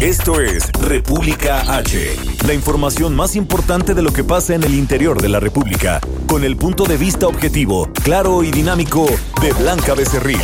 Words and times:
Esto 0.00 0.40
es 0.40 0.70
República 0.74 1.76
H, 1.76 2.16
la 2.46 2.54
información 2.54 3.16
más 3.16 3.34
importante 3.34 3.94
de 3.94 4.02
lo 4.02 4.12
que 4.12 4.22
pasa 4.22 4.54
en 4.54 4.62
el 4.62 4.76
interior 4.76 5.20
de 5.20 5.28
la 5.28 5.40
República, 5.40 6.00
con 6.28 6.44
el 6.44 6.56
punto 6.56 6.84
de 6.84 6.96
vista 6.96 7.26
objetivo, 7.26 7.88
claro 8.04 8.44
y 8.44 8.52
dinámico 8.52 9.06
de 9.42 9.52
Blanca 9.54 9.94
Becerril. 9.94 10.38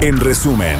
En 0.00 0.18
resumen. 0.18 0.78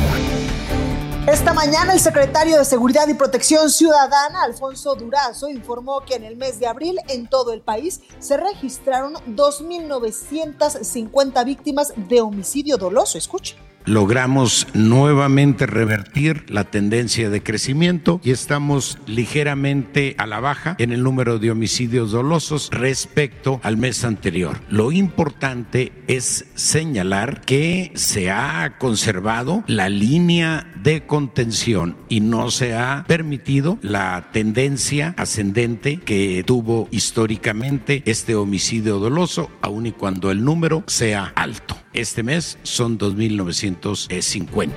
Esta 1.27 1.53
mañana 1.53 1.93
el 1.93 2.01
secretario 2.01 2.57
de 2.57 2.65
Seguridad 2.65 3.07
y 3.07 3.13
Protección 3.13 3.69
Ciudadana, 3.69 4.43
Alfonso 4.43 4.95
Durazo, 4.95 5.51
informó 5.51 6.01
que 6.01 6.15
en 6.15 6.25
el 6.25 6.37
mes 6.37 6.59
de 6.59 6.67
abril 6.67 6.99
en 7.09 7.29
todo 7.29 7.53
el 7.53 7.61
país 7.61 8.01
se 8.19 8.39
registraron 8.39 9.13
2.950 9.27 11.45
víctimas 11.45 11.93
de 11.95 12.23
homicidio 12.23 12.79
doloso. 12.79 13.19
Escuche 13.19 13.59
logramos 13.85 14.67
nuevamente 14.75 15.67
revertir 15.67 16.45
la 16.49 16.65
tendencia 16.65 17.31
de 17.31 17.43
crecimiento 17.43 18.21
y 18.23 18.31
estamos 18.31 18.99
ligeramente 19.07 20.15
a 20.19 20.27
la 20.27 20.41
baja 20.41 20.77
en 20.79 20.93
el 20.93 21.03
número 21.03 21.39
de 21.39 21.51
homicidios 21.51 22.13
dolosos 22.13 22.69
respecto 22.73 23.61
al 23.63 23.77
mes 23.77 24.05
anterior. 24.05 24.61
Lo 24.69 24.93
importante 24.93 25.93
es 26.09 26.47
señalar 26.55 27.41
que 27.43 27.93
se 27.95 28.31
ha 28.31 28.77
conservado 28.79 29.65
la 29.67 29.89
línea 29.89 30.67
de 30.83 31.07
contención 31.07 31.97
y 32.09 32.21
no 32.21 32.51
se 32.51 32.75
ha 32.75 33.05
permitido 33.07 33.79
la 33.83 34.31
tendencia 34.33 35.15
ascendente 35.17 35.99
que 35.99 36.43
tuvo 36.47 36.89
históricamente 36.91 38.03
este 38.07 38.35
homicidio 38.35 38.99
doloso, 38.99 39.51
aun 39.61 39.87
y 39.87 39.93
cuando 39.93 40.31
el 40.31 40.45
número 40.45 40.85
sea 40.87 41.33
alto. 41.35 41.77
Este 41.93 42.23
mes 42.23 42.57
son 42.63 43.01
2.950. 43.01 44.71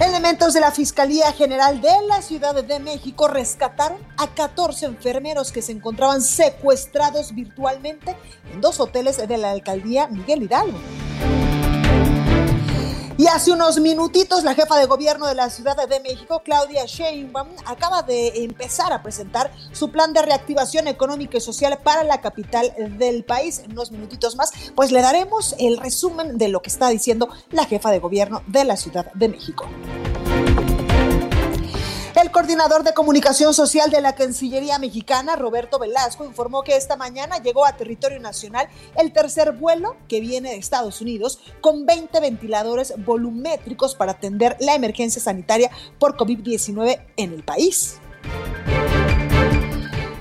Elementos 0.00 0.54
de 0.54 0.60
la 0.60 0.70
Fiscalía 0.70 1.30
General 1.32 1.82
de 1.82 1.90
la 2.08 2.22
Ciudad 2.22 2.54
de 2.64 2.78
México 2.80 3.28
rescataron 3.28 3.98
a 4.16 4.28
14 4.28 4.86
enfermeros 4.86 5.52
que 5.52 5.60
se 5.60 5.72
encontraban 5.72 6.22
secuestrados 6.22 7.34
virtualmente 7.34 8.16
en 8.54 8.62
dos 8.62 8.80
hoteles 8.80 9.18
de 9.18 9.36
la 9.36 9.50
alcaldía 9.50 10.08
Miguel 10.08 10.44
Hidalgo. 10.44 10.78
Y 13.18 13.26
hace 13.26 13.50
unos 13.50 13.80
minutitos 13.80 14.44
la 14.44 14.54
jefa 14.54 14.78
de 14.78 14.86
gobierno 14.86 15.26
de 15.26 15.34
la 15.34 15.50
Ciudad 15.50 15.76
de 15.88 15.98
México, 15.98 16.40
Claudia 16.44 16.84
Sheinbaum, 16.86 17.48
acaba 17.66 18.02
de 18.02 18.44
empezar 18.44 18.92
a 18.92 19.02
presentar 19.02 19.50
su 19.72 19.90
plan 19.90 20.12
de 20.12 20.22
reactivación 20.22 20.86
económica 20.86 21.36
y 21.36 21.40
social 21.40 21.76
para 21.82 22.04
la 22.04 22.20
capital 22.20 22.72
del 22.96 23.24
país. 23.24 23.58
En 23.58 23.72
unos 23.72 23.90
minutitos 23.90 24.36
más, 24.36 24.52
pues 24.76 24.92
le 24.92 25.02
daremos 25.02 25.56
el 25.58 25.78
resumen 25.78 26.38
de 26.38 26.46
lo 26.46 26.62
que 26.62 26.70
está 26.70 26.90
diciendo 26.90 27.28
la 27.50 27.64
jefa 27.64 27.90
de 27.90 27.98
gobierno 27.98 28.44
de 28.46 28.62
la 28.62 28.76
Ciudad 28.76 29.12
de 29.14 29.28
México. 29.28 29.66
El 32.28 32.32
coordinador 32.32 32.82
de 32.82 32.92
comunicación 32.92 33.54
social 33.54 33.90
de 33.90 34.02
la 34.02 34.14
Cancillería 34.14 34.78
mexicana, 34.78 35.34
Roberto 35.34 35.78
Velasco, 35.78 36.26
informó 36.26 36.62
que 36.62 36.76
esta 36.76 36.94
mañana 36.94 37.38
llegó 37.38 37.64
a 37.64 37.72
territorio 37.72 38.20
nacional 38.20 38.68
el 38.98 39.14
tercer 39.14 39.52
vuelo 39.52 39.96
que 40.08 40.20
viene 40.20 40.50
de 40.50 40.56
Estados 40.56 41.00
Unidos 41.00 41.40
con 41.62 41.86
20 41.86 42.20
ventiladores 42.20 42.92
volumétricos 42.98 43.94
para 43.94 44.12
atender 44.12 44.58
la 44.60 44.74
emergencia 44.74 45.22
sanitaria 45.22 45.70
por 45.98 46.18
COVID-19 46.18 47.00
en 47.16 47.32
el 47.32 47.44
país. 47.44 47.98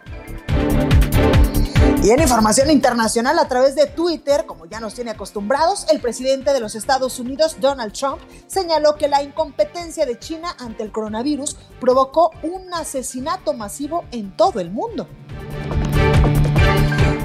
Y 2.03 2.11
en 2.11 2.21
información 2.21 2.71
internacional 2.71 3.39
a 3.39 3.49
través 3.49 3.75
de 3.75 3.87
Twitter, 3.87 4.47
como 4.47 4.67
ya 4.67 4.79
nos 4.79 4.95
tiene 4.95 5.11
acostumbrados, 5.11 5.87
el 5.91 6.01
presidente 6.01 6.53
de 6.53 6.61
los 6.61 6.75
Estados 6.75 7.19
Unidos, 7.19 7.57
Donald 7.61 7.93
Trump, 7.93 8.21
señaló 8.47 8.97
que 8.97 9.09
la 9.09 9.23
incompetencia 9.23 10.07
de 10.07 10.19
China 10.19 10.55
ante 10.61 10.85
el 10.85 10.93
coronavirus 10.93 11.57
provocó 11.81 12.31
un 12.43 12.73
asesinato 12.73 13.55
masivo 13.55 14.05
en 14.13 14.37
todo 14.37 14.61
el 14.61 14.71
mundo. 14.71 15.09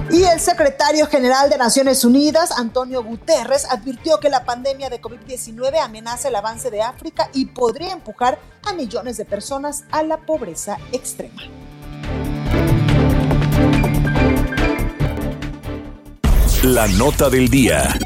Y 0.09 0.23
el 0.23 0.39
secretario 0.39 1.06
general 1.07 1.50
de 1.50 1.57
Naciones 1.57 2.03
Unidas, 2.03 2.51
Antonio 2.51 3.03
Guterres, 3.03 3.65
advirtió 3.69 4.19
que 4.19 4.29
la 4.29 4.45
pandemia 4.45 4.89
de 4.89 5.00
COVID-19 5.00 5.79
amenaza 5.79 6.27
el 6.27 6.35
avance 6.35 6.69
de 6.69 6.81
África 6.81 7.29
y 7.33 7.45
podría 7.45 7.94
empujar 7.94 8.39
a 8.63 8.73
millones 8.73 9.18
de 9.18 9.25
personas 9.25 9.83
a 9.91 10.03
la 10.03 10.18
pobreza 10.18 10.79
extrema. 10.91 11.60
La 16.63 16.87
nota 16.87 17.27
del 17.27 17.49
día. 17.49 17.97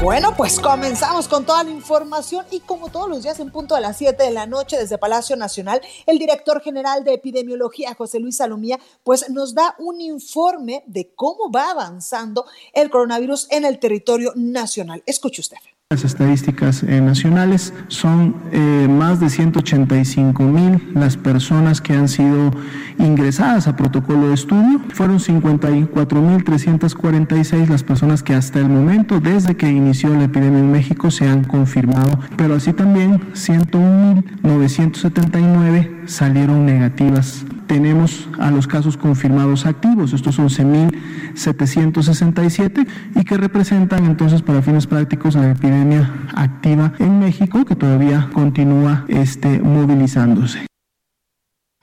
Bueno, 0.00 0.36
pues 0.36 0.60
comenzamos 0.60 1.26
con 1.26 1.44
toda 1.44 1.64
la 1.64 1.70
información 1.70 2.46
y 2.52 2.60
como 2.60 2.90
todos 2.90 3.08
los 3.08 3.24
días 3.24 3.40
en 3.40 3.50
punto 3.50 3.74
a 3.74 3.80
las 3.80 3.96
7 3.98 4.22
de 4.22 4.30
la 4.30 4.46
noche 4.46 4.78
desde 4.78 4.98
Palacio 4.98 5.34
Nacional, 5.34 5.80
el 6.06 6.20
director 6.20 6.62
general 6.62 7.02
de 7.02 7.14
epidemiología, 7.14 7.96
José 7.96 8.20
Luis 8.20 8.36
Salomía, 8.36 8.78
pues 9.02 9.28
nos 9.30 9.56
da 9.56 9.74
un 9.80 10.00
informe 10.00 10.84
de 10.86 11.12
cómo 11.16 11.50
va 11.50 11.72
avanzando 11.72 12.46
el 12.72 12.88
coronavirus 12.88 13.48
en 13.50 13.64
el 13.64 13.80
territorio 13.80 14.32
nacional. 14.36 15.02
Escuche 15.04 15.40
usted. 15.40 15.58
Las 15.92 16.04
estadísticas 16.04 16.82
eh, 16.84 17.02
nacionales 17.02 17.74
son 17.88 18.36
eh, 18.50 18.88
más 18.88 19.20
de 19.20 19.28
185 19.28 20.42
mil 20.44 20.90
las 20.94 21.18
personas 21.18 21.82
que 21.82 21.92
han 21.92 22.08
sido 22.08 22.50
ingresadas 22.98 23.68
a 23.68 23.76
protocolo 23.76 24.28
de 24.28 24.32
estudio. 24.32 24.80
Fueron 24.94 25.20
54 25.20 26.22
mil 26.22 26.44
346 26.44 27.68
las 27.68 27.82
personas 27.82 28.22
que 28.22 28.32
hasta 28.32 28.58
el 28.58 28.70
momento, 28.70 29.20
desde 29.20 29.54
que 29.54 29.70
inició 29.70 30.08
la 30.14 30.24
epidemia 30.24 30.60
en 30.60 30.72
México, 30.72 31.10
se 31.10 31.28
han 31.28 31.44
confirmado, 31.44 32.18
pero 32.38 32.54
así 32.54 32.72
también 32.72 33.20
101 33.34 34.14
mil 34.14 34.24
979 34.42 36.01
salieron 36.06 36.66
negativas 36.66 37.44
tenemos 37.72 38.28
a 38.38 38.50
los 38.50 38.66
casos 38.66 38.98
confirmados 38.98 39.64
activos, 39.64 40.12
estos 40.12 40.38
11.767 40.38 42.86
y 43.14 43.24
que 43.24 43.38
representan 43.38 44.04
entonces 44.04 44.42
para 44.42 44.60
fines 44.60 44.86
prácticos 44.86 45.36
la 45.36 45.52
epidemia 45.52 46.12
activa 46.34 46.92
en 46.98 47.18
México 47.18 47.64
que 47.64 47.74
todavía 47.74 48.28
continúa 48.34 49.06
este, 49.08 49.58
movilizándose. 49.60 50.71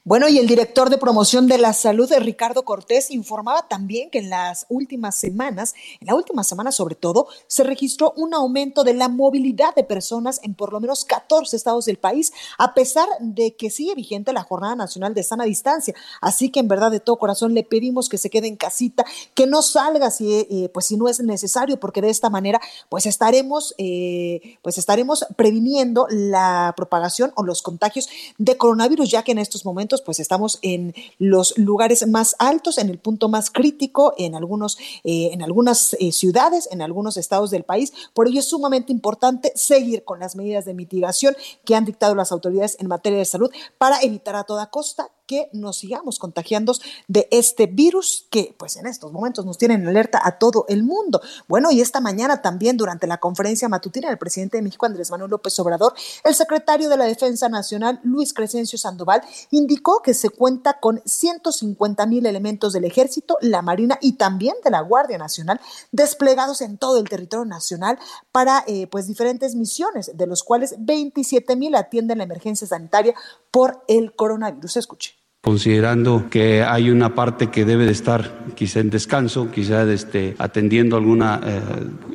Bueno, 0.06 0.30
y 0.30 0.38
el 0.38 0.48
director 0.48 0.90
de 0.90 0.98
promoción 0.98 1.48
de 1.48 1.58
la 1.58 1.74
salud, 1.74 2.10
Ricardo 2.20 2.64
Cortés, 2.64 3.12
informaba 3.12 3.68
también 3.68 4.10
que 4.10 4.20
en 4.20 4.30
las 4.30 4.66
últimas 4.70 5.16
semanas, 5.16 5.76
en 6.00 6.08
la 6.08 6.16
última 6.16 6.46
semana 6.46 6.72
sobre 6.72 6.96
todo, 6.96 7.28
se 7.48 7.66
registró 7.66 8.14
un 8.16 8.34
aumento 8.34 8.86
de 8.86 8.94
la 8.94 9.10
movilidad 9.10 9.76
de 9.76 9.84
personas 9.84 10.40
en 10.42 10.54
por 10.54 10.72
lo 10.72 10.80
menos 10.80 11.04
14 11.04 11.54
estados 11.54 11.84
del 11.84 11.98
país, 11.98 12.32
a 12.58 12.74
pesar 12.74 13.10
de 13.20 13.58
que 13.58 13.70
sigue 13.70 13.94
vigente 13.94 14.32
la 14.32 14.44
Jornada 14.44 14.74
Nacional 14.74 15.14
de 15.14 15.22
Sana 15.22 15.44
Distancia. 15.44 15.94
Así 16.22 16.50
que 16.50 16.62
en 16.62 16.70
verdad 16.70 16.92
de 16.92 17.02
todo 17.02 17.18
corazón 17.18 17.54
le 17.54 17.64
pedimos 17.64 18.08
que 18.08 18.18
se 18.18 18.30
quede 18.30 18.48
en 18.48 18.56
casita, 18.56 19.06
que 19.34 19.48
no 19.48 19.62
salga 19.62 20.12
si, 20.12 20.34
eh, 20.34 20.70
pues, 20.74 20.86
si 20.86 20.96
no 20.96 21.10
es 21.10 21.20
necesario, 21.20 21.78
porque 21.78 22.02
de 22.02 22.10
esta 22.10 22.30
manera 22.30 22.62
pues 22.88 23.06
estaremos, 23.06 23.76
eh, 23.78 24.58
pues 24.62 24.78
estaremos 24.78 25.26
previniendo 25.36 26.08
la 26.10 26.74
propagación 26.78 27.34
o 27.36 27.44
los 27.44 27.62
contagios 27.62 28.08
de 28.38 28.56
coronavirus, 28.56 29.12
ya 29.12 29.24
que 29.24 29.34
en 29.34 29.40
estos 29.40 29.66
momentos 29.66 29.89
pues 29.98 30.20
estamos 30.20 30.60
en 30.62 30.94
los 31.18 31.58
lugares 31.58 32.08
más 32.08 32.36
altos, 32.40 32.78
en 32.78 32.90
el 32.90 33.00
punto 33.00 33.30
más 33.30 33.50
crítico, 33.50 34.14
en, 34.18 34.36
algunos, 34.36 34.78
eh, 35.04 35.32
en 35.34 35.42
algunas 35.42 35.96
eh, 36.00 36.12
ciudades, 36.12 36.70
en 36.72 36.82
algunos 36.82 37.18
estados 37.18 37.52
del 37.52 37.64
país. 37.64 37.94
Por 38.14 38.28
ello 38.28 38.40
es 38.40 38.46
sumamente 38.46 38.92
importante 38.92 39.52
seguir 39.56 40.04
con 40.04 40.20
las 40.20 40.36
medidas 40.36 40.66
de 40.66 40.74
mitigación 40.74 41.36
que 41.66 41.76
han 41.76 41.86
dictado 41.86 42.16
las 42.16 42.32
autoridades 42.32 42.78
en 42.80 42.88
materia 42.88 43.20
de 43.20 43.26
salud 43.26 43.52
para 43.78 44.00
evitar 44.02 44.36
a 44.36 44.44
toda 44.44 44.70
costa 44.70 45.10
que 45.30 45.48
nos 45.54 45.78
sigamos 45.78 46.18
contagiando 46.18 46.74
de 47.08 47.28
este 47.30 47.68
virus 47.68 48.26
que 48.32 48.56
pues 48.58 48.78
en 48.78 48.88
estos 48.88 49.12
momentos 49.12 49.46
nos 49.46 49.60
tienen 49.60 49.88
alerta 49.88 50.20
a 50.24 50.40
todo 50.40 50.66
el 50.70 50.82
mundo. 50.82 51.22
Bueno, 51.48 51.70
y 51.70 51.82
esta 51.82 52.02
mañana 52.02 52.42
también 52.42 52.78
durante 52.78 53.06
la 53.06 53.20
conferencia 53.20 53.70
matutina 53.70 54.10
del 54.10 54.18
presidente 54.18 54.58
de 54.58 54.64
México, 54.64 54.88
Andrés 54.88 55.12
Manuel 55.12 55.30
López 55.30 55.60
Obrador, 55.60 55.94
el 56.24 56.34
secretario 56.34 56.90
de 56.90 56.98
la 56.98 57.06
Defensa 57.06 57.48
Nacional, 57.48 58.00
Luis 58.04 58.34
Crescencio 58.34 58.80
Sandoval, 58.80 59.22
indicó 59.52 60.02
que 60.02 60.16
se 60.16 60.32
cuenta 60.32 60.80
con 60.80 61.00
150 61.06 62.08
mil 62.08 62.26
elementos 62.26 62.74
del 62.74 62.86
ejército, 62.86 63.38
la 63.42 63.62
Marina 63.62 64.00
y 64.02 64.14
también 64.14 64.56
de 64.64 64.72
la 64.72 64.82
Guardia 64.82 65.20
Nacional 65.20 65.62
desplegados 65.92 66.62
en 66.62 66.80
todo 66.80 66.98
el 66.98 67.08
territorio 67.08 67.46
nacional 67.46 68.00
para 68.32 68.64
eh, 68.66 68.88
pues 68.88 69.06
diferentes 69.06 69.54
misiones, 69.54 70.18
de 70.18 70.26
los 70.26 70.42
cuales 70.42 70.74
27 70.80 71.56
mil 71.56 71.76
atienden 71.76 72.18
la 72.18 72.24
emergencia 72.24 72.66
sanitaria 72.66 73.14
por 73.52 73.84
el 73.88 74.16
coronavirus. 74.16 74.78
Escuche 74.78 75.19
considerando 75.42 76.28
que 76.30 76.64
hay 76.64 76.90
una 76.90 77.16
parte 77.16 77.48
que 77.48 77.64
debe 77.64 77.86
de 77.86 77.94
estar 77.94 78.44
quizá 78.56 78.82
en 78.82 78.90
descanso, 78.90 79.50
quizá 79.50 79.90
este, 79.92 80.36
atendiendo 80.38 80.98
alguna 80.98 81.40
eh, 81.44 81.62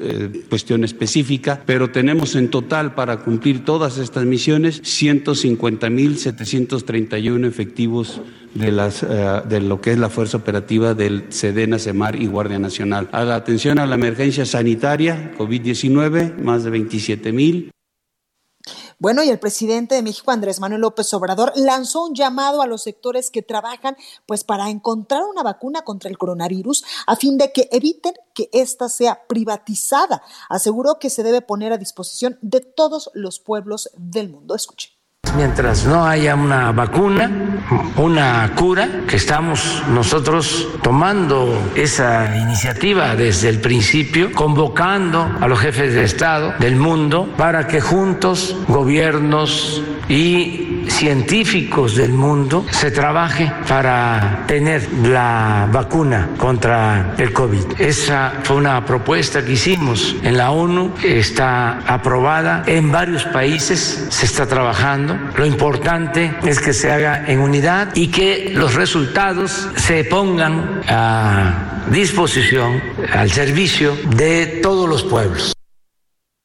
eh, 0.00 0.44
cuestión 0.48 0.84
específica, 0.84 1.62
pero 1.64 1.90
tenemos 1.90 2.36
en 2.36 2.50
total 2.50 2.94
para 2.94 3.20
cumplir 3.20 3.64
todas 3.64 3.96
estas 3.96 4.26
misiones 4.26 4.82
150.731 4.82 7.46
efectivos 7.46 8.20
de, 8.54 8.72
las, 8.72 9.02
eh, 9.02 9.40
de 9.48 9.60
lo 9.60 9.80
que 9.80 9.92
es 9.92 9.98
la 9.98 10.10
fuerza 10.10 10.36
operativa 10.36 10.92
del 10.92 11.24
SEDENA, 11.30 11.78
CEMAR 11.78 12.20
y 12.20 12.26
Guardia 12.26 12.58
Nacional. 12.58 13.08
A 13.12 13.34
atención 13.34 13.78
a 13.78 13.86
la 13.86 13.94
emergencia 13.94 14.44
sanitaria, 14.44 15.32
COVID-19, 15.38 16.36
más 16.42 16.64
de 16.64 16.70
27 16.70 17.32
mil. 17.32 17.70
Bueno, 18.98 19.22
y 19.22 19.28
el 19.28 19.38
presidente 19.38 19.94
de 19.94 20.02
México, 20.02 20.30
Andrés 20.30 20.60
Manuel 20.60 20.82
López 20.82 21.12
Obrador, 21.14 21.52
lanzó 21.56 22.04
un 22.04 22.14
llamado 22.14 22.62
a 22.62 22.66
los 22.66 22.82
sectores 22.82 23.30
que 23.30 23.42
trabajan 23.42 23.96
pues 24.26 24.44
para 24.44 24.70
encontrar 24.70 25.22
una 25.24 25.42
vacuna 25.42 25.82
contra 25.82 26.10
el 26.10 26.18
coronavirus 26.18 26.84
a 27.06 27.16
fin 27.16 27.38
de 27.38 27.52
que 27.52 27.68
eviten 27.72 28.14
que 28.34 28.48
ésta 28.52 28.88
sea 28.88 29.26
privatizada. 29.26 30.22
Aseguró 30.48 30.98
que 30.98 31.10
se 31.10 31.22
debe 31.22 31.42
poner 31.42 31.72
a 31.72 31.78
disposición 31.78 32.38
de 32.42 32.60
todos 32.60 33.10
los 33.14 33.40
pueblos 33.40 33.90
del 33.96 34.28
mundo. 34.28 34.54
Escuche. 34.54 34.93
Mientras 35.36 35.84
no 35.84 36.06
haya 36.06 36.34
una 36.34 36.70
vacuna, 36.72 37.30
una 37.96 38.50
cura, 38.54 38.88
que 39.08 39.16
estamos 39.16 39.82
nosotros 39.88 40.68
tomando 40.82 41.70
esa 41.74 42.36
iniciativa 42.36 43.16
desde 43.16 43.48
el 43.48 43.60
principio, 43.60 44.32
convocando 44.32 45.28
a 45.40 45.48
los 45.48 45.58
jefes 45.58 45.94
de 45.94 46.04
Estado 46.04 46.54
del 46.58 46.76
mundo 46.76 47.28
para 47.36 47.66
que 47.66 47.80
juntos, 47.80 48.56
gobiernos 48.68 49.82
y 50.08 50.84
científicos 50.88 51.96
del 51.96 52.12
mundo 52.12 52.64
se 52.70 52.90
trabaje 52.90 53.50
para 53.68 54.44
tener 54.46 54.86
la 55.02 55.68
vacuna 55.72 56.30
contra 56.38 57.14
el 57.18 57.32
COVID. 57.32 57.80
Esa 57.80 58.32
fue 58.42 58.56
una 58.56 58.84
propuesta 58.84 59.44
que 59.44 59.52
hicimos 59.52 60.16
en 60.22 60.36
la 60.36 60.50
ONU, 60.50 60.92
está 61.02 61.80
aprobada 61.86 62.62
en 62.66 62.92
varios 62.92 63.24
países, 63.24 64.06
se 64.10 64.26
está 64.26 64.46
trabajando. 64.46 65.13
Lo 65.36 65.46
importante 65.46 66.34
es 66.44 66.60
que 66.60 66.72
se 66.72 66.90
haga 66.90 67.24
en 67.26 67.40
unidad 67.40 67.94
y 67.94 68.08
que 68.08 68.52
los 68.54 68.74
resultados 68.74 69.68
se 69.76 70.04
pongan 70.04 70.82
a 70.88 71.84
disposición, 71.90 72.80
al 73.12 73.30
servicio 73.30 73.96
de 74.16 74.60
todos 74.62 74.88
los 74.88 75.02
pueblos. 75.02 75.53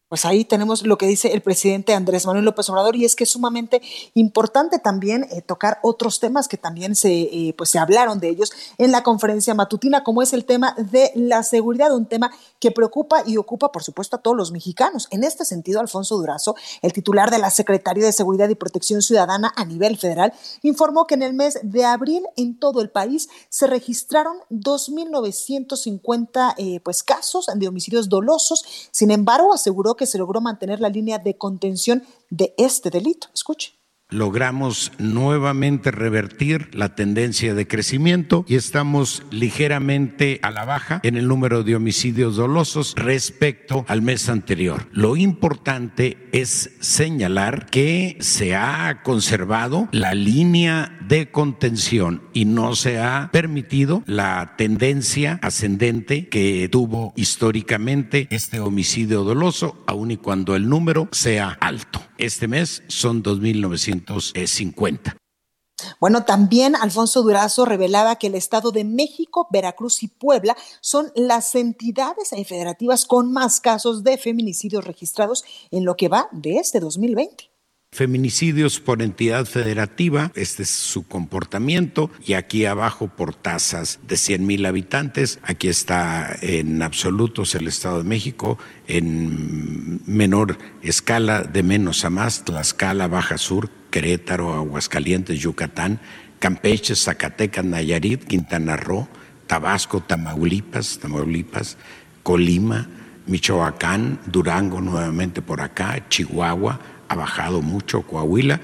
Pues 0.09 0.25
ahí 0.25 0.43
tenemos 0.43 0.85
lo 0.85 0.97
que 0.97 1.05
dice 1.05 1.33
el 1.33 1.41
presidente 1.41 1.93
Andrés 1.93 2.25
Manuel 2.25 2.45
López 2.45 2.67
Obrador 2.69 2.95
y 2.95 3.05
es 3.05 3.15
que 3.15 3.25
es 3.25 3.29
sumamente 3.29 3.79
importante 4.15 4.79
también 4.79 5.27
eh, 5.29 5.43
tocar 5.43 5.77
otros 5.83 6.19
temas 6.19 6.47
que 6.47 6.57
también 6.57 6.95
se, 6.95 7.11
eh, 7.11 7.53
pues 7.55 7.69
se 7.69 7.77
hablaron 7.77 8.19
de 8.19 8.29
ellos 8.29 8.51
en 8.79 8.91
la 8.91 9.03
conferencia 9.03 9.53
matutina, 9.53 10.03
como 10.03 10.23
es 10.23 10.33
el 10.33 10.45
tema 10.45 10.73
de 10.77 11.11
la 11.13 11.43
seguridad, 11.43 11.95
un 11.95 12.07
tema 12.07 12.31
que 12.59 12.71
preocupa 12.71 13.21
y 13.25 13.37
ocupa, 13.37 13.71
por 13.71 13.83
supuesto, 13.83 14.15
a 14.15 14.21
todos 14.21 14.35
los 14.35 14.51
mexicanos. 14.51 15.07
En 15.11 15.23
este 15.23 15.45
sentido, 15.45 15.79
Alfonso 15.79 16.17
Durazo, 16.17 16.55
el 16.81 16.91
titular 16.91 17.29
de 17.29 17.37
la 17.37 17.51
Secretaría 17.51 18.05
de 18.05 18.11
Seguridad 18.11 18.49
y 18.49 18.55
Protección 18.55 19.03
Ciudadana 19.03 19.53
a 19.55 19.63
nivel 19.63 19.95
federal, 19.97 20.33
informó 20.63 21.05
que 21.05 21.13
en 21.13 21.21
el 21.21 21.33
mes 21.33 21.59
de 21.61 21.85
abril 21.85 22.23
en 22.35 22.57
todo 22.57 22.81
el 22.81 22.89
país 22.89 23.29
se 23.49 23.67
registraron 23.67 24.37
2.950 24.49 26.55
eh, 26.57 26.79
pues, 26.83 27.03
casos 27.03 27.45
de 27.53 27.67
homicidios 27.67 28.09
dolosos. 28.09 28.65
Sin 28.91 29.11
embargo, 29.11 29.53
aseguró 29.53 29.95
que 29.99 30.07
se 30.07 30.17
logró 30.17 30.41
mantener 30.41 30.79
la 30.79 30.89
línea 30.89 31.19
de 31.19 31.37
contención 31.37 32.01
de 32.31 32.55
este 32.57 32.89
delito. 32.89 33.27
Escuche 33.35 33.79
logramos 34.09 34.91
nuevamente 34.97 35.91
revertir 35.91 36.73
la 36.73 36.95
tendencia 36.95 37.53
de 37.53 37.67
crecimiento 37.67 38.43
y 38.47 38.55
estamos 38.55 39.23
ligeramente 39.29 40.39
a 40.41 40.49
la 40.49 40.65
baja 40.65 40.99
en 41.03 41.15
el 41.15 41.27
número 41.27 41.63
de 41.63 41.75
homicidios 41.75 42.35
dolosos 42.35 42.95
respecto 42.95 43.85
al 43.87 44.01
mes 44.01 44.27
anterior. 44.27 44.87
Lo 44.91 45.15
importante 45.15 46.27
es 46.31 46.71
señalar 46.79 47.67
que 47.67 48.17
se 48.19 48.55
ha 48.55 49.03
conservado 49.03 49.87
la 49.91 50.15
línea 50.15 50.97
de 51.09 51.31
contención 51.31 52.21
y 52.33 52.45
no 52.45 52.75
se 52.75 52.99
ha 52.99 53.29
permitido 53.33 54.03
la 54.05 54.53
tendencia 54.57 55.39
ascendente 55.41 56.29
que 56.29 56.69
tuvo 56.71 57.13
históricamente 57.15 58.27
este 58.29 58.59
homicidio 58.59 59.23
doloso, 59.23 59.75
aun 59.87 60.11
y 60.11 60.17
cuando 60.17 60.55
el 60.55 60.69
número 60.69 61.09
sea 61.11 61.57
alto. 61.59 61.99
Este 62.19 62.47
mes 62.47 62.83
son 62.87 63.23
2.900 63.23 64.47
50. 64.47 65.17
Bueno, 65.99 66.25
también 66.25 66.75
Alfonso 66.75 67.23
Durazo 67.23 67.65
revelaba 67.65 68.17
que 68.17 68.27
el 68.27 68.35
Estado 68.35 68.71
de 68.71 68.83
México, 68.83 69.47
Veracruz 69.51 70.03
y 70.03 70.09
Puebla 70.09 70.55
son 70.81 71.11
las 71.15 71.55
entidades 71.55 72.29
federativas 72.45 73.05
con 73.05 73.31
más 73.31 73.59
casos 73.61 74.03
de 74.03 74.17
feminicidios 74.17 74.85
registrados 74.85 75.43
en 75.71 75.85
lo 75.85 75.95
que 75.95 76.07
va 76.07 76.29
de 76.31 76.57
este 76.57 76.79
2020. 76.79 77.48
Feminicidios 77.91 78.79
por 78.79 79.01
entidad 79.01 79.45
federativa, 79.45 80.31
este 80.35 80.61
es 80.61 80.69
su 80.69 81.07
comportamiento, 81.07 82.11
y 82.23 82.33
aquí 82.33 82.65
abajo 82.65 83.07
por 83.07 83.33
tasas 83.33 83.99
de 84.07 84.15
100 84.15 84.45
mil 84.45 84.65
habitantes, 84.67 85.39
aquí 85.41 85.69
está 85.69 86.37
en 86.41 86.83
absolutos 86.83 87.55
el 87.55 87.67
Estado 87.67 87.97
de 87.97 88.07
México, 88.07 88.59
en 88.87 90.01
menor 90.05 90.59
escala, 90.83 91.41
de 91.41 91.63
menos 91.63 92.05
a 92.05 92.11
más, 92.11 92.45
Tlaxcala, 92.45 93.07
Baja 93.07 93.39
Sur, 93.39 93.71
Querétaro, 93.89 94.53
Aguascalientes, 94.53 95.39
Yucatán, 95.39 95.99
Campeche, 96.37 96.95
Zacatecas, 96.95 97.65
Nayarit, 97.65 98.23
Quintana 98.23 98.77
Roo, 98.77 99.09
Tabasco, 99.47 99.99
Tamaulipas, 99.99 100.99
Tamaulipas, 100.99 101.75
Colima, 102.21 102.87
Michoacán, 103.25 104.19
Durango 104.27 104.79
nuevamente 104.79 105.41
por 105.41 105.59
acá, 105.59 106.07
Chihuahua, 106.07 106.79
ha 107.09 107.15
bajado 107.15 107.61
mucho 107.61 108.05
Coahuila. 108.07 108.61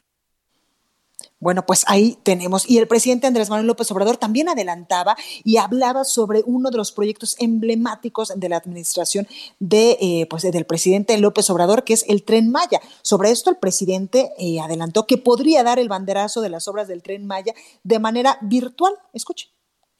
Bueno, 1.45 1.65
pues 1.65 1.83
ahí 1.87 2.17
tenemos. 2.23 2.67
Y 2.67 2.77
el 2.77 2.87
presidente 2.87 3.27
Andrés 3.27 3.49
Manuel 3.49 3.67
López 3.67 3.91
Obrador 3.91 4.17
también 4.17 4.47
adelantaba 4.47 5.15
y 5.43 5.57
hablaba 5.57 6.03
sobre 6.05 6.41
uno 6.45 6.71
de 6.71 6.77
los 6.77 6.91
proyectos 6.91 7.35
emblemáticos 7.39 8.31
de 8.35 8.49
la 8.49 8.57
administración 8.57 9.27
de, 9.59 9.97
eh, 10.01 10.27
pues, 10.29 10.43
del 10.43 10.65
presidente 10.65 11.17
López 11.17 11.49
Obrador, 11.49 11.83
que 11.83 11.93
es 11.93 12.05
el 12.07 12.23
Tren 12.23 12.49
Maya. 12.49 12.79
Sobre 13.01 13.31
esto, 13.31 13.49
el 13.49 13.57
presidente 13.57 14.31
eh, 14.39 14.59
adelantó 14.59 15.05
que 15.05 15.17
podría 15.17 15.63
dar 15.63 15.77
el 15.77 15.89
banderazo 15.89 16.41
de 16.41 16.49
las 16.49 16.67
obras 16.67 16.87
del 16.87 17.03
Tren 17.03 17.27
Maya 17.27 17.53
de 17.83 17.99
manera 17.99 18.39
virtual. 18.41 18.93
Escuche. 19.13 19.49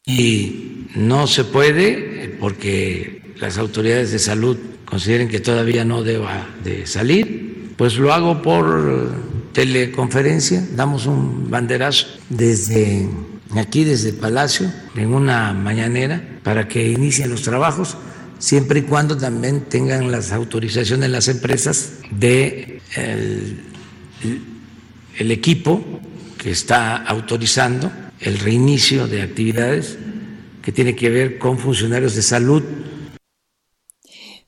Y 0.06 0.88
no 0.96 1.28
se 1.28 1.44
puede 1.44 2.38
porque 2.40 3.22
las 3.40 3.58
autoridades 3.58 4.12
de 4.12 4.20
salud 4.20 4.58
consideren 4.86 5.28
que 5.28 5.40
todavía 5.42 5.84
no 5.84 6.02
deba 6.04 6.48
de 6.64 6.88
salir 6.88 7.55
pues 7.77 7.98
lo 7.98 8.13
hago 8.13 8.41
por 8.41 9.12
teleconferencia, 9.53 10.65
damos 10.75 11.05
un 11.05 11.50
banderazo 11.50 12.08
desde 12.29 13.08
aquí, 13.55 13.84
desde 13.84 14.10
el 14.10 14.15
Palacio, 14.15 14.72
en 14.96 15.13
una 15.13 15.53
mañanera, 15.53 16.22
para 16.44 16.67
que 16.67 16.91
inicien 16.91 17.29
los 17.29 17.41
trabajos, 17.41 17.98
siempre 18.39 18.79
y 18.79 18.84
cuando 18.84 19.17
también 19.17 19.62
tengan 19.62 20.12
las 20.12 20.32
autorizaciones 20.32 21.10
las 21.10 21.27
empresas 21.27 21.94
de 22.12 22.82
el 25.17 25.32
equipo 25.32 25.84
que 26.38 26.51
está 26.51 26.98
autorizando 26.98 27.91
el 28.20 28.39
reinicio 28.39 29.08
de 29.08 29.22
actividades 29.22 29.98
que 30.62 30.72
tiene 30.72 30.96
que 30.96 31.10
ver 31.10 31.38
con 31.38 31.58
funcionarios 31.58 32.15
de 32.15 32.22
salud 32.22 32.63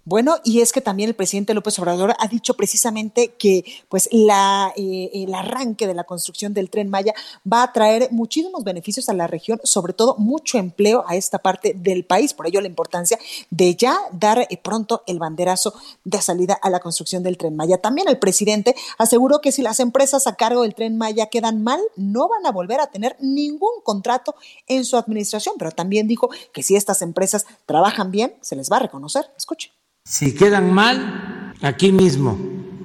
bueno, 0.08 0.38
y 0.46 0.62
es 0.62 0.72
que 0.72 0.80
también 0.80 1.10
el 1.10 1.16
presidente 1.18 1.54
López 1.54 1.78
Obrador 1.80 2.16
ha 2.18 2.28
dicho 2.30 2.54
precisamente 2.54 3.34
que 3.38 3.66
pues 3.90 4.08
la, 4.14 4.72
eh, 4.78 5.10
el 5.14 5.36
arranque 5.36 5.86
de 5.86 5.94
la 5.94 6.06
construcción 6.06 6.54
del 6.54 6.70
tren 6.70 6.90
Maya 6.90 7.14
va 7.46 7.62
a 7.62 7.74
traer 7.74 8.08
muchísimos 8.12 8.64
beneficios 8.64 9.10
a 9.10 9.14
la 9.14 9.28
región, 9.28 9.60
sobre 9.66 9.92
todo 9.92 10.16
mucho 10.18 10.60
empleo 10.60 11.04
a 11.10 11.18
esta 11.18 11.40
parte 11.40 11.74
del 11.76 12.06
país. 12.06 12.34
Por 12.34 12.48
ello 12.48 12.62
la 12.62 12.70
importancia 12.70 13.20
de 13.50 13.76
ya 13.76 14.00
dar 14.14 14.40
eh, 14.40 14.58
pronto 14.64 15.04
el 15.08 15.20
banderazo 15.20 15.74
de 16.06 16.22
salida 16.22 16.54
a 16.54 16.70
la 16.70 16.80
construcción 16.80 17.22
del 17.22 17.38
tren 17.38 17.58
Maya. 17.58 17.80
También 17.80 18.08
el 18.08 18.18
presidente 18.18 18.78
aseguró 18.98 19.42
que 19.42 19.52
si 19.52 19.62
las 19.62 19.82
empresas 19.82 20.26
a 20.26 20.36
cargo 20.36 20.62
del 20.62 20.74
tren 20.74 20.98
Maya 20.98 21.26
quedan 21.26 21.64
mal, 21.64 21.82
no 21.98 22.30
van 22.30 22.46
a 22.46 22.54
volver 22.54 22.80
a 22.80 22.88
tener 22.88 23.18
ningún 23.20 23.82
contrato 23.84 24.36
en 24.68 24.86
su 24.86 24.96
administración, 24.96 25.56
pero 25.60 25.72
también 25.72 26.08
dijo 26.08 26.30
que 26.54 26.64
si 26.64 26.78
estas 26.78 27.02
empresas 27.02 27.46
trabajan 27.66 28.10
bien, 28.10 28.36
se 28.40 28.56
les 28.56 28.72
va 28.72 28.78
a 28.78 28.80
reconocer. 28.80 29.30
Escuche. 29.36 29.77
Si 30.10 30.34
quedan 30.34 30.74
mal, 30.74 31.54
aquí 31.62 31.92
mismo 31.92 32.40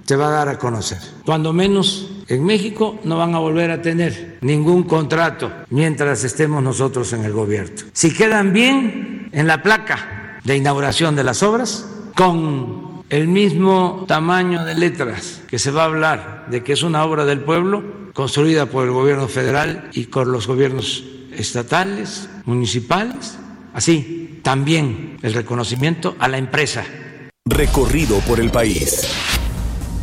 se 0.04 0.16
va 0.16 0.26
a 0.26 0.30
dar 0.30 0.48
a 0.48 0.58
conocer. 0.58 0.98
Cuando 1.24 1.52
menos 1.52 2.10
en 2.26 2.44
México 2.44 2.98
no 3.04 3.16
van 3.16 3.32
a 3.36 3.38
volver 3.38 3.70
a 3.70 3.80
tener 3.80 4.38
ningún 4.40 4.82
contrato 4.82 5.52
mientras 5.70 6.24
estemos 6.24 6.60
nosotros 6.64 7.12
en 7.12 7.24
el 7.24 7.32
gobierno. 7.32 7.76
Si 7.92 8.12
quedan 8.12 8.52
bien 8.52 9.28
en 9.30 9.46
la 9.46 9.62
placa 9.62 10.40
de 10.42 10.56
inauguración 10.56 11.14
de 11.14 11.22
las 11.22 11.44
obras, 11.44 11.86
con 12.16 13.04
el 13.08 13.28
mismo 13.28 14.04
tamaño 14.08 14.64
de 14.64 14.74
letras 14.74 15.42
que 15.46 15.60
se 15.60 15.70
va 15.70 15.82
a 15.82 15.86
hablar 15.86 16.46
de 16.50 16.64
que 16.64 16.72
es 16.72 16.82
una 16.82 17.04
obra 17.04 17.24
del 17.24 17.38
pueblo, 17.38 18.10
construida 18.14 18.66
por 18.66 18.84
el 18.84 18.90
gobierno 18.92 19.28
federal 19.28 19.90
y 19.92 20.06
con 20.06 20.32
los 20.32 20.48
gobiernos 20.48 21.04
estatales, 21.30 22.28
municipales, 22.46 23.38
así 23.74 24.40
también 24.42 25.18
el 25.22 25.34
reconocimiento 25.34 26.16
a 26.18 26.26
la 26.26 26.38
empresa 26.38 26.84
Recorrido 27.44 28.20
por 28.20 28.38
el 28.38 28.50
país. 28.50 29.31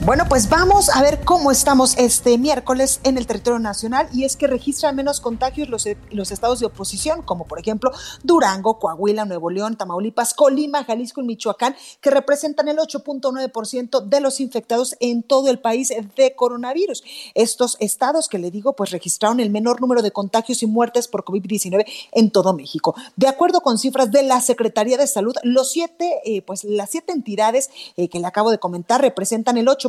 Bueno, 0.06 0.24
pues 0.29 0.48
vamos 0.48 0.88
a 0.88 1.01
ver 1.01 1.20
cómo 1.25 1.51
estamos 1.51 1.98
este 1.98 2.38
miércoles 2.38 3.01
en 3.03 3.18
el 3.18 3.27
territorio 3.27 3.60
nacional 3.60 4.08
y 4.13 4.24
es 4.24 4.38
que 4.38 4.48
registran 4.48 4.96
menos 4.96 5.20
contagios 5.20 5.68
los, 5.68 5.86
los 6.12 6.32
estados 6.32 6.62
de 6.62 6.68
oposición, 6.68 7.22
como 7.22 7.46
por 7.46 7.60
ejemplo 7.60 7.91
Durango, 8.24 8.79
Coahuila, 8.79 9.25
Nuevo 9.25 9.50
León, 9.50 9.75
Tamaulipas, 9.75 10.34
Colima, 10.34 10.86
Jalisco 10.86 11.20
y 11.20 11.25
Michoacán, 11.25 11.75
que 12.00 12.12
representan 12.12 12.70
el 12.70 12.77
8.9% 12.77 14.06
de 14.06 14.22
los 14.22 14.39
infectados 14.39 14.96
en 15.01 15.22
todo 15.22 15.50
el 15.50 15.60
país 15.60 15.91
de 16.15 16.34
coronavirus. 16.34 17.03
Estos 17.36 17.75
estados 17.82 18.29
que 18.29 18.39
le 18.39 18.51
digo, 18.51 18.77
pues 18.77 18.91
registraron 18.91 19.41
el 19.41 19.50
menor 19.50 19.82
número 19.82 20.01
de 20.01 20.12
contagios 20.12 20.63
y 20.63 20.65
muertes 20.65 21.10
por 21.10 21.25
COVID-19 21.25 21.86
en 22.13 22.32
todo 22.32 22.53
México. 22.53 22.96
De 23.18 23.27
acuerdo 23.27 23.60
con 23.60 23.77
cifras 23.77 24.10
de 24.12 24.24
la 24.24 24.39
Secretaría 24.39 24.98
de 24.98 25.08
Salud, 25.08 25.36
los 25.44 25.72
siete, 25.72 26.22
eh, 26.24 26.41
pues 26.41 26.63
las 26.63 26.89
siete 26.89 27.12
entidades 27.12 27.70
eh, 27.98 28.08
que 28.08 28.20
le 28.20 28.27
acabo 28.27 28.50
de 28.50 28.60
comentar 28.60 29.01
representan 29.01 29.58
el 29.58 29.68
8 29.68 29.88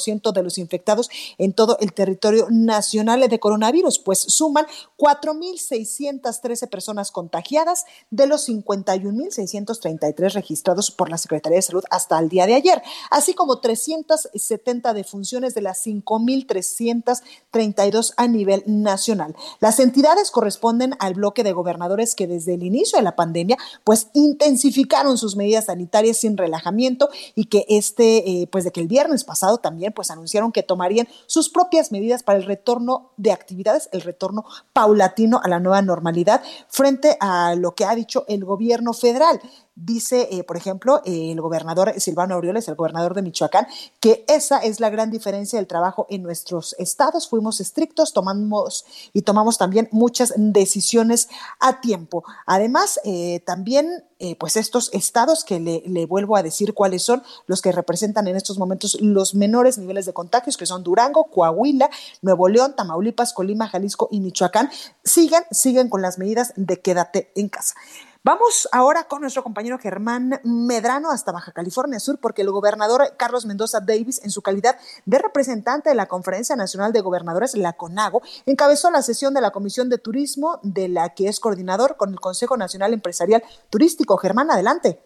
ciento 0.00 0.32
de 0.32 0.42
los 0.42 0.58
infectados 0.58 1.08
en 1.38 1.52
todo 1.52 1.76
el 1.80 1.92
territorio 1.92 2.46
nacional 2.50 3.28
de 3.28 3.40
coronavirus, 3.40 3.98
pues 3.98 4.20
suman 4.20 4.66
4.613 4.96 6.68
personas 6.68 7.10
contagiadas 7.10 7.84
de 8.10 8.26
los 8.26 8.48
51.633 8.48 10.32
registrados 10.32 10.90
por 10.90 11.10
la 11.10 11.18
Secretaría 11.18 11.56
de 11.56 11.62
Salud 11.62 11.84
hasta 11.90 12.18
el 12.18 12.28
día 12.28 12.46
de 12.46 12.54
ayer, 12.54 12.82
así 13.10 13.34
como 13.34 13.60
370 13.60 14.94
defunciones 14.94 15.54
de 15.54 15.62
las 15.62 15.86
5.332 15.86 18.14
a 18.16 18.28
nivel 18.28 18.62
nacional. 18.66 19.34
Las 19.60 19.80
entidades 19.80 20.30
corresponden 20.30 20.94
al 20.98 21.14
bloque 21.14 21.44
de 21.44 21.52
gobernadores 21.52 22.14
que 22.14 22.26
desde 22.26 22.54
el 22.54 22.62
inicio 22.62 22.98
de 22.98 23.02
la 23.02 23.16
pandemia 23.16 23.56
pues 23.84 24.08
intensificaron 24.14 25.18
sus 25.18 25.36
medidas 25.36 25.66
sanitarias 25.66 26.18
sin 26.18 26.36
relajamiento 26.36 27.08
y 27.34 27.46
que 27.46 27.66
este, 27.68 28.42
eh, 28.42 28.48
pues 28.50 28.64
de 28.64 28.70
que 28.70 28.80
el 28.80 28.88
viernes 28.88 29.24
pasado 29.30 29.58
también 29.58 29.92
pues 29.92 30.10
anunciaron 30.10 30.50
que 30.50 30.64
tomarían 30.64 31.06
sus 31.28 31.50
propias 31.50 31.92
medidas 31.92 32.24
para 32.24 32.40
el 32.40 32.44
retorno 32.44 33.12
de 33.16 33.30
actividades, 33.30 33.88
el 33.92 34.00
retorno 34.00 34.44
paulatino 34.72 35.40
a 35.40 35.46
la 35.46 35.60
nueva 35.60 35.82
normalidad 35.82 36.42
frente 36.66 37.16
a 37.20 37.54
lo 37.54 37.76
que 37.76 37.84
ha 37.84 37.94
dicho 37.94 38.24
el 38.26 38.44
gobierno 38.44 38.92
federal. 38.92 39.40
Dice, 39.82 40.28
eh, 40.30 40.44
por 40.44 40.58
ejemplo, 40.58 41.00
el 41.06 41.40
gobernador 41.40 41.98
Silvano 41.98 42.34
Aureoles, 42.34 42.68
el 42.68 42.74
gobernador 42.74 43.14
de 43.14 43.22
Michoacán, 43.22 43.66
que 43.98 44.26
esa 44.28 44.58
es 44.58 44.78
la 44.78 44.90
gran 44.90 45.10
diferencia 45.10 45.58
del 45.58 45.66
trabajo 45.66 46.06
en 46.10 46.22
nuestros 46.22 46.76
estados. 46.78 47.26
Fuimos 47.26 47.60
estrictos, 47.60 48.12
tomamos 48.12 48.84
y 49.14 49.22
tomamos 49.22 49.56
también 49.56 49.88
muchas 49.90 50.34
decisiones 50.36 51.30
a 51.60 51.80
tiempo. 51.80 52.24
Además, 52.44 53.00
eh, 53.04 53.40
también 53.46 54.04
eh, 54.18 54.36
pues 54.36 54.58
estos 54.58 54.90
estados 54.92 55.44
que 55.44 55.58
le, 55.58 55.82
le, 55.86 56.04
vuelvo 56.04 56.36
a 56.36 56.42
decir 56.42 56.74
cuáles 56.74 57.02
son 57.02 57.22
los 57.46 57.62
que 57.62 57.72
representan 57.72 58.28
en 58.28 58.36
estos 58.36 58.58
momentos 58.58 59.00
los 59.00 59.34
menores 59.34 59.78
niveles 59.78 60.04
de 60.04 60.12
contagios, 60.12 60.58
que 60.58 60.66
son 60.66 60.82
Durango, 60.82 61.24
Coahuila, 61.30 61.88
Nuevo 62.20 62.50
León, 62.50 62.74
Tamaulipas, 62.76 63.32
Colima, 63.32 63.66
Jalisco 63.66 64.08
y 64.10 64.20
Michoacán, 64.20 64.68
siguen, 65.02 65.44
siguen 65.50 65.88
con 65.88 66.02
las 66.02 66.18
medidas 66.18 66.52
de 66.56 66.82
quédate 66.82 67.32
en 67.34 67.48
casa. 67.48 67.76
Vamos 68.22 68.68
ahora 68.70 69.04
con 69.04 69.22
nuestro 69.22 69.42
compañero 69.42 69.78
Germán 69.78 70.42
Medrano 70.44 71.10
hasta 71.10 71.32
Baja 71.32 71.52
California 71.52 71.98
Sur, 71.98 72.18
porque 72.20 72.42
el 72.42 72.50
gobernador 72.50 73.14
Carlos 73.16 73.46
Mendoza 73.46 73.80
Davis, 73.80 74.20
en 74.22 74.30
su 74.30 74.42
calidad 74.42 74.76
de 75.06 75.18
representante 75.18 75.88
de 75.88 75.94
la 75.94 76.04
Conferencia 76.04 76.54
Nacional 76.54 76.92
de 76.92 77.00
Gobernadores, 77.00 77.56
la 77.56 77.72
CONAGO, 77.72 78.20
encabezó 78.44 78.90
la 78.90 79.00
sesión 79.00 79.32
de 79.32 79.40
la 79.40 79.52
Comisión 79.52 79.88
de 79.88 79.96
Turismo, 79.96 80.60
de 80.62 80.88
la 80.88 81.14
que 81.14 81.28
es 81.28 81.40
coordinador 81.40 81.96
con 81.96 82.10
el 82.10 82.20
Consejo 82.20 82.58
Nacional 82.58 82.92
Empresarial 82.92 83.42
Turístico. 83.70 84.18
Germán, 84.18 84.50
adelante. 84.50 85.00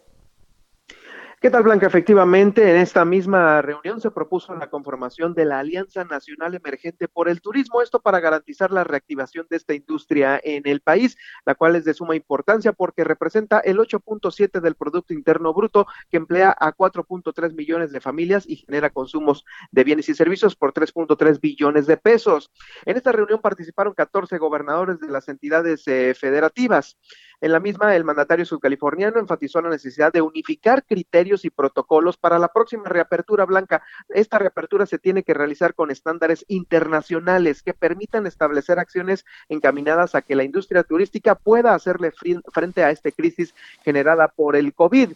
¿Qué 1.45 1.51
tal, 1.51 1.61
Blanca? 1.61 1.85
Efectivamente, 1.85 2.71
en 2.71 2.77
esta 2.77 3.05
misma 3.05 3.61
reunión 3.61 4.01
se 4.01 4.09
propuso 4.09 4.55
la 4.55 4.71
conformación 4.71 5.35
de 5.35 5.45
la 5.45 5.59
Alianza 5.59 6.03
Nacional 6.03 6.55
Emergente 6.55 7.07
por 7.07 7.29
el 7.29 7.39
Turismo, 7.39 7.83
esto 7.83 8.01
para 8.01 8.19
garantizar 8.19 8.71
la 8.71 8.83
reactivación 8.83 9.45
de 9.47 9.57
esta 9.57 9.75
industria 9.75 10.41
en 10.43 10.63
el 10.65 10.81
país, 10.81 11.15
la 11.45 11.53
cual 11.53 11.75
es 11.75 11.85
de 11.85 11.93
suma 11.93 12.15
importancia 12.15 12.73
porque 12.73 13.03
representa 13.03 13.59
el 13.59 13.77
8.7 13.77 14.59
del 14.59 14.73
Producto 14.73 15.13
Interno 15.13 15.53
Bruto, 15.53 15.85
que 16.09 16.17
emplea 16.17 16.49
a 16.59 16.75
4.3 16.75 17.53
millones 17.53 17.91
de 17.91 18.01
familias 18.01 18.45
y 18.49 18.55
genera 18.55 18.89
consumos 18.89 19.45
de 19.69 19.83
bienes 19.83 20.09
y 20.09 20.15
servicios 20.15 20.55
por 20.55 20.73
3.3 20.73 21.39
billones 21.39 21.85
de 21.85 21.97
pesos. 21.97 22.51
En 22.85 22.97
esta 22.97 23.11
reunión 23.11 23.39
participaron 23.39 23.93
14 23.93 24.39
gobernadores 24.39 24.99
de 24.99 25.09
las 25.09 25.29
entidades 25.29 25.87
eh, 25.87 26.15
federativas. 26.15 26.97
En 27.41 27.51
la 27.51 27.59
misma, 27.59 27.95
el 27.95 28.03
mandatario 28.03 28.45
subcaliforniano 28.45 29.19
enfatizó 29.19 29.61
la 29.61 29.69
necesidad 29.69 30.13
de 30.13 30.21
unificar 30.21 30.85
criterios 30.85 31.45
y 31.45 31.49
protocolos 31.49 32.17
para 32.17 32.39
la 32.39 32.49
próxima 32.49 32.89
reapertura 32.89 33.45
blanca. 33.45 33.83
Esta 34.09 34.39
reapertura 34.39 34.85
se 34.85 34.99
tiene 34.99 35.23
que 35.23 35.33
realizar 35.33 35.73
con 35.75 35.91
estándares 35.91 36.45
internacionales 36.47 37.61
que 37.61 37.73
permitan 37.73 38.25
establecer 38.25 38.79
acciones 38.79 39.25
encaminadas 39.49 40.15
a 40.15 40.21
que 40.21 40.35
la 40.35 40.43
industria 40.43 40.83
turística 40.83 41.35
pueda 41.35 41.73
hacerle 41.73 42.11
frente 42.51 42.83
a 42.83 42.91
esta 42.91 43.11
crisis 43.11 43.53
generada 43.83 44.27
por 44.27 44.55
el 44.55 44.73
COVID. 44.73 45.11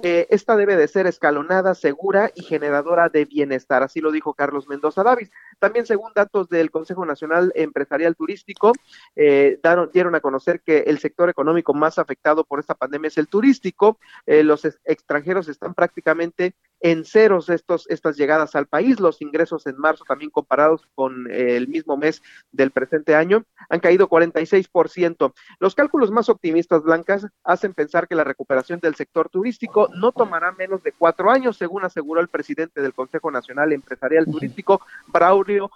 Eh, 0.00 0.26
esta 0.30 0.56
debe 0.56 0.76
de 0.76 0.88
ser 0.88 1.06
escalonada, 1.06 1.74
segura 1.74 2.30
y 2.34 2.42
generadora 2.42 3.08
de 3.08 3.24
bienestar, 3.24 3.82
así 3.82 4.00
lo 4.00 4.12
dijo 4.12 4.34
Carlos 4.34 4.68
Mendoza 4.68 5.02
Davis. 5.02 5.30
También 5.58 5.86
según 5.86 6.12
datos 6.14 6.48
del 6.48 6.70
Consejo 6.70 7.06
Nacional 7.06 7.50
Empresarial 7.54 8.14
Turístico, 8.14 8.72
eh, 9.14 9.58
dieron 9.92 10.14
a 10.14 10.20
conocer 10.20 10.60
que 10.60 10.80
el 10.80 10.98
sector 10.98 11.30
económico 11.30 11.72
más 11.72 11.98
afectado 11.98 12.44
por 12.44 12.60
esta 12.60 12.74
pandemia 12.74 13.08
es 13.08 13.18
el 13.18 13.28
turístico. 13.28 13.98
Eh, 14.26 14.42
los 14.42 14.64
extranjeros 14.84 15.48
están 15.48 15.74
prácticamente 15.74 16.54
en 16.80 17.04
ceros 17.04 17.48
estos, 17.48 17.88
estas 17.88 18.16
llegadas 18.16 18.54
al 18.54 18.66
país. 18.66 19.00
Los 19.00 19.22
ingresos 19.22 19.66
en 19.66 19.78
marzo, 19.78 20.04
también 20.04 20.30
comparados 20.30 20.86
con 20.94 21.30
eh, 21.30 21.56
el 21.56 21.68
mismo 21.68 21.96
mes 21.96 22.22
del 22.52 22.70
presente 22.70 23.14
año, 23.14 23.44
han 23.68 23.80
caído 23.80 24.08
46%. 24.08 25.32
Los 25.58 25.74
cálculos 25.74 26.10
más 26.10 26.28
optimistas, 26.28 26.82
Blancas, 26.82 27.26
hacen 27.44 27.74
pensar 27.74 28.08
que 28.08 28.14
la 28.14 28.24
recuperación 28.24 28.80
del 28.80 28.94
sector 28.94 29.28
turístico 29.28 29.88
no 29.94 30.12
tomará 30.12 30.52
menos 30.52 30.82
de 30.82 30.92
cuatro 30.92 31.30
años, 31.30 31.56
según 31.56 31.84
aseguró 31.84 32.20
el 32.20 32.28
presidente 32.28 32.80
del 32.80 32.94
Consejo 32.94 33.30
Nacional 33.30 33.72
Empresarial 33.72 34.26
Turístico, 34.26 34.80
Braulio 35.08 35.70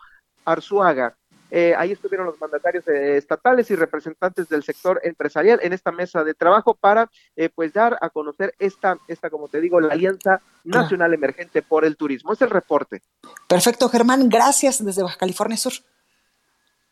Arzuaga. 0.45 1.17
Eh, 1.51 1.75
ahí 1.77 1.93
estuvieron 1.93 2.27
los 2.27 2.41
mandatarios 2.41 2.87
eh, 2.89 3.17
estatales 3.17 3.71
y 3.71 3.77
representantes 3.77 4.49
del 4.49 4.63
sector 4.63 5.01
empresarial 5.03 5.61
en 5.63 5.73
esta 5.73 5.91
mesa 5.91 6.23
de 6.25 6.35
trabajo 6.35 6.75
para 6.75 7.11
eh, 7.37 7.49
pues 7.55 7.73
dar 7.73 7.99
a 8.01 8.11
conocer 8.11 8.55
esta, 8.59 8.99
esta, 9.09 9.31
como 9.31 9.49
te 9.49 9.61
digo, 9.61 9.81
la 9.81 9.93
Alianza 9.95 10.41
Nacional 10.65 11.15
Emergente 11.15 11.63
por 11.63 11.85
el 11.85 11.97
Turismo. 11.97 12.33
Es 12.33 12.43
el 12.43 12.51
reporte. 12.51 13.03
Perfecto, 13.49 13.89
Germán. 13.89 14.29
Gracias 14.29 14.85
desde 14.85 15.03
Baja 15.03 15.19
California 15.19 15.57
Sur. 15.57 15.73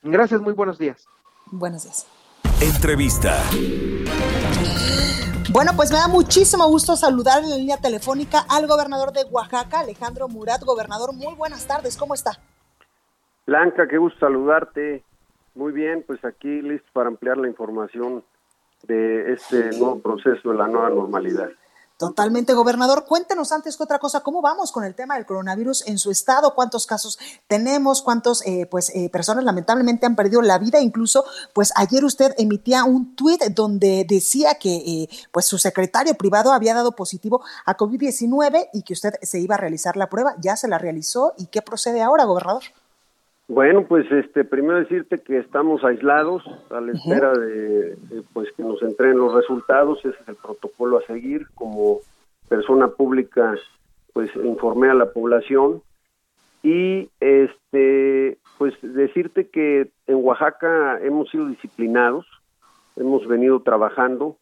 Gracias, 0.02 0.40
muy 0.40 0.52
buenos 0.52 0.78
días. 0.78 1.04
Buenos 1.46 1.84
días. 1.84 2.06
Entrevista. 2.60 3.42
Bueno, 5.50 5.72
pues 5.74 5.90
me 5.90 5.96
da 5.96 6.08
muchísimo 6.08 6.68
gusto 6.68 6.94
saludar 6.96 7.42
en 7.42 7.50
la 7.50 7.56
línea 7.56 7.78
telefónica 7.78 8.44
al 8.48 8.66
gobernador 8.66 9.12
de 9.12 9.24
Oaxaca, 9.24 9.80
Alejandro 9.80 10.28
Murat. 10.28 10.62
Gobernador, 10.62 11.14
muy 11.14 11.34
buenas 11.34 11.64
tardes, 11.66 11.96
¿cómo 11.96 12.14
está? 12.14 12.38
Blanca, 13.48 13.88
qué 13.88 13.96
gusto 13.96 14.18
saludarte. 14.20 15.02
Muy 15.54 15.72
bien, 15.72 16.04
pues 16.06 16.22
aquí 16.22 16.60
listo 16.60 16.86
para 16.92 17.08
ampliar 17.08 17.38
la 17.38 17.48
información 17.48 18.22
de 18.82 19.32
este 19.32 19.70
nuevo 19.78 20.00
proceso 20.00 20.50
de 20.50 20.54
la 20.54 20.68
nueva 20.68 20.90
normalidad. 20.90 21.48
Totalmente, 21.96 22.52
gobernador. 22.52 23.06
Cuéntenos 23.06 23.50
antes 23.50 23.78
que 23.78 23.82
otra 23.82 23.98
cosa, 23.98 24.20
¿cómo 24.20 24.42
vamos 24.42 24.70
con 24.70 24.84
el 24.84 24.94
tema 24.94 25.14
del 25.14 25.24
coronavirus 25.24 25.86
en 25.86 25.96
su 25.96 26.10
estado? 26.10 26.54
¿Cuántos 26.54 26.86
casos 26.86 27.18
tenemos? 27.46 28.02
¿Cuántos 28.02 28.46
eh, 28.46 28.68
pues, 28.70 28.94
eh, 28.94 29.08
personas 29.08 29.42
lamentablemente 29.44 30.04
han 30.04 30.14
perdido 30.14 30.42
la 30.42 30.58
vida? 30.58 30.82
Incluso, 30.82 31.24
pues 31.54 31.72
ayer 31.74 32.04
usted 32.04 32.34
emitía 32.36 32.84
un 32.84 33.16
tuit 33.16 33.42
donde 33.54 34.04
decía 34.06 34.56
que 34.56 34.76
eh, 34.76 35.08
pues 35.32 35.46
su 35.46 35.56
secretario 35.56 36.12
privado 36.16 36.52
había 36.52 36.74
dado 36.74 36.92
positivo 36.92 37.42
a 37.64 37.78
COVID-19 37.78 38.68
y 38.74 38.82
que 38.82 38.92
usted 38.92 39.14
se 39.22 39.40
iba 39.40 39.54
a 39.54 39.58
realizar 39.58 39.96
la 39.96 40.10
prueba. 40.10 40.34
¿Ya 40.38 40.54
se 40.54 40.68
la 40.68 40.76
realizó? 40.76 41.32
¿Y 41.38 41.46
qué 41.46 41.62
procede 41.62 42.02
ahora, 42.02 42.24
gobernador? 42.24 42.62
Bueno, 43.48 43.86
pues 43.86 44.04
este 44.12 44.44
primero 44.44 44.78
decirte 44.78 45.18
que 45.18 45.38
estamos 45.38 45.82
aislados 45.82 46.44
a 46.68 46.82
la 46.82 46.92
espera 46.92 47.32
de, 47.32 47.96
pues 48.34 48.52
que 48.52 48.62
nos 48.62 48.82
entreguen 48.82 49.16
los 49.16 49.32
resultados, 49.32 49.98
ese 50.00 50.10
es 50.10 50.28
el 50.28 50.36
protocolo 50.36 50.98
a 50.98 51.06
seguir. 51.06 51.46
Como 51.54 52.00
persona 52.46 52.88
pública, 52.88 53.54
pues 54.12 54.30
informé 54.36 54.90
a 54.90 54.94
la 54.94 55.12
población. 55.12 55.82
Y 56.62 57.08
este 57.20 58.36
pues 58.58 58.74
decirte 58.82 59.48
que 59.48 59.88
en 60.06 60.16
Oaxaca 60.16 60.98
hemos 61.00 61.30
sido 61.30 61.46
disciplinados, 61.46 62.26
hemos 62.96 63.26
venido 63.26 63.60
trabajando 63.60 64.36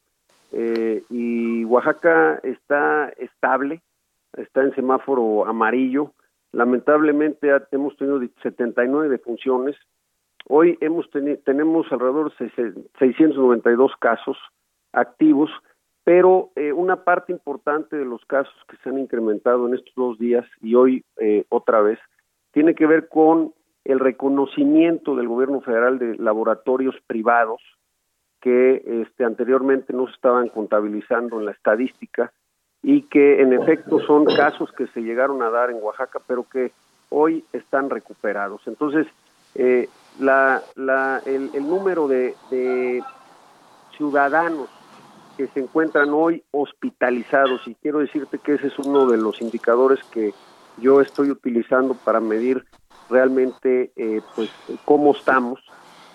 eh, 0.50 1.04
y 1.10 1.64
Oaxaca 1.66 2.40
está 2.42 3.10
estable, 3.18 3.82
está 4.36 4.62
en 4.62 4.74
semáforo 4.74 5.46
amarillo 5.46 6.12
Lamentablemente 6.56 7.50
hemos 7.70 7.94
tenido 7.98 8.18
79 8.42 9.10
defunciones. 9.10 9.76
Hoy 10.48 10.78
hemos 10.80 11.06
tenemos 11.44 11.86
alrededor 11.92 12.34
de 12.38 12.50
692 12.98 13.92
casos 14.00 14.38
activos, 14.90 15.50
pero 16.02 16.52
eh, 16.56 16.72
una 16.72 17.04
parte 17.04 17.30
importante 17.30 17.96
de 17.96 18.06
los 18.06 18.24
casos 18.24 18.54
que 18.70 18.78
se 18.78 18.88
han 18.88 18.98
incrementado 18.98 19.68
en 19.68 19.74
estos 19.74 19.94
dos 19.96 20.18
días 20.18 20.46
y 20.62 20.74
hoy 20.76 21.04
eh, 21.18 21.44
otra 21.50 21.82
vez 21.82 21.98
tiene 22.52 22.74
que 22.74 22.86
ver 22.86 23.10
con 23.10 23.52
el 23.84 24.00
reconocimiento 24.00 25.14
del 25.14 25.28
gobierno 25.28 25.60
federal 25.60 25.98
de 25.98 26.16
laboratorios 26.16 26.96
privados 27.06 27.60
que 28.40 29.02
este, 29.02 29.24
anteriormente 29.24 29.92
no 29.92 30.06
se 30.06 30.14
estaban 30.14 30.48
contabilizando 30.48 31.38
en 31.38 31.44
la 31.44 31.52
estadística 31.52 32.32
y 32.88 33.02
que 33.02 33.42
en 33.42 33.52
efecto 33.52 33.98
son 34.06 34.26
casos 34.26 34.70
que 34.70 34.86
se 34.86 35.00
llegaron 35.00 35.42
a 35.42 35.50
dar 35.50 35.70
en 35.70 35.82
Oaxaca, 35.82 36.20
pero 36.24 36.48
que 36.48 36.70
hoy 37.08 37.44
están 37.52 37.90
recuperados. 37.90 38.60
Entonces, 38.66 39.08
eh, 39.56 39.88
la, 40.20 40.62
la, 40.76 41.20
el, 41.26 41.50
número 41.68 42.06
de, 42.06 42.36
de, 42.48 43.02
ciudadanos 43.96 44.68
que 45.36 45.48
se 45.48 45.58
encuentran 45.58 46.10
hoy 46.10 46.44
hospitalizados, 46.52 47.66
y 47.66 47.74
quiero 47.74 47.98
decirte 47.98 48.38
que 48.38 48.54
ese 48.54 48.68
es 48.68 48.78
uno 48.78 49.06
de 49.06 49.16
los 49.16 49.42
indicadores 49.42 49.98
que 50.12 50.32
yo 50.76 51.00
estoy 51.00 51.32
utilizando 51.32 51.94
para 51.94 52.20
medir 52.20 52.66
realmente 53.10 53.90
eh, 53.96 54.20
pues 54.36 54.48
cómo 54.84 55.10
estamos. 55.10 55.58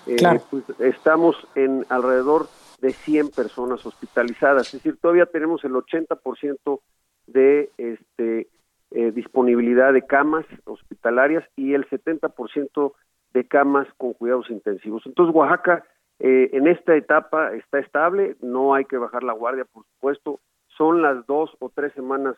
Eh, 0.08 0.40
pues, 0.50 0.64
estamos 0.80 1.36
en 1.56 1.86
alrededor 1.90 2.48
de 2.82 2.91
100 2.91 3.30
personas 3.30 3.86
hospitalizadas. 3.86 4.67
Es 4.67 4.84
decir, 4.84 4.98
todavía 5.00 5.28
tenemos 5.28 5.63
el 5.63 5.74
80% 5.74 6.82
de 7.28 7.70
este, 7.78 8.48
eh, 8.91 9.12
disponibilidad 9.12 9.94
de 9.94 10.06
camas 10.06 10.46
hospitalarias 10.65 11.46
y 11.56 11.74
el 11.74 11.88
70% 11.88 12.94
de 13.34 13.48
camas 13.48 13.88
con 13.98 14.13
cuidados 14.13 14.50
intensivos. 14.50 15.04
Entonces, 15.06 15.34
Oaxaca 15.34 15.86
eh, 16.20 16.50
en 16.54 16.67
esta 16.67 16.96
etapa 16.96 17.54
está 17.54 17.80
estable, 17.80 18.36
no 18.41 18.74
hay 18.74 18.86
que 18.86 18.98
bajar 18.98 19.24
la 19.24 19.34
guardia, 19.34 19.65
por 19.65 19.86
supuesto. 19.86 20.39
Son 20.78 21.02
las 21.02 21.26
dos 21.28 21.56
o 21.60 21.70
tres 21.70 21.94
semanas 21.94 22.36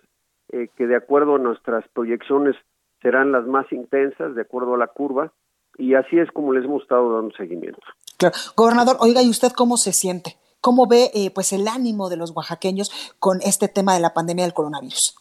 eh, 0.51 0.67
que 0.75 0.88
de 0.88 0.95
acuerdo 0.95 1.36
a 1.36 1.39
nuestras 1.39 1.88
proyecciones 1.89 2.56
serán 3.01 3.32
las 3.32 3.45
más 3.45 3.71
intensas, 3.71 4.36
de 4.36 4.41
acuerdo 4.41 4.75
a 4.75 4.77
la 4.77 4.88
curva, 4.88 5.32
y 5.77 5.95
así 5.95 6.19
es 6.19 6.29
como 6.32 6.53
les 6.53 6.65
hemos 6.65 6.84
estado 6.84 7.15
dando 7.15 7.36
seguimiento. 7.36 7.82
Claro. 8.17 8.36
Gobernador, 8.56 8.97
oiga, 8.99 9.21
¿y 9.21 9.30
usted 9.30 9.52
cómo 9.52 9.78
se 9.78 9.93
siente? 9.93 10.38
¿Cómo 10.62 10.88
ve 10.88 11.12
eh, 11.13 11.30
pues 11.34 11.52
el 11.52 11.67
ánimo 11.67 12.10
de 12.10 12.17
los 12.17 12.32
oaxaqueños 12.36 13.15
con 13.19 13.41
este 13.41 13.67
tema 13.67 13.95
de 13.95 13.99
la 13.99 14.13
pandemia 14.13 14.45
del 14.45 14.54
coronavirus? 14.54 15.15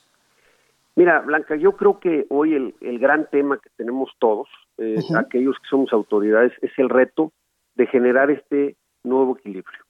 Mira, 0.94 1.20
Blanca, 1.20 1.56
yo 1.56 1.72
creo 1.72 1.98
que 1.98 2.26
hoy 2.28 2.54
el, 2.54 2.98
gran 2.98 3.28
tema 3.30 3.58
que 3.58 3.70
tenemos 3.76 4.10
todos, 4.18 4.46
eh, 4.78 5.00
aquellos 5.16 5.56
que 5.56 5.68
somos 5.68 5.92
autoridades, 5.92 6.52
es 6.60 6.70
el 6.76 6.90
reto 6.90 7.32
de 7.74 7.86
generar 7.86 8.30
este 8.30 8.76
nuevo 9.02 9.36
equilibrio. 9.36 9.80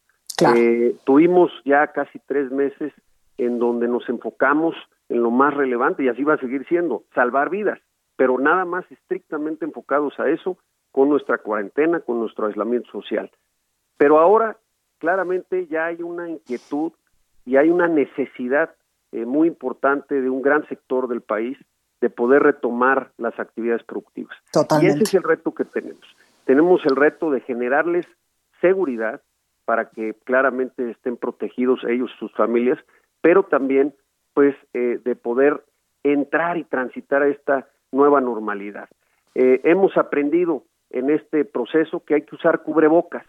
Eh, 0.56 0.96
tuvimos 1.04 1.50
ya 1.64 1.88
casi 1.88 2.18
tres 2.26 2.50
meses 2.50 2.92
en 3.36 3.58
donde 3.58 3.88
nos 3.88 4.08
enfocamos 4.08 4.74
en 5.08 5.22
lo 5.22 5.30
más 5.30 5.54
relevante 5.54 6.02
y 6.02 6.08
así 6.08 6.24
va 6.24 6.34
a 6.34 6.38
seguir 6.40 6.66
siendo, 6.66 7.04
salvar 7.14 7.50
vidas, 7.50 7.78
pero 8.16 8.38
nada 8.38 8.64
más 8.64 8.90
estrictamente 8.90 9.64
enfocados 9.64 10.18
a 10.18 10.28
eso 10.28 10.56
con 10.92 11.08
nuestra 11.08 11.38
cuarentena, 11.38 12.00
con 12.00 12.20
nuestro 12.20 12.46
aislamiento 12.46 12.90
social. 12.90 13.30
Pero 13.96 14.18
ahora 14.18 14.58
claramente 14.98 15.66
ya 15.66 15.86
hay 15.86 16.02
una 16.02 16.28
inquietud 16.28 16.92
y 17.44 17.56
hay 17.56 17.70
una 17.70 17.88
necesidad 17.88 18.74
eh, 19.10 19.24
muy 19.24 19.48
importante 19.48 20.20
de 20.20 20.30
un 20.30 20.42
gran 20.42 20.66
sector 20.68 21.08
del 21.08 21.22
país 21.22 21.58
de 22.00 22.10
poder 22.10 22.42
retomar 22.42 23.12
las 23.16 23.38
actividades 23.38 23.82
productivas. 23.84 24.36
Y 24.80 24.86
ese 24.86 25.02
es 25.02 25.14
el 25.14 25.22
reto 25.22 25.52
que 25.54 25.64
tenemos. 25.64 26.04
Tenemos 26.44 26.84
el 26.84 26.96
reto 26.96 27.30
de 27.30 27.40
generarles 27.40 28.06
seguridad 28.60 29.22
para 29.64 29.90
que 29.90 30.14
claramente 30.24 30.90
estén 30.90 31.16
protegidos 31.16 31.80
ellos 31.84 32.10
y 32.14 32.18
sus 32.18 32.32
familias, 32.34 32.78
pero 33.20 33.44
también 33.44 33.94
pues 34.34 34.56
eh, 34.72 34.98
de 35.04 35.14
poder 35.14 35.64
entrar 36.02 36.56
y 36.56 36.64
transitar 36.64 37.22
a 37.22 37.28
esta 37.28 37.68
nueva 37.92 38.20
normalidad. 38.20 38.88
Eh, 39.34 39.60
hemos 39.64 39.96
aprendido 39.96 40.64
en 40.92 41.10
este 41.10 41.44
proceso 41.44 42.04
que 42.04 42.14
hay 42.14 42.22
que 42.22 42.34
usar 42.34 42.62
cubrebocas, 42.62 43.26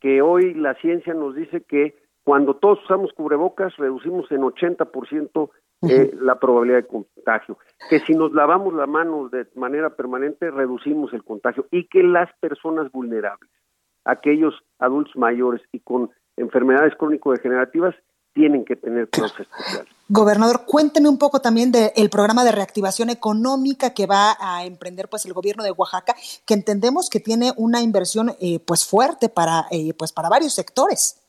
que 0.00 0.22
hoy 0.22 0.54
la 0.54 0.74
ciencia 0.74 1.14
nos 1.14 1.34
dice 1.34 1.62
que 1.62 1.96
cuando 2.24 2.56
todos 2.56 2.82
usamos 2.84 3.12
cubrebocas 3.12 3.76
reducimos 3.76 4.30
en 4.32 4.40
80% 4.40 5.50
eh, 5.88 6.12
la 6.18 6.38
probabilidad 6.40 6.78
de 6.78 6.86
contagio, 6.86 7.58
que 7.90 8.00
si 8.00 8.14
nos 8.14 8.32
lavamos 8.32 8.72
la 8.72 8.86
mano 8.86 9.28
de 9.28 9.46
manera 9.54 9.90
permanente 9.90 10.50
reducimos 10.50 11.12
el 11.12 11.22
contagio. 11.22 11.66
Y 11.70 11.88
que 11.88 12.02
las 12.02 12.30
personas 12.40 12.90
vulnerables, 12.90 13.50
aquellos 14.04 14.54
adultos 14.78 15.14
mayores 15.16 15.60
y 15.72 15.80
con 15.80 16.10
enfermedades 16.36 16.94
crónico-degenerativas 16.96 17.94
tienen 18.34 18.64
que 18.64 18.76
tener 18.76 19.08
cuidados 19.08 19.40
especiales. 19.40 19.94
Gobernador, 20.08 20.66
cuénteme 20.66 21.08
un 21.08 21.18
poco 21.18 21.40
también 21.40 21.72
del 21.72 22.10
programa 22.10 22.44
de 22.44 22.52
reactivación 22.52 23.08
económica 23.08 23.94
que 23.94 24.06
va 24.06 24.36
a 24.38 24.66
emprender 24.66 25.08
pues 25.08 25.24
el 25.24 25.32
gobierno 25.32 25.64
de 25.64 25.70
Oaxaca, 25.70 26.14
que 26.46 26.52
entendemos 26.52 27.08
que 27.08 27.20
tiene 27.20 27.52
una 27.56 27.80
inversión 27.80 28.32
eh, 28.40 28.60
pues 28.66 28.86
fuerte 28.86 29.30
para 29.30 29.64
eh, 29.70 29.94
pues 29.96 30.12
para 30.12 30.28
varios 30.28 30.54
sectores. 30.54 31.20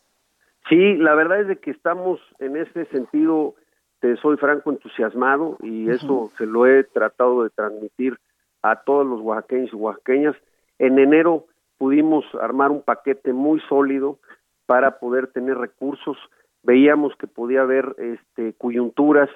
Sí, 0.67 0.95
la 0.95 1.15
verdad 1.15 1.41
es 1.41 1.47
de 1.47 1.57
que 1.57 1.71
estamos 1.71 2.19
en 2.39 2.57
ese 2.57 2.85
sentido, 2.87 3.55
te 4.01 4.17
soy 4.17 4.35
franco, 4.37 4.71
entusiasmado 4.71 5.57
y 5.61 5.89
eso 5.89 6.31
se 6.37 6.45
lo 6.45 6.65
he 6.65 6.83
tratado 6.83 7.43
de 7.43 7.51
transmitir 7.51 8.19
a 8.61 8.81
todos 8.81 9.05
los 9.05 9.21
oaxaqueños 9.21 9.71
y 9.71 9.75
oaxaqueñas. 9.75 10.35
En 10.79 10.99
enero 10.99 11.45
pudimos 11.77 12.25
armar 12.41 12.71
un 12.71 12.81
paquete 12.81 13.31
muy 13.31 13.61
sólido 13.69 14.17
para 14.65 14.99
poder 14.99 15.27
tener 15.27 15.57
recursos 15.57 16.17
veíamos 16.65 17.15
que 17.17 17.27
podía 17.27 17.61
haber 17.61 17.95
este, 17.97 18.53
coyunturas 18.53 19.29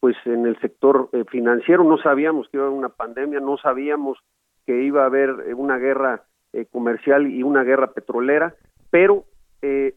pues 0.00 0.16
en 0.24 0.46
el 0.46 0.58
sector 0.60 1.08
eh, 1.12 1.24
financiero, 1.28 1.82
no 1.82 1.98
sabíamos 1.98 2.48
que 2.48 2.58
iba 2.58 2.64
a 2.64 2.68
haber 2.68 2.78
una 2.78 2.88
pandemia, 2.90 3.40
no 3.40 3.56
sabíamos 3.56 4.18
que 4.64 4.82
iba 4.82 5.02
a 5.02 5.06
haber 5.06 5.30
eh, 5.46 5.54
una 5.54 5.78
guerra 5.78 6.22
eh, 6.52 6.66
comercial 6.66 7.26
y 7.26 7.42
una 7.42 7.64
guerra 7.64 7.92
petrolera, 7.92 8.54
pero 8.90 9.24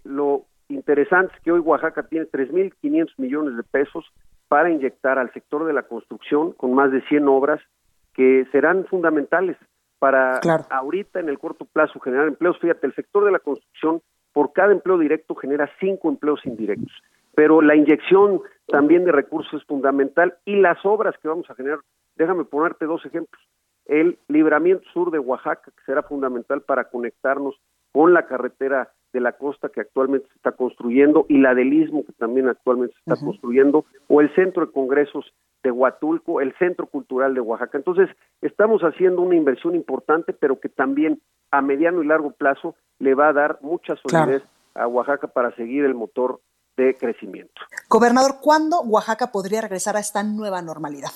lo 0.03 0.45
interesante 0.67 1.31
es 1.35 1.41
que 1.43 1.51
hoy 1.51 1.59
Oaxaca 1.59 2.01
tiene 2.01 2.25
3.500 2.25 3.13
millones 3.17 3.55
de 3.55 3.61
pesos 3.61 4.03
para 4.47 4.71
inyectar 4.71 5.19
al 5.19 5.31
sector 5.31 5.65
de 5.65 5.73
la 5.73 5.83
construcción 5.83 6.53
con 6.53 6.73
más 6.73 6.91
de 6.91 7.01
100 7.03 7.27
obras 7.27 7.61
que 8.15 8.47
serán 8.51 8.85
fundamentales 8.85 9.57
para 9.99 10.39
ahorita 10.71 11.19
en 11.19 11.29
el 11.29 11.37
corto 11.37 11.65
plazo 11.65 11.99
generar 11.99 12.27
empleos. 12.27 12.57
Fíjate, 12.59 12.87
el 12.87 12.95
sector 12.95 13.25
de 13.25 13.31
la 13.31 13.39
construcción 13.39 14.01
por 14.33 14.53
cada 14.53 14.71
empleo 14.71 14.97
directo 14.97 15.35
genera 15.35 15.69
cinco 15.79 16.09
empleos 16.09 16.45
indirectos. 16.45 16.93
Pero 17.35 17.61
la 17.61 17.75
inyección 17.75 18.41
también 18.67 19.05
de 19.05 19.11
recursos 19.11 19.61
es 19.61 19.67
fundamental 19.67 20.37
y 20.45 20.55
las 20.55 20.83
obras 20.85 21.15
que 21.21 21.27
vamos 21.27 21.49
a 21.49 21.55
generar, 21.55 21.79
déjame 22.15 22.45
ponerte 22.45 22.85
dos 22.85 23.05
ejemplos. 23.05 23.41
El 23.85 24.19
libramiento 24.27 24.87
sur 24.93 25.09
de 25.11 25.19
Oaxaca, 25.19 25.71
que 25.71 25.83
será 25.85 26.03
fundamental 26.03 26.61
para 26.61 26.85
conectarnos 26.85 27.55
con 27.91 28.13
la 28.13 28.27
carretera 28.27 28.91
de 29.13 29.19
la 29.19 29.31
costa 29.31 29.69
que 29.69 29.81
actualmente 29.81 30.27
se 30.27 30.35
está 30.35 30.51
construyendo 30.51 31.25
y 31.27 31.39
la 31.39 31.55
del 31.55 31.73
istmo 31.73 32.05
que 32.05 32.13
también 32.13 32.47
actualmente 32.47 32.93
se 32.93 33.11
está 33.11 33.25
construyendo, 33.25 33.85
o 34.07 34.21
el 34.21 34.33
centro 34.35 34.65
de 34.65 34.71
congresos 34.71 35.33
de 35.63 35.71
Huatulco, 35.71 36.41
el 36.41 36.53
centro 36.57 36.87
cultural 36.87 37.33
de 37.33 37.41
Oaxaca. 37.41 37.77
Entonces, 37.77 38.09
estamos 38.41 38.81
haciendo 38.81 39.21
una 39.21 39.35
inversión 39.35 39.75
importante, 39.75 40.33
pero 40.33 40.59
que 40.59 40.69
también 40.69 41.21
a 41.51 41.61
mediano 41.61 42.01
y 42.01 42.07
largo 42.07 42.31
plazo 42.31 42.75
le 42.99 43.15
va 43.15 43.29
a 43.29 43.33
dar 43.33 43.59
mucha 43.61 43.95
solidez 43.97 44.43
a 44.75 44.87
Oaxaca 44.87 45.27
para 45.27 45.53
seguir 45.55 45.85
el 45.85 45.95
motor 45.95 46.39
de 46.77 46.95
crecimiento. 46.95 47.61
Gobernador, 47.89 48.35
¿cuándo 48.41 48.79
Oaxaca 48.81 49.31
podría 49.31 49.61
regresar 49.61 49.97
a 49.97 49.99
esta 49.99 50.23
nueva 50.23 50.61
normalidad? 50.61 51.11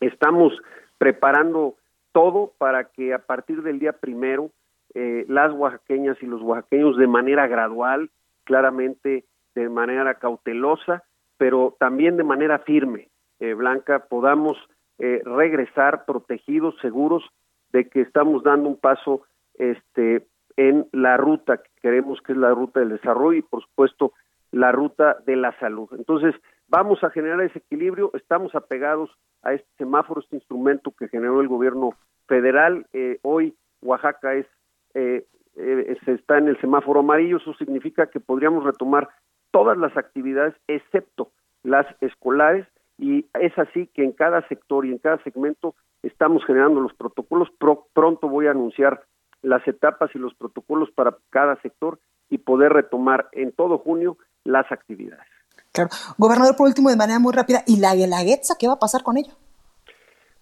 Estamos 0.00 0.52
preparando 0.98 1.76
todo 2.12 2.52
para 2.58 2.84
que 2.84 3.14
a 3.14 3.18
partir 3.18 3.62
del 3.62 3.78
día 3.78 3.92
primero 3.92 4.50
eh, 4.94 5.24
las 5.28 5.52
oaxaqueñas 5.52 6.18
y 6.20 6.26
los 6.26 6.42
oaxaqueños 6.42 6.98
de 6.98 7.06
manera 7.06 7.46
gradual, 7.46 8.10
claramente 8.44 9.24
de 9.54 9.68
manera 9.68 10.14
cautelosa, 10.14 11.04
pero 11.38 11.76
también 11.78 12.16
de 12.16 12.24
manera 12.24 12.58
firme, 12.58 13.08
eh, 13.42 13.54
Blanca, 13.54 14.06
podamos 14.08 14.56
eh, 14.98 15.20
regresar 15.24 16.04
protegidos, 16.04 16.76
seguros 16.80 17.24
de 17.72 17.88
que 17.88 18.00
estamos 18.00 18.44
dando 18.44 18.68
un 18.68 18.76
paso 18.76 19.22
este, 19.54 20.26
en 20.56 20.86
la 20.92 21.16
ruta 21.16 21.56
que 21.56 21.70
queremos, 21.82 22.20
que 22.22 22.32
es 22.32 22.38
la 22.38 22.50
ruta 22.50 22.78
del 22.80 22.90
desarrollo 22.90 23.38
y, 23.38 23.42
por 23.42 23.62
supuesto, 23.62 24.12
la 24.52 24.70
ruta 24.70 25.16
de 25.26 25.34
la 25.34 25.58
salud. 25.58 25.88
Entonces, 25.98 26.36
vamos 26.68 27.02
a 27.02 27.10
generar 27.10 27.40
ese 27.40 27.58
equilibrio, 27.58 28.12
estamos 28.14 28.54
apegados 28.54 29.10
a 29.42 29.54
este 29.54 29.68
semáforo, 29.76 30.20
este 30.20 30.36
instrumento 30.36 30.92
que 30.92 31.08
generó 31.08 31.40
el 31.40 31.48
gobierno 31.48 31.94
federal. 32.28 32.86
Eh, 32.92 33.18
hoy 33.22 33.56
Oaxaca 33.80 34.34
es 34.34 34.46
eh, 34.94 35.26
eh, 35.56 35.98
está 36.06 36.38
en 36.38 36.46
el 36.46 36.60
semáforo 36.60 37.00
amarillo, 37.00 37.38
eso 37.38 37.54
significa 37.54 38.06
que 38.06 38.20
podríamos 38.20 38.62
retomar 38.62 39.08
todas 39.50 39.76
las 39.76 39.96
actividades 39.96 40.54
excepto 40.68 41.32
las 41.64 41.86
escolares 42.00 42.66
y 42.98 43.26
es 43.40 43.56
así 43.58 43.88
que 43.94 44.04
en 44.04 44.12
cada 44.12 44.46
sector 44.48 44.86
y 44.86 44.90
en 44.90 44.98
cada 44.98 45.22
segmento 45.22 45.74
estamos 46.02 46.44
generando 46.44 46.80
los 46.80 46.94
protocolos. 46.94 47.48
pronto 47.92 48.28
voy 48.28 48.46
a 48.46 48.52
anunciar 48.52 49.04
las 49.42 49.66
etapas 49.66 50.10
y 50.14 50.18
los 50.18 50.34
protocolos 50.34 50.90
para 50.92 51.16
cada 51.30 51.60
sector 51.62 51.98
y 52.30 52.38
poder 52.38 52.72
retomar 52.72 53.28
en 53.32 53.52
todo 53.52 53.78
junio 53.78 54.16
las 54.44 54.70
actividades. 54.70 55.26
Claro. 55.72 55.90
Gobernador, 56.18 56.56
por 56.56 56.68
último, 56.68 56.90
de 56.90 56.96
manera 56.96 57.18
muy 57.18 57.32
rápida, 57.32 57.62
¿y 57.66 57.80
la 57.80 57.94
Guelaguetza 57.94 58.54
qué 58.58 58.68
va 58.68 58.74
a 58.74 58.78
pasar 58.78 59.02
con 59.02 59.16
ello? 59.16 59.32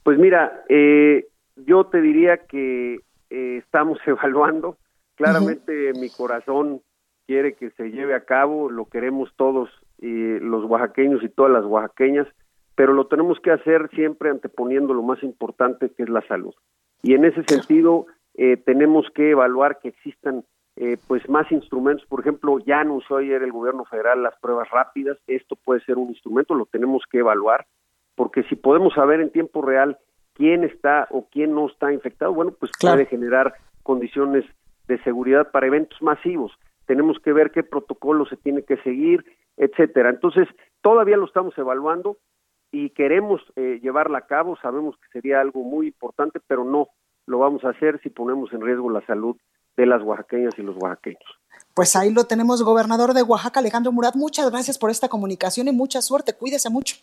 Pues 0.03 0.19
mira, 0.19 0.65
eh, 0.69 1.27
yo 1.57 1.87
te 1.87 2.01
diría 2.01 2.39
que 2.49 3.01
eh, 3.31 3.57
estamos 3.59 3.99
evaluando. 4.07 4.77
Claramente 5.17 5.93
mi 5.95 6.09
corazón 6.09 6.83
quiere 7.27 7.55
que 7.55 7.71
se 7.71 7.91
lleve 7.91 8.15
a 8.15 8.25
cabo, 8.25 8.71
lo 8.71 8.87
queremos 8.87 9.31
todos 9.37 9.69
y 9.99 10.39
los 10.39 10.65
oaxaqueños 10.65 11.23
y 11.23 11.29
todas 11.29 11.53
las 11.53 11.65
oaxaqueñas, 11.65 12.27
pero 12.81 12.95
lo 12.95 13.09
tenemos 13.09 13.39
que 13.41 13.51
hacer 13.51 13.91
siempre 13.91 14.31
anteponiendo 14.31 14.95
lo 14.95 15.03
más 15.03 15.23
importante 15.23 15.91
que 15.91 16.03
es 16.03 16.09
la 16.09 16.27
salud. 16.27 16.55
Y 17.03 17.13
en 17.13 17.27
ese 17.27 17.45
sentido, 17.47 18.07
eh, 18.33 18.57
tenemos 18.57 19.07
que 19.15 19.33
evaluar 19.33 19.81
que 19.81 19.89
existan 19.89 20.47
eh, 20.77 20.97
pues 21.07 21.29
más 21.29 21.53
instrumentos. 21.53 22.07
Por 22.07 22.21
ejemplo, 22.21 22.59
ya 22.61 22.81
anunció 22.81 23.19
ayer 23.19 23.43
el 23.43 23.53
gobierno 23.53 23.85
federal 23.85 24.23
las 24.23 24.35
pruebas 24.41 24.71
rápidas. 24.71 25.19
Esto 25.27 25.57
puede 25.57 25.83
ser 25.83 25.99
un 25.99 26.09
instrumento, 26.09 26.55
lo 26.55 26.65
tenemos 26.65 27.03
que 27.13 27.19
evaluar, 27.19 27.67
porque 28.15 28.45
si 28.45 28.57
podemos 28.57 28.95
saber 28.95 29.21
en 29.21 29.29
tiempo 29.29 29.61
real 29.61 29.99
quién 30.33 30.65
está 30.65 31.07
o 31.11 31.27
quién 31.31 31.55
no 31.55 31.67
está 31.67 31.93
infectado, 31.93 32.33
bueno, 32.33 32.53
pues 32.59 32.73
puede 32.81 33.05
generar 33.05 33.53
condiciones 33.83 34.47
de 34.89 34.97
seguridad 35.03 35.51
para 35.51 35.67
eventos 35.67 36.01
masivos. 36.01 36.51
Tenemos 36.87 37.19
que 37.19 37.35
ver 37.35 37.51
qué 37.51 37.63
protocolo 37.63 38.25
se 38.25 38.39
tiene 38.39 38.63
que 38.63 38.79
seguir, 38.79 39.23
etcétera. 39.59 40.09
Entonces, 40.09 40.49
todavía 40.81 41.19
lo 41.19 41.27
estamos 41.27 41.53
evaluando 41.59 42.17
y 42.73 42.91
queremos 42.91 43.41
eh, 43.57 43.81
llevarla 43.83 44.19
a 44.19 44.27
cabo. 44.27 44.57
Sabemos 44.63 44.97
que 44.97 45.09
sería 45.13 45.41
algo 45.41 45.63
muy 45.63 45.89
importante, 45.89 46.41
pero 46.47 46.65
no 46.65 46.89
lo 47.27 47.39
vamos 47.39 47.65
a 47.65 47.71
hacer 47.71 48.01
si 48.03 48.11
ponemos 48.11 48.53
en 48.53 48.61
riesgo 48.61 48.91
la 48.91 49.05
salud 49.07 49.37
de 49.77 49.87
las 49.87 50.03
oaxaqueñas 50.03 50.55
y 50.59 50.63
los 50.63 50.77
oaxaqueños. 50.77 51.23
Pues 51.75 51.95
ahí 51.97 52.13
lo 52.13 52.25
tenemos, 52.25 52.63
gobernador 52.63 53.15
de 53.15 53.23
Oaxaca, 53.23 53.61
Alejandro 53.61 53.93
Murat. 53.93 54.15
Muchas 54.17 54.51
gracias 54.51 54.79
por 54.79 54.91
esta 54.91 55.09
comunicación 55.09 55.69
y 55.69 55.73
mucha 55.73 56.03
suerte. 56.03 56.35
Cuídese 56.35 56.69
mucho. 56.71 56.97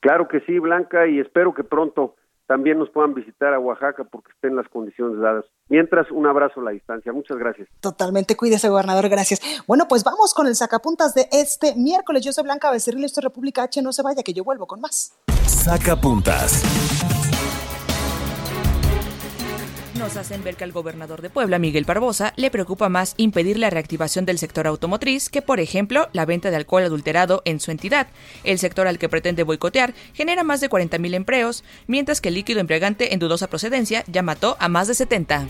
Claro 0.00 0.26
que 0.26 0.40
sí, 0.40 0.58
Blanca, 0.58 1.06
y 1.06 1.20
espero 1.20 1.54
que 1.54 1.62
pronto 1.62 2.16
también 2.46 2.78
nos 2.78 2.90
puedan 2.90 3.14
visitar 3.14 3.54
a 3.54 3.58
Oaxaca 3.58 4.04
porque 4.04 4.32
estén 4.32 4.56
las 4.56 4.68
condiciones 4.68 5.20
dadas. 5.20 5.44
Mientras, 5.68 6.10
un 6.10 6.26
abrazo 6.26 6.60
a 6.60 6.64
la 6.64 6.70
distancia. 6.72 7.12
Muchas 7.12 7.38
gracias. 7.38 7.68
Totalmente, 7.80 8.36
cuídese, 8.36 8.68
gobernador, 8.68 9.08
gracias. 9.08 9.40
Bueno, 9.66 9.86
pues 9.88 10.04
vamos 10.04 10.34
con 10.34 10.46
el 10.46 10.54
sacapuntas 10.54 11.14
de 11.14 11.28
este 11.32 11.74
miércoles. 11.76 12.24
Yo 12.24 12.32
soy 12.32 12.44
Blanca 12.44 12.70
Becerril, 12.70 13.04
esto 13.04 13.20
es 13.20 13.24
República 13.24 13.62
H, 13.64 13.82
no 13.82 13.92
se 13.92 14.02
vaya, 14.02 14.22
que 14.22 14.32
yo 14.32 14.44
vuelvo 14.44 14.66
con 14.66 14.80
más. 14.80 15.18
Sacapuntas. 15.46 17.31
Hacen 20.16 20.44
ver 20.44 20.56
que 20.56 20.64
al 20.64 20.72
gobernador 20.72 21.22
de 21.22 21.30
Puebla, 21.30 21.58
Miguel 21.58 21.84
Barbosa, 21.84 22.32
le 22.36 22.50
preocupa 22.50 22.88
más 22.88 23.14
impedir 23.16 23.58
la 23.58 23.70
reactivación 23.70 24.24
del 24.24 24.38
sector 24.38 24.66
automotriz 24.66 25.28
que, 25.28 25.42
por 25.42 25.60
ejemplo, 25.60 26.08
la 26.12 26.26
venta 26.26 26.50
de 26.50 26.56
alcohol 26.56 26.84
adulterado 26.84 27.42
en 27.44 27.60
su 27.60 27.70
entidad. 27.70 28.08
El 28.44 28.58
sector 28.58 28.86
al 28.86 28.98
que 28.98 29.08
pretende 29.08 29.42
boicotear 29.42 29.94
genera 30.12 30.44
más 30.44 30.60
de 30.60 30.70
40.000 30.70 31.14
empleos, 31.14 31.64
mientras 31.86 32.20
que 32.20 32.28
el 32.28 32.34
líquido 32.34 32.60
embriagante 32.60 33.12
en 33.14 33.20
dudosa 33.20 33.48
procedencia 33.48 34.04
ya 34.06 34.22
mató 34.22 34.56
a 34.60 34.68
más 34.68 34.88
de 34.88 34.94
70. 34.94 35.46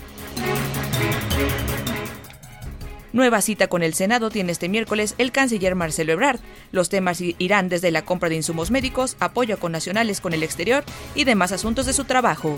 Nueva 3.13 3.41
cita 3.41 3.67
con 3.67 3.83
el 3.83 3.93
Senado 3.93 4.31
tiene 4.31 4.51
este 4.51 4.69
miércoles 4.69 5.13
el 5.19 5.31
canciller 5.31 5.75
Marcelo 5.75 6.13
Ebrard. 6.13 6.39
Los 6.71 6.89
temas 6.89 7.21
irán 7.21 7.69
desde 7.69 7.91
la 7.91 8.03
compra 8.03 8.29
de 8.29 8.35
insumos 8.35 8.71
médicos, 8.71 9.17
apoyo 9.19 9.59
con 9.59 9.71
nacionales 9.71 10.19
con 10.19 10.33
el 10.33 10.41
exterior 10.41 10.83
y 11.13 11.23
demás 11.23 11.51
asuntos 11.51 11.85
de 11.85 11.93
su 11.93 12.05
trabajo. 12.05 12.57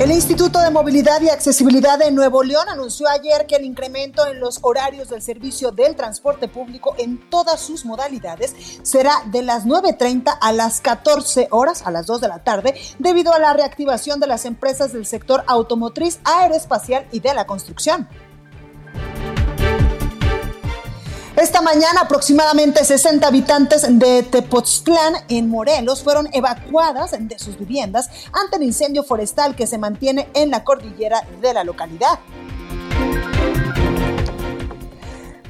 El 0.00 0.10
Instituto 0.10 0.58
de 0.58 0.70
Movilidad 0.70 1.20
y 1.20 1.28
Accesibilidad 1.28 1.98
de 1.98 2.10
Nuevo 2.10 2.42
León 2.42 2.66
anunció 2.68 3.06
ayer 3.08 3.46
que 3.46 3.56
el 3.56 3.64
incremento 3.64 4.26
en 4.26 4.40
los 4.40 4.58
horarios 4.62 5.10
del 5.10 5.20
servicio 5.20 5.70
del 5.70 5.94
transporte 5.94 6.48
público 6.48 6.94
en 6.98 7.28
todas 7.28 7.60
sus 7.60 7.84
modalidades 7.84 8.54
será 8.82 9.12
de 9.26 9.42
las 9.42 9.66
9.30 9.66 10.38
a 10.40 10.52
las 10.52 10.80
14 10.80 11.48
horas, 11.50 11.86
a 11.86 11.90
las 11.90 12.06
2 12.06 12.22
de 12.22 12.28
la 12.28 12.42
tarde, 12.42 12.74
debido 12.98 13.34
a 13.34 13.38
la 13.38 13.52
reactivación 13.52 14.18
de 14.18 14.26
las 14.26 14.46
empresas 14.46 14.92
del 14.94 15.04
sector 15.04 15.44
automotriz, 15.46 16.20
aeroespacial 16.24 17.06
y 17.12 17.20
de 17.20 17.34
la 17.34 17.46
construcción. 17.46 18.08
Esta 21.52 21.60
mañana 21.60 22.00
aproximadamente 22.00 22.82
60 22.82 23.28
habitantes 23.28 23.86
de 23.86 24.22
Tepoztlán 24.22 25.16
en 25.28 25.50
Morelos 25.50 26.02
fueron 26.02 26.30
evacuadas 26.32 27.10
de 27.10 27.38
sus 27.38 27.58
viviendas 27.58 28.08
ante 28.32 28.56
el 28.56 28.62
incendio 28.62 29.02
forestal 29.02 29.54
que 29.54 29.66
se 29.66 29.76
mantiene 29.76 30.30
en 30.32 30.50
la 30.50 30.64
cordillera 30.64 31.20
de 31.42 31.52
la 31.52 31.62
localidad. 31.62 32.20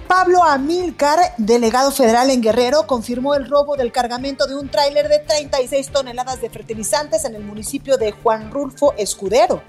Pablo 0.09 0.43
Amilcar, 0.43 1.21
delegado 1.39 1.93
federal 1.93 2.31
en 2.31 2.41
Guerrero, 2.41 2.89
confirmó 2.89 3.37
el 3.37 3.49
robo 3.49 3.77
del 3.77 3.93
cargamento 3.93 4.49
de 4.49 4.57
un 4.57 4.69
tráiler 4.69 5.09
de 5.09 5.21
36 5.21 5.91
toneladas 5.93 6.41
de 6.41 6.51
fertilizantes 6.51 7.25
en 7.27 7.37
el 7.37 7.45
municipio 7.45 7.97
de 7.97 8.11
Juan 8.11 8.51
Rulfo 8.51 8.93
Escudero. 8.99 9.63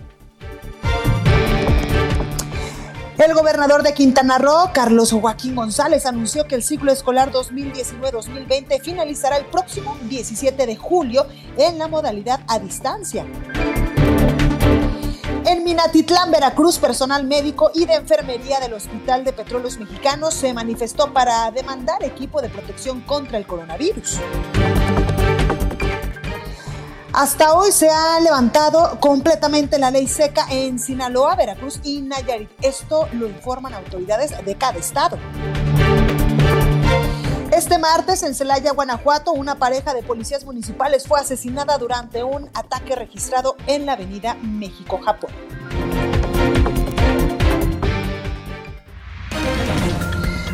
El 3.18 3.36
gobernador 3.36 3.84
de 3.84 3.94
Quintana 3.94 4.40
Roo, 4.40 4.72
Carlos 4.74 5.12
Joaquín 5.12 5.56
González, 5.56 6.08
anunció 6.08 6.48
que 6.48 6.56
el 6.56 6.64
ciclo 6.64 6.92
escolar 6.92 7.32
2019-2020 7.32 8.82
finalizará 8.82 9.38
el 9.38 9.46
próximo 9.46 9.96
17 10.10 10.66
de 10.66 10.76
julio 10.76 11.28
en 11.56 11.78
la 11.78 11.88
modalidad 11.88 12.42
a 12.48 12.58
distancia. 12.58 13.26
En 15.46 15.64
Minatitlán, 15.64 16.32
Veracruz, 16.32 16.80
personal 16.80 17.26
médico 17.26 17.70
y 17.76 17.86
de 17.86 17.94
enfermería 17.94 18.60
del 18.60 18.74
Hospital 18.74 19.24
de 19.24 19.34
Petróleos 19.34 19.78
Mexicanos 19.78 20.34
se 20.34 20.52
manifestó 20.54 21.14
para 21.14 21.52
demandar 21.52 22.04
equipo 22.04 22.42
de 22.42 22.50
protección 22.50 23.02
contra 23.02 23.38
el 23.38 23.46
coronavirus. 23.46 24.20
Hasta 27.14 27.54
hoy 27.54 27.72
se 27.72 27.92
ha 27.92 28.20
levantado 28.22 29.00
completamente 29.00 29.78
la 29.78 29.92
ley 29.92 30.08
seca 30.08 30.48
en 30.50 30.80
Sinaloa, 30.80 31.36
Veracruz 31.36 31.80
y 31.84 32.02
Nayarit. 32.02 32.50
Esto 32.64 33.08
lo 33.14 33.28
informan 33.28 33.76
autoridades 33.76 34.34
de 34.44 34.56
cada 34.56 34.80
estado. 34.80 35.20
Este 37.52 37.78
martes 37.78 38.24
en 38.24 38.34
Celaya, 38.34 38.72
Guanajuato, 38.72 39.32
una 39.32 39.60
pareja 39.60 39.94
de 39.94 40.02
policías 40.02 40.44
municipales 40.44 41.08
fue 41.08 41.20
asesinada 41.20 41.78
durante 41.78 42.24
un 42.24 42.50
ataque 42.56 42.96
registrado 42.96 43.58
en 43.68 43.86
la 43.86 43.94
avenida 43.94 44.34
México-Japón. 44.42 45.30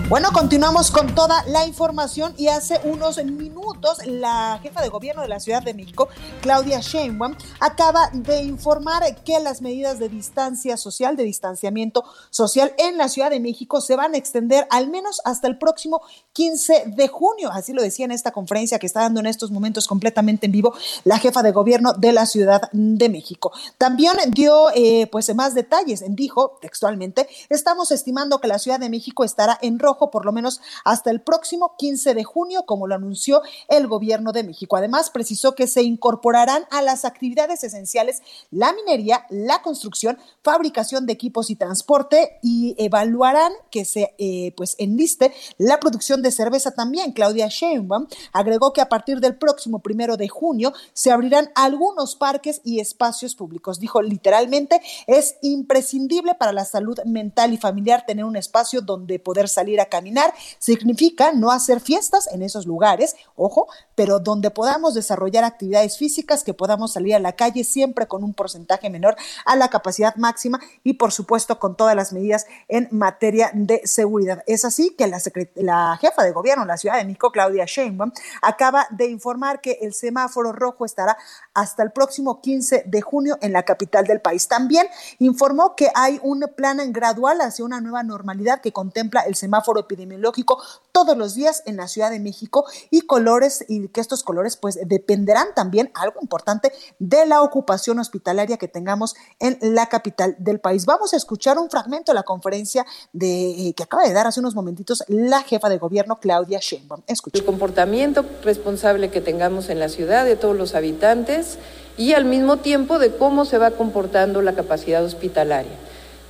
Bueno, 0.09 0.29
continuamos 0.33 0.89
con 0.89 1.13
toda 1.13 1.43
la 1.45 1.67
información 1.67 2.33
y 2.35 2.47
hace 2.47 2.79
unos 2.83 3.23
minutos 3.23 3.99
la 4.07 4.59
jefa 4.63 4.81
de 4.81 4.89
gobierno 4.89 5.21
de 5.21 5.27
la 5.27 5.39
Ciudad 5.39 5.61
de 5.61 5.75
México, 5.75 6.09
Claudia 6.41 6.79
Sheinbaum, 6.79 7.35
acaba 7.59 8.09
de 8.11 8.41
informar 8.41 9.03
que 9.23 9.39
las 9.39 9.61
medidas 9.61 9.99
de 9.99 10.09
distancia 10.09 10.77
social, 10.77 11.15
de 11.15 11.25
distanciamiento 11.25 12.03
social 12.31 12.73
en 12.79 12.97
la 12.97 13.07
Ciudad 13.07 13.29
de 13.29 13.39
México 13.39 13.81
se 13.81 13.95
van 13.95 14.15
a 14.15 14.17
extender 14.17 14.65
al 14.71 14.89
menos 14.89 15.21
hasta 15.25 15.47
el 15.47 15.59
próximo 15.59 16.01
15 16.33 16.85
de 16.87 17.07
junio. 17.07 17.51
Así 17.51 17.73
lo 17.73 17.83
decía 17.83 18.05
en 18.05 18.11
esta 18.11 18.31
conferencia 18.31 18.79
que 18.79 18.87
está 18.87 19.01
dando 19.01 19.19
en 19.19 19.27
estos 19.27 19.51
momentos 19.51 19.87
completamente 19.87 20.47
en 20.47 20.53
vivo 20.53 20.73
la 21.03 21.19
jefa 21.19 21.43
de 21.43 21.51
gobierno 21.51 21.93
de 21.93 22.13
la 22.13 22.25
Ciudad 22.25 22.63
de 22.71 23.09
México. 23.09 23.51
También 23.77 24.15
dio 24.31 24.71
eh, 24.73 25.05
pues 25.11 25.33
más 25.35 25.53
detalles. 25.53 26.03
Dijo 26.07 26.57
textualmente, 26.61 27.29
estamos 27.49 27.91
estimando 27.91 28.41
que 28.41 28.47
la 28.47 28.57
Ciudad 28.57 28.79
de 28.79 28.89
México 28.89 29.23
estará 29.23 29.59
en 29.61 29.77
rojo 29.77 29.98
por 29.99 30.25
lo 30.25 30.31
menos 30.31 30.61
hasta 30.85 31.11
el 31.11 31.21
próximo 31.21 31.75
15 31.77 32.13
de 32.13 32.23
junio, 32.23 32.63
como 32.65 32.87
lo 32.87 32.95
anunció 32.95 33.41
el 33.67 33.87
gobierno 33.87 34.31
de 34.31 34.43
México. 34.43 34.77
Además, 34.77 35.09
precisó 35.09 35.55
que 35.55 35.67
se 35.67 35.83
incorporarán 35.83 36.63
a 36.71 36.81
las 36.81 37.05
actividades 37.05 37.63
esenciales 37.63 38.21
la 38.51 38.73
minería, 38.73 39.25
la 39.29 39.61
construcción, 39.61 40.17
fabricación 40.43 41.05
de 41.05 41.13
equipos 41.13 41.49
y 41.49 41.55
transporte 41.55 42.39
y 42.41 42.75
evaluarán 42.77 43.51
que 43.69 43.85
se 43.85 44.15
eh, 44.17 44.53
pues 44.55 44.75
enliste 44.79 45.33
la 45.57 45.79
producción 45.79 46.21
de 46.21 46.31
cerveza 46.31 46.71
también. 46.71 47.11
Claudia 47.11 47.47
Sheinbaum 47.49 48.07
agregó 48.33 48.73
que 48.73 48.81
a 48.81 48.89
partir 48.89 49.19
del 49.19 49.37
próximo 49.37 49.79
primero 49.79 50.17
de 50.17 50.27
junio 50.27 50.73
se 50.93 51.11
abrirán 51.11 51.51
algunos 51.55 52.15
parques 52.15 52.61
y 52.63 52.79
espacios 52.79 53.35
públicos. 53.35 53.79
Dijo 53.79 54.01
literalmente, 54.01 54.81
es 55.07 55.35
imprescindible 55.41 56.35
para 56.35 56.53
la 56.53 56.65
salud 56.65 56.99
mental 57.05 57.53
y 57.53 57.57
familiar 57.57 58.05
tener 58.05 58.25
un 58.25 58.35
espacio 58.35 58.81
donde 58.81 59.19
poder 59.19 59.49
salir 59.49 59.79
a 59.81 59.88
caminar 59.89 60.33
significa 60.57 61.31
no 61.33 61.51
hacer 61.51 61.79
fiestas 61.79 62.27
en 62.27 62.41
esos 62.41 62.65
lugares, 62.65 63.15
ojo, 63.35 63.67
pero 63.99 64.19
donde 64.19 64.49
podamos 64.49 64.93
desarrollar 64.93 65.43
actividades 65.43 65.97
físicas, 65.97 66.45
que 66.45 66.53
podamos 66.53 66.93
salir 66.93 67.15
a 67.15 67.19
la 67.19 67.33
calle 67.33 67.65
siempre 67.65 68.07
con 68.07 68.23
un 68.23 68.33
porcentaje 68.33 68.89
menor 68.89 69.17
a 69.43 69.57
la 69.57 69.67
capacidad 69.67 70.15
máxima 70.15 70.57
y 70.85 70.93
por 70.93 71.11
supuesto 71.11 71.59
con 71.59 71.75
todas 71.75 71.97
las 71.97 72.13
medidas 72.13 72.45
en 72.69 72.87
materia 72.91 73.51
de 73.53 73.81
seguridad. 73.83 74.41
Es 74.47 74.63
así 74.63 74.95
que 74.97 75.05
la, 75.05 75.97
jefa 75.99 76.23
de 76.23 76.31
gobierno 76.31 76.63
de 76.63 76.69
la 76.69 76.77
Ciudad 76.77 76.95
de 76.95 77.03
México, 77.03 77.29
Claudia 77.33 77.65
Sheinbaum, 77.67 78.13
acaba 78.41 78.87
de 78.91 79.07
informar 79.07 79.59
que 79.59 79.79
el 79.81 79.93
semáforo 79.93 80.53
rojo 80.53 80.85
estará 80.85 81.17
hasta 81.53 81.83
el 81.83 81.91
próximo 81.91 82.39
15 82.39 82.83
de 82.85 83.01
junio 83.01 83.37
en 83.41 83.51
la 83.51 83.63
capital 83.63 84.05
del 84.05 84.21
país. 84.21 84.47
También 84.47 84.87
informó 85.17 85.75
que 85.75 85.89
hay 85.93 86.21
un 86.23 86.45
plan 86.55 86.79
gradual 86.93 87.41
hacia 87.41 87.65
una 87.65 87.81
nueva 87.81 88.03
normalidad 88.03 88.61
que 88.61 88.71
contempla 88.71 89.23
el 89.23 89.35
semáforo 89.35 89.81
epidemiológico 89.81 90.63
todos 91.05 91.17
los 91.17 91.33
días 91.33 91.63
en 91.65 91.77
la 91.77 91.87
Ciudad 91.87 92.11
de 92.11 92.19
México 92.19 92.65
y 92.89 93.01
colores 93.01 93.63
y 93.69 93.87
que 93.87 94.01
estos 94.01 94.21
colores 94.21 94.57
pues 94.57 94.77
dependerán 94.85 95.47
también, 95.55 95.91
algo 95.93 96.19
importante, 96.21 96.73
de 96.99 97.25
la 97.25 97.41
ocupación 97.41 97.99
hospitalaria 97.99 98.57
que 98.57 98.67
tengamos 98.67 99.15
en 99.39 99.57
la 99.61 99.85
capital 99.85 100.35
del 100.39 100.59
país. 100.59 100.85
Vamos 100.85 101.13
a 101.13 101.17
escuchar 101.17 101.57
un 101.57 101.69
fragmento 101.69 102.11
de 102.11 102.15
la 102.15 102.23
conferencia 102.23 102.85
de, 103.13 103.69
eh, 103.69 103.73
que 103.73 103.83
acaba 103.83 104.03
de 104.03 104.11
dar 104.11 104.27
hace 104.27 104.41
unos 104.41 104.55
momentitos 104.55 105.05
la 105.07 105.41
jefa 105.41 105.69
de 105.69 105.77
gobierno 105.77 106.19
Claudia 106.19 106.59
Sheinbaum. 106.59 107.01
Escucha. 107.07 107.39
El 107.39 107.45
comportamiento 107.45 108.25
responsable 108.43 109.09
que 109.09 109.21
tengamos 109.21 109.69
en 109.69 109.79
la 109.79 109.87
ciudad 109.87 110.25
de 110.25 110.35
todos 110.35 110.57
los 110.57 110.75
habitantes 110.75 111.57
y 111.97 112.11
al 112.11 112.25
mismo 112.25 112.57
tiempo 112.57 112.99
de 112.99 113.15
cómo 113.15 113.45
se 113.45 113.57
va 113.57 113.71
comportando 113.71 114.41
la 114.41 114.53
capacidad 114.53 115.01
hospitalaria. 115.03 115.77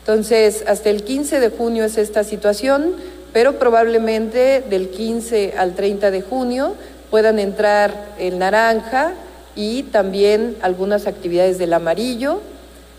Entonces, 0.01 0.63
hasta 0.67 0.89
el 0.89 1.03
15 1.03 1.39
de 1.39 1.49
junio 1.49 1.85
es 1.85 1.97
esta 1.97 2.23
situación 2.23 2.95
pero 3.33 3.59
probablemente 3.59 4.63
del 4.69 4.89
15 4.89 5.53
al 5.57 5.75
30 5.75 6.11
de 6.11 6.21
junio 6.21 6.75
puedan 7.09 7.39
entrar 7.39 8.13
el 8.19 8.39
naranja 8.39 9.13
y 9.55 9.83
también 9.83 10.57
algunas 10.61 11.07
actividades 11.07 11.57
del 11.57 11.73
amarillo 11.73 12.41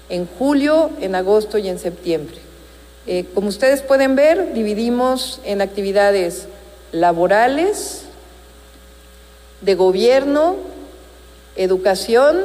en 0.09 0.27
julio, 0.27 0.90
en 1.01 1.14
agosto 1.14 1.59
y 1.59 1.69
en 1.69 1.79
septiembre. 1.79 2.37
Eh, 3.07 3.25
como 3.35 3.49
ustedes 3.49 3.83
pueden 3.83 4.16
ver, 4.16 4.53
dividimos 4.53 5.40
en 5.45 5.62
actividades 5.62 6.47
laborales, 6.93 8.03
de 9.61 9.75
gobierno, 9.75 10.57
educación, 11.57 12.40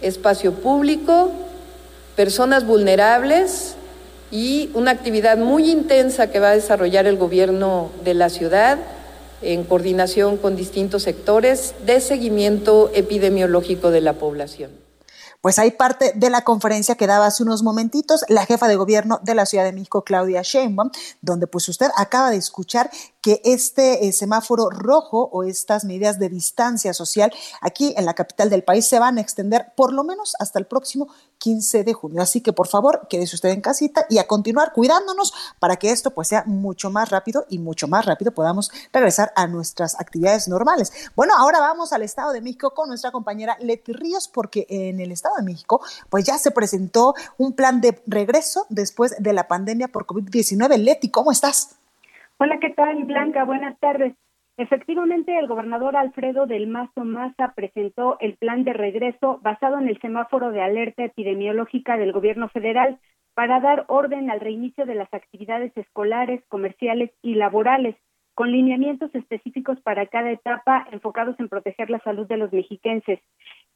espacio 0.00 0.52
público, 0.54 1.32
personas 2.16 2.66
vulnerables 2.66 3.74
y 4.30 4.70
una 4.74 4.92
actividad 4.92 5.38
muy 5.38 5.70
intensa 5.70 6.30
que 6.30 6.40
va 6.40 6.50
a 6.50 6.54
desarrollar 6.54 7.06
el 7.06 7.16
gobierno 7.16 7.90
de 8.04 8.14
la 8.14 8.28
ciudad 8.28 8.78
en 9.42 9.64
coordinación 9.64 10.36
con 10.36 10.56
distintos 10.56 11.02
sectores 11.02 11.74
de 11.86 12.00
seguimiento 12.00 12.90
epidemiológico 12.94 13.90
de 13.90 14.00
la 14.00 14.14
población. 14.14 14.70
Pues 15.40 15.58
hay 15.58 15.70
parte 15.70 16.12
de 16.14 16.28
la 16.28 16.42
conferencia 16.42 16.96
que 16.96 17.06
daba 17.06 17.26
hace 17.26 17.42
unos 17.42 17.62
momentitos 17.62 18.26
la 18.28 18.44
jefa 18.44 18.68
de 18.68 18.76
gobierno 18.76 19.20
de 19.22 19.34
la 19.34 19.46
Ciudad 19.46 19.64
de 19.64 19.72
México, 19.72 20.04
Claudia 20.04 20.42
Sheinbaum, 20.42 20.90
donde 21.22 21.46
pues 21.46 21.66
usted 21.70 21.88
acaba 21.96 22.30
de 22.30 22.36
escuchar 22.36 22.90
que 23.20 23.40
este 23.44 24.06
eh, 24.06 24.12
semáforo 24.12 24.70
rojo 24.70 25.28
o 25.32 25.42
estas 25.42 25.84
medidas 25.84 26.18
de 26.18 26.28
distancia 26.28 26.94
social 26.94 27.32
aquí 27.60 27.94
en 27.96 28.06
la 28.06 28.14
capital 28.14 28.50
del 28.50 28.64
país 28.64 28.86
se 28.86 28.98
van 28.98 29.18
a 29.18 29.20
extender 29.20 29.72
por 29.76 29.92
lo 29.92 30.04
menos 30.04 30.34
hasta 30.38 30.58
el 30.58 30.66
próximo 30.66 31.08
15 31.38 31.84
de 31.84 31.92
junio. 31.92 32.22
Así 32.22 32.40
que 32.40 32.52
por 32.52 32.68
favor, 32.68 33.06
quédese 33.08 33.36
usted 33.36 33.50
en 33.50 33.60
casita 33.60 34.06
y 34.08 34.18
a 34.18 34.26
continuar 34.26 34.72
cuidándonos 34.72 35.32
para 35.58 35.76
que 35.76 35.90
esto 35.90 36.12
pues 36.12 36.28
sea 36.28 36.44
mucho 36.46 36.90
más 36.90 37.10
rápido 37.10 37.46
y 37.48 37.58
mucho 37.58 37.88
más 37.88 38.06
rápido 38.06 38.32
podamos 38.32 38.70
regresar 38.92 39.32
a 39.36 39.46
nuestras 39.46 39.98
actividades 39.98 40.48
normales. 40.48 40.92
Bueno, 41.16 41.34
ahora 41.36 41.60
vamos 41.60 41.92
al 41.92 42.02
Estado 42.02 42.32
de 42.32 42.40
México 42.40 42.72
con 42.74 42.88
nuestra 42.88 43.10
compañera 43.10 43.56
Leti 43.60 43.92
Ríos 43.92 44.28
porque 44.28 44.66
en 44.68 45.00
el 45.00 45.12
Estado 45.12 45.36
de 45.36 45.42
México 45.42 45.80
pues 46.08 46.24
ya 46.24 46.38
se 46.38 46.50
presentó 46.50 47.14
un 47.38 47.54
plan 47.54 47.80
de 47.80 48.02
regreso 48.06 48.66
después 48.68 49.14
de 49.18 49.32
la 49.32 49.48
pandemia 49.48 49.88
por 49.88 50.06
COVID-19. 50.06 50.76
Leti, 50.78 51.10
¿cómo 51.10 51.32
estás? 51.32 51.79
Hola, 52.42 52.58
¿qué 52.58 52.70
tal, 52.70 53.04
Blanca? 53.04 53.44
Buenas 53.44 53.78
tardes. 53.80 54.14
Efectivamente, 54.56 55.38
el 55.38 55.46
gobernador 55.46 55.94
Alfredo 55.94 56.46
del 56.46 56.68
Mazo 56.68 57.04
Maza 57.04 57.52
presentó 57.54 58.16
el 58.18 58.38
plan 58.38 58.64
de 58.64 58.72
regreso 58.72 59.40
basado 59.42 59.78
en 59.78 59.90
el 59.90 60.00
semáforo 60.00 60.50
de 60.50 60.62
alerta 60.62 61.04
epidemiológica 61.04 61.98
del 61.98 62.12
gobierno 62.12 62.48
federal 62.48 62.98
para 63.34 63.60
dar 63.60 63.84
orden 63.88 64.30
al 64.30 64.40
reinicio 64.40 64.86
de 64.86 64.94
las 64.94 65.12
actividades 65.12 65.76
escolares, 65.76 66.42
comerciales 66.48 67.10
y 67.20 67.34
laborales, 67.34 67.94
con 68.32 68.50
lineamientos 68.50 69.14
específicos 69.14 69.78
para 69.82 70.06
cada 70.06 70.30
etapa 70.30 70.86
enfocados 70.92 71.38
en 71.40 71.50
proteger 71.50 71.90
la 71.90 71.98
salud 71.98 72.26
de 72.26 72.38
los 72.38 72.50
mexiquenses. 72.54 73.20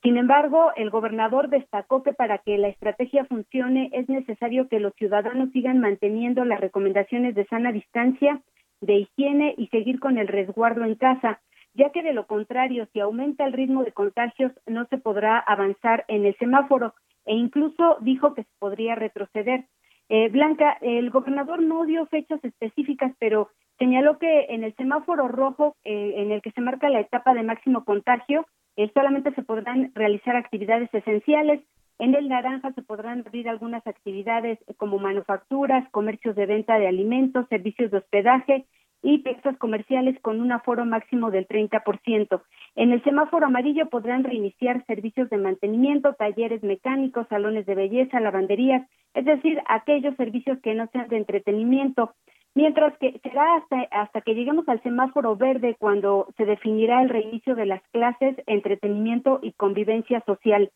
Sin 0.04 0.18
embargo, 0.18 0.70
el 0.76 0.90
gobernador 0.90 1.48
destacó 1.48 2.02
que 2.02 2.12
para 2.12 2.36
que 2.36 2.58
la 2.58 2.68
estrategia 2.68 3.24
funcione 3.24 3.88
es 3.94 4.06
necesario 4.06 4.68
que 4.68 4.78
los 4.78 4.92
ciudadanos 4.96 5.50
sigan 5.52 5.80
manteniendo 5.80 6.44
las 6.44 6.60
recomendaciones 6.60 7.34
de 7.34 7.46
sana 7.46 7.72
distancia 7.72 8.42
de 8.82 8.96
higiene 8.96 9.54
y 9.56 9.68
seguir 9.68 10.00
con 10.00 10.18
el 10.18 10.28
resguardo 10.28 10.84
en 10.84 10.96
casa, 10.96 11.40
ya 11.72 11.88
que 11.88 12.02
de 12.02 12.12
lo 12.12 12.26
contrario, 12.26 12.86
si 12.92 13.00
aumenta 13.00 13.46
el 13.46 13.54
ritmo 13.54 13.82
de 13.82 13.92
contagios, 13.92 14.52
no 14.66 14.84
se 14.90 14.98
podrá 14.98 15.38
avanzar 15.38 16.04
en 16.08 16.26
el 16.26 16.36
semáforo 16.36 16.92
e 17.24 17.34
incluso 17.34 17.96
dijo 18.02 18.34
que 18.34 18.42
se 18.42 18.50
podría 18.58 18.96
retroceder. 18.96 19.64
Eh, 20.10 20.28
Blanca, 20.28 20.76
el 20.82 21.08
gobernador 21.08 21.62
no 21.62 21.86
dio 21.86 22.04
fechas 22.08 22.44
específicas, 22.44 23.12
pero 23.18 23.48
señaló 23.78 24.18
que 24.18 24.48
en 24.50 24.64
el 24.64 24.74
semáforo 24.76 25.28
rojo, 25.28 25.76
eh, 25.82 26.12
en 26.18 26.30
el 26.30 26.42
que 26.42 26.50
se 26.50 26.60
marca 26.60 26.90
la 26.90 27.00
etapa 27.00 27.32
de 27.32 27.42
máximo 27.42 27.86
contagio, 27.86 28.44
eh, 28.76 28.90
solamente 28.94 29.32
se 29.34 29.42
podrán 29.42 29.92
realizar 29.94 30.36
actividades 30.36 30.92
esenciales. 30.92 31.60
En 31.98 32.14
el 32.14 32.28
naranja 32.28 32.72
se 32.72 32.82
podrán 32.82 33.24
abrir 33.26 33.48
algunas 33.48 33.86
actividades 33.86 34.58
como 34.76 34.98
manufacturas, 34.98 35.88
comercios 35.90 36.34
de 36.34 36.46
venta 36.46 36.78
de 36.78 36.88
alimentos, 36.88 37.46
servicios 37.48 37.90
de 37.90 37.98
hospedaje 37.98 38.66
y 39.04 39.18
piezas 39.18 39.56
comerciales 39.58 40.18
con 40.22 40.40
un 40.40 40.50
aforo 40.50 40.86
máximo 40.86 41.30
del 41.30 41.46
30%. 41.46 42.42
En 42.74 42.90
el 42.90 43.04
semáforo 43.04 43.46
amarillo 43.46 43.90
podrán 43.90 44.24
reiniciar 44.24 44.84
servicios 44.86 45.28
de 45.28 45.36
mantenimiento, 45.36 46.14
talleres 46.14 46.62
mecánicos, 46.62 47.28
salones 47.28 47.66
de 47.66 47.74
belleza, 47.74 48.18
lavanderías, 48.18 48.88
es 49.12 49.26
decir, 49.26 49.60
aquellos 49.68 50.16
servicios 50.16 50.58
que 50.62 50.74
no 50.74 50.88
sean 50.88 51.08
de 51.08 51.18
entretenimiento. 51.18 52.14
Mientras 52.54 52.96
que 52.98 53.18
será 53.22 53.56
hasta, 53.56 53.82
hasta 53.90 54.20
que 54.20 54.34
lleguemos 54.34 54.68
al 54.68 54.82
semáforo 54.82 55.36
verde 55.36 55.76
cuando 55.78 56.28
se 56.36 56.44
definirá 56.44 57.02
el 57.02 57.08
reinicio 57.08 57.56
de 57.56 57.66
las 57.66 57.82
clases, 57.90 58.36
entretenimiento 58.46 59.40
y 59.42 59.52
convivencia 59.52 60.22
social. 60.24 60.70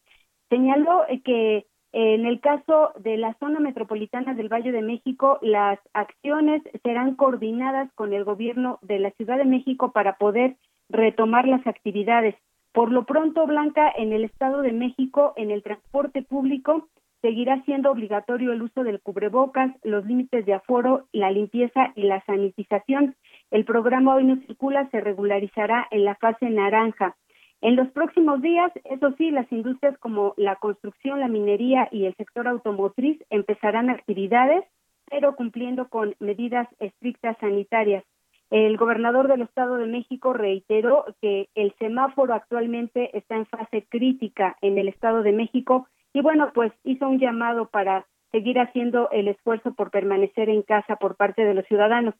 Señaló 0.49 1.05
que 1.25 1.67
en 1.93 2.27
el 2.27 2.41
caso 2.41 2.93
de 2.99 3.17
la 3.17 3.35
zona 3.35 3.61
metropolitana 3.61 4.35
del 4.35 4.53
Valle 4.53 4.73
de 4.73 4.83
México, 4.83 5.39
las 5.41 5.79
acciones 5.95 6.63
serán 6.83 7.15
coordinadas 7.15 7.91
con 7.95 8.13
el 8.13 8.25
gobierno 8.25 8.79
de 8.83 8.99
la 8.99 9.11
Ciudad 9.13 9.39
de 9.39 9.47
México 9.47 9.93
para 9.93 10.19
poder 10.19 10.57
retomar 10.91 11.49
las 11.49 11.67
actividades. 11.67 12.35
Por 12.73 12.93
lo 12.93 13.05
pronto, 13.05 13.47
Blanca, 13.47 13.91
en 13.97 14.13
el 14.13 14.25
Estado 14.25 14.61
de 14.61 14.73
México, 14.73 15.33
en 15.37 15.51
el 15.51 15.63
transporte 15.63 16.23
público, 16.23 16.89
seguirá 17.21 17.63
siendo 17.65 17.91
obligatorio 17.91 18.53
el 18.53 18.63
uso 18.63 18.85
del 18.85 19.01
cubrebocas, 19.01 19.73
los 19.83 20.05
límites 20.07 20.47
de 20.47 20.55
aforo, 20.55 21.07
la 21.13 21.31
limpieza 21.31 21.93
y 21.97 22.03
la 22.03 22.25
sanitización. 22.25 23.17
El 23.51 23.65
programa 23.65 24.15
Hoy 24.15 24.25
no 24.25 24.37
circula 24.47 24.89
se 24.91 25.01
regularizará 25.01 25.87
en 25.91 26.05
la 26.05 26.15
fase 26.17 26.49
naranja. 26.51 27.17
En 27.61 27.75
los 27.75 27.89
próximos 27.89 28.41
días, 28.41 28.71
eso 28.85 29.13
sí, 29.19 29.33
las 29.33 29.51
industrias 29.51 29.99
como 29.99 30.35
la 30.37 30.57
construcción, 30.57 31.19
la 31.19 31.27
minería 31.27 31.89
y 31.91 32.05
el 32.05 32.15
sector 32.15 32.47
automotriz 32.47 33.19
empezarán 33.31 33.91
actividades, 33.91 34.65
pero 35.11 35.35
cumpliendo 35.35 35.89
con 35.89 36.15
medidas 36.21 36.69
estrictas 36.79 37.37
sanitarias. 37.41 38.05
El 38.51 38.77
gobernador 38.77 39.29
del 39.29 39.43
Estado 39.43 39.77
de 39.77 39.87
México 39.87 40.33
reiteró 40.33 41.05
que 41.21 41.49
el 41.55 41.75
semáforo 41.79 42.33
actualmente 42.33 43.17
está 43.17 43.37
en 43.37 43.47
fase 43.47 43.87
crítica 43.89 44.57
en 44.63 44.79
el 44.79 44.89
Estado 44.89 45.23
de 45.23 45.33
México 45.33 45.89
y 46.13 46.21
bueno, 46.21 46.51
pues 46.55 46.73
hizo 46.85 47.09
un 47.09 47.19
llamado 47.19 47.67
para 47.67 48.07
seguir 48.33 48.59
haciendo 48.59 49.11
el 49.11 49.29
esfuerzo 49.29 49.75
por 49.75 49.91
permanecer 49.91 50.49
en 50.49 50.63
casa 50.63 50.97
por 50.97 51.17
parte 51.17 51.45
de 51.45 51.55
los 51.55 51.67
ciudadanos. 51.67 52.15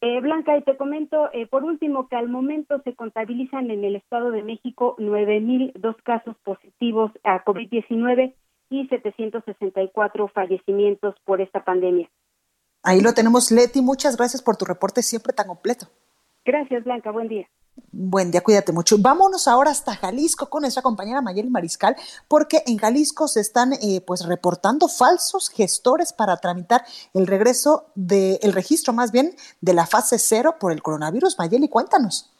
Eh, 0.00 0.20
Blanca, 0.20 0.56
y 0.56 0.62
te 0.62 0.76
comento, 0.76 1.30
eh, 1.32 1.46
por 1.46 1.62
último, 1.62 2.08
que 2.08 2.16
al 2.16 2.28
momento 2.28 2.80
se 2.82 2.94
contabilizan 2.94 3.70
en 3.70 3.84
el 3.84 3.94
Estado 3.94 4.32
de 4.32 4.42
México 4.42 4.96
9.002 4.98 5.96
casos 6.02 6.36
positivos 6.42 7.12
a 7.22 7.44
COVID-19 7.44 8.34
y 8.70 8.88
764 8.88 10.28
fallecimientos 10.28 11.14
por 11.24 11.40
esta 11.40 11.62
pandemia. 11.62 12.10
Ahí 12.82 13.00
lo 13.00 13.14
tenemos, 13.14 13.52
Leti. 13.52 13.80
Muchas 13.80 14.16
gracias 14.16 14.42
por 14.42 14.56
tu 14.56 14.64
reporte 14.64 15.02
siempre 15.02 15.32
tan 15.32 15.46
completo. 15.46 15.86
Gracias, 16.44 16.82
Blanca. 16.82 17.12
Buen 17.12 17.28
día. 17.28 17.46
Buen 17.90 18.30
día, 18.30 18.42
cuídate 18.42 18.72
mucho. 18.72 18.96
Vámonos 18.98 19.48
ahora 19.48 19.70
hasta 19.70 19.94
Jalisco 19.94 20.48
con 20.48 20.62
nuestra 20.62 20.82
compañera 20.82 21.22
Mayeli 21.22 21.48
Mariscal, 21.48 21.96
porque 22.28 22.62
en 22.66 22.76
Jalisco 22.78 23.28
se 23.28 23.40
están 23.40 23.72
eh, 23.74 24.02
pues 24.06 24.26
reportando 24.26 24.88
falsos 24.88 25.50
gestores 25.50 26.12
para 26.12 26.36
tramitar 26.36 26.82
el 27.14 27.26
regreso 27.26 27.86
del 27.94 28.38
el 28.42 28.52
registro 28.52 28.92
más 28.92 29.12
bien 29.12 29.32
de 29.60 29.74
la 29.74 29.86
fase 29.86 30.18
cero 30.18 30.56
por 30.60 30.72
el 30.72 30.82
coronavirus. 30.82 31.38
Mayeli, 31.38 31.68
cuéntanos. 31.68 32.32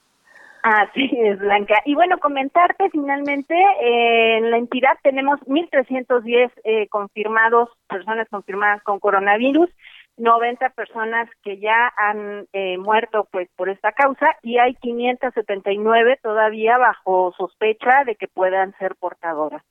Así 0.63 1.09
es, 1.17 1.39
Blanca. 1.39 1.75
Y 1.85 1.95
bueno, 1.95 2.19
comentarte 2.19 2.89
finalmente, 2.91 3.55
eh, 3.55 4.37
en 4.37 4.51
la 4.51 4.57
entidad 4.57 4.97
tenemos 5.01 5.39
1.310 5.41 6.51
eh, 6.63 6.87
confirmados, 6.89 7.69
personas 7.87 8.27
confirmadas 8.29 8.83
con 8.83 8.99
coronavirus, 8.99 9.69
90 10.17 10.69
personas 10.69 11.29
que 11.43 11.59
ya 11.59 11.91
han 11.97 12.47
eh, 12.53 12.77
muerto 12.77 13.27
pues 13.31 13.49
por 13.55 13.69
esta 13.69 13.91
causa 13.91 14.27
y 14.43 14.59
hay 14.59 14.75
579 14.75 16.19
todavía 16.21 16.77
bajo 16.77 17.33
sospecha 17.37 18.03
de 18.05 18.15
que 18.15 18.27
puedan 18.27 18.75
ser 18.77 18.95
portadoras. 18.95 19.63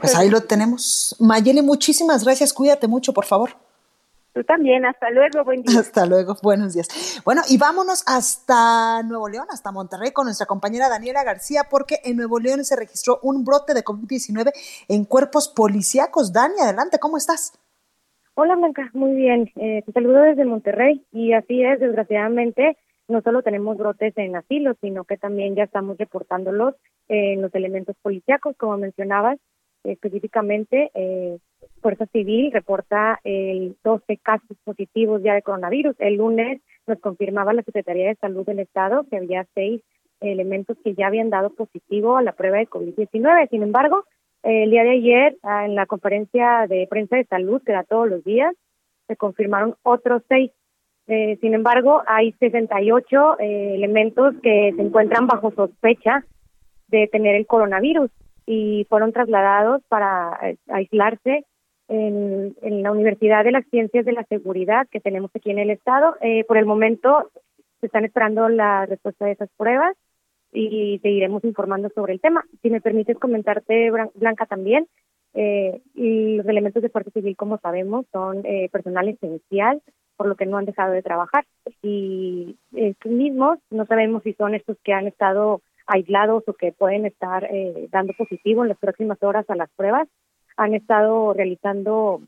pues 0.00 0.16
ahí 0.16 0.30
lo 0.30 0.40
tenemos. 0.40 1.14
Mayeli, 1.20 1.60
muchísimas 1.60 2.24
gracias. 2.24 2.54
Cuídate 2.54 2.88
mucho, 2.88 3.12
por 3.12 3.26
favor. 3.26 3.50
Tú 4.32 4.42
también, 4.44 4.86
hasta 4.86 5.10
luego, 5.10 5.44
buen 5.44 5.62
día. 5.62 5.80
Hasta 5.80 6.06
luego, 6.06 6.36
buenos 6.42 6.72
días. 6.72 7.20
Bueno, 7.22 7.42
y 7.50 7.58
vámonos 7.58 8.02
hasta 8.06 9.02
Nuevo 9.02 9.28
León, 9.28 9.46
hasta 9.50 9.72
Monterrey, 9.72 10.12
con 10.12 10.24
nuestra 10.24 10.46
compañera 10.46 10.88
Daniela 10.88 11.22
García, 11.22 11.64
porque 11.70 11.96
en 12.04 12.16
Nuevo 12.16 12.40
León 12.40 12.64
se 12.64 12.74
registró 12.74 13.18
un 13.22 13.44
brote 13.44 13.74
de 13.74 13.84
COVID-19 13.84 14.52
en 14.88 15.04
cuerpos 15.04 15.48
policíacos. 15.48 16.32
Dani, 16.32 16.54
adelante, 16.62 16.98
¿cómo 16.98 17.18
estás? 17.18 17.52
Hola, 18.34 18.56
Blanca, 18.56 18.90
muy 18.94 19.14
bien. 19.14 19.50
Eh, 19.56 19.82
te 19.84 19.92
saludo 19.92 20.22
desde 20.22 20.46
Monterrey 20.46 21.04
y 21.12 21.34
así 21.34 21.62
es, 21.62 21.78
desgraciadamente, 21.78 22.78
no 23.08 23.20
solo 23.20 23.42
tenemos 23.42 23.76
brotes 23.76 24.16
en 24.16 24.34
asilos, 24.36 24.78
sino 24.80 25.04
que 25.04 25.18
también 25.18 25.54
ya 25.54 25.64
estamos 25.64 25.98
reportándolos 25.98 26.74
en 27.08 27.42
los 27.42 27.54
elementos 27.54 27.96
policíacos, 28.00 28.56
como 28.56 28.78
mencionabas, 28.78 29.38
específicamente. 29.84 30.90
Eh, 30.94 31.38
Fuerza 31.82 32.06
Civil 32.06 32.52
reporta 32.52 33.20
el 33.24 33.76
12 33.84 34.16
casos 34.18 34.56
positivos 34.64 35.22
ya 35.22 35.34
de 35.34 35.42
coronavirus. 35.42 35.96
El 35.98 36.14
lunes 36.16 36.62
nos 36.86 36.98
confirmaba 37.00 37.52
la 37.52 37.62
Secretaría 37.62 38.08
de 38.08 38.14
Salud 38.14 38.46
del 38.46 38.60
Estado 38.60 39.04
que 39.10 39.18
había 39.18 39.46
seis 39.54 39.82
elementos 40.20 40.76
que 40.82 40.94
ya 40.94 41.08
habían 41.08 41.30
dado 41.30 41.50
positivo 41.50 42.16
a 42.16 42.22
la 42.22 42.32
prueba 42.32 42.58
de 42.58 42.68
COVID-19. 42.68 43.50
Sin 43.50 43.62
embargo, 43.62 44.04
el 44.42 44.70
día 44.70 44.84
de 44.84 44.90
ayer, 44.90 45.36
ah, 45.42 45.66
en 45.66 45.74
la 45.74 45.86
conferencia 45.86 46.66
de 46.68 46.86
prensa 46.88 47.16
de 47.16 47.24
salud 47.26 47.62
que 47.64 47.72
da 47.72 47.84
todos 47.84 48.08
los 48.08 48.24
días, 48.24 48.54
se 49.08 49.16
confirmaron 49.16 49.74
otros 49.82 50.22
seis. 50.28 50.50
Eh, 51.08 51.36
sin 51.40 51.54
embargo, 51.54 52.02
hay 52.06 52.32
68 52.38 53.40
eh, 53.40 53.74
elementos 53.74 54.34
que 54.42 54.72
se 54.76 54.82
encuentran 54.82 55.26
bajo 55.26 55.50
sospecha 55.52 56.24
de 56.88 57.08
tener 57.08 57.34
el 57.34 57.46
coronavirus 57.46 58.10
y 58.46 58.86
fueron 58.88 59.12
trasladados 59.12 59.82
para 59.88 60.38
eh, 60.42 60.56
aislarse 60.68 61.44
en, 61.88 62.82
la 62.82 62.90
Universidad 62.90 63.44
de 63.44 63.52
las 63.52 63.66
Ciencias 63.68 64.04
de 64.04 64.12
la 64.12 64.24
Seguridad 64.24 64.88
que 64.90 65.00
tenemos 65.00 65.30
aquí 65.34 65.50
en 65.50 65.58
el 65.58 65.70
Estado. 65.70 66.16
Eh, 66.20 66.44
por 66.44 66.56
el 66.56 66.66
momento 66.66 67.30
se 67.80 67.86
están 67.86 68.04
esperando 68.04 68.48
la 68.48 68.86
respuesta 68.86 69.26
de 69.26 69.32
esas 69.32 69.50
pruebas 69.56 69.96
y 70.52 70.98
seguiremos 71.02 71.44
informando 71.44 71.88
sobre 71.94 72.12
el 72.12 72.20
tema. 72.20 72.44
Si 72.62 72.70
me 72.70 72.80
permites 72.80 73.18
comentarte, 73.18 73.90
Blanca, 74.14 74.46
también, 74.46 74.86
eh, 75.34 75.80
y 75.94 76.36
los 76.36 76.46
elementos 76.46 76.82
de 76.82 76.90
Fuerza 76.90 77.10
Civil, 77.10 77.36
como 77.36 77.58
sabemos, 77.58 78.06
son 78.12 78.44
eh, 78.44 78.68
personal 78.70 79.08
esencial, 79.08 79.82
por 80.16 80.26
lo 80.26 80.36
que 80.36 80.46
no 80.46 80.58
han 80.58 80.66
dejado 80.66 80.92
de 80.92 81.02
trabajar. 81.02 81.44
Y 81.82 82.56
estos 82.74 83.10
mismos, 83.10 83.58
no 83.70 83.86
sabemos 83.86 84.22
si 84.22 84.34
son 84.34 84.54
estos 84.54 84.76
que 84.84 84.92
han 84.92 85.06
estado 85.06 85.62
aislados 85.86 86.44
o 86.46 86.54
que 86.54 86.72
pueden 86.72 87.06
estar 87.06 87.44
eh, 87.44 87.88
dando 87.90 88.12
positivo 88.14 88.62
en 88.62 88.68
las 88.68 88.78
próximas 88.78 89.22
horas 89.22 89.48
a 89.48 89.56
las 89.56 89.70
pruebas, 89.70 90.08
han 90.56 90.74
estado 90.74 91.32
realizando 91.32 92.22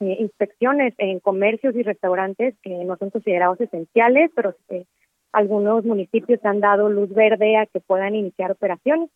eh, 0.00 0.16
inspecciones 0.20 0.94
en 0.98 1.20
comercios 1.20 1.74
y 1.76 1.82
restaurantes 1.82 2.54
que 2.62 2.70
no 2.84 2.96
son 2.96 3.10
considerados 3.10 3.60
esenciales, 3.60 4.30
pero 4.34 4.54
eh, 4.68 4.84
algunos 5.32 5.84
municipios 5.84 6.44
han 6.44 6.60
dado 6.60 6.88
luz 6.88 7.10
verde 7.12 7.56
a 7.56 7.66
que 7.66 7.80
puedan 7.80 8.14
iniciar 8.14 8.50
operaciones. 8.50 9.10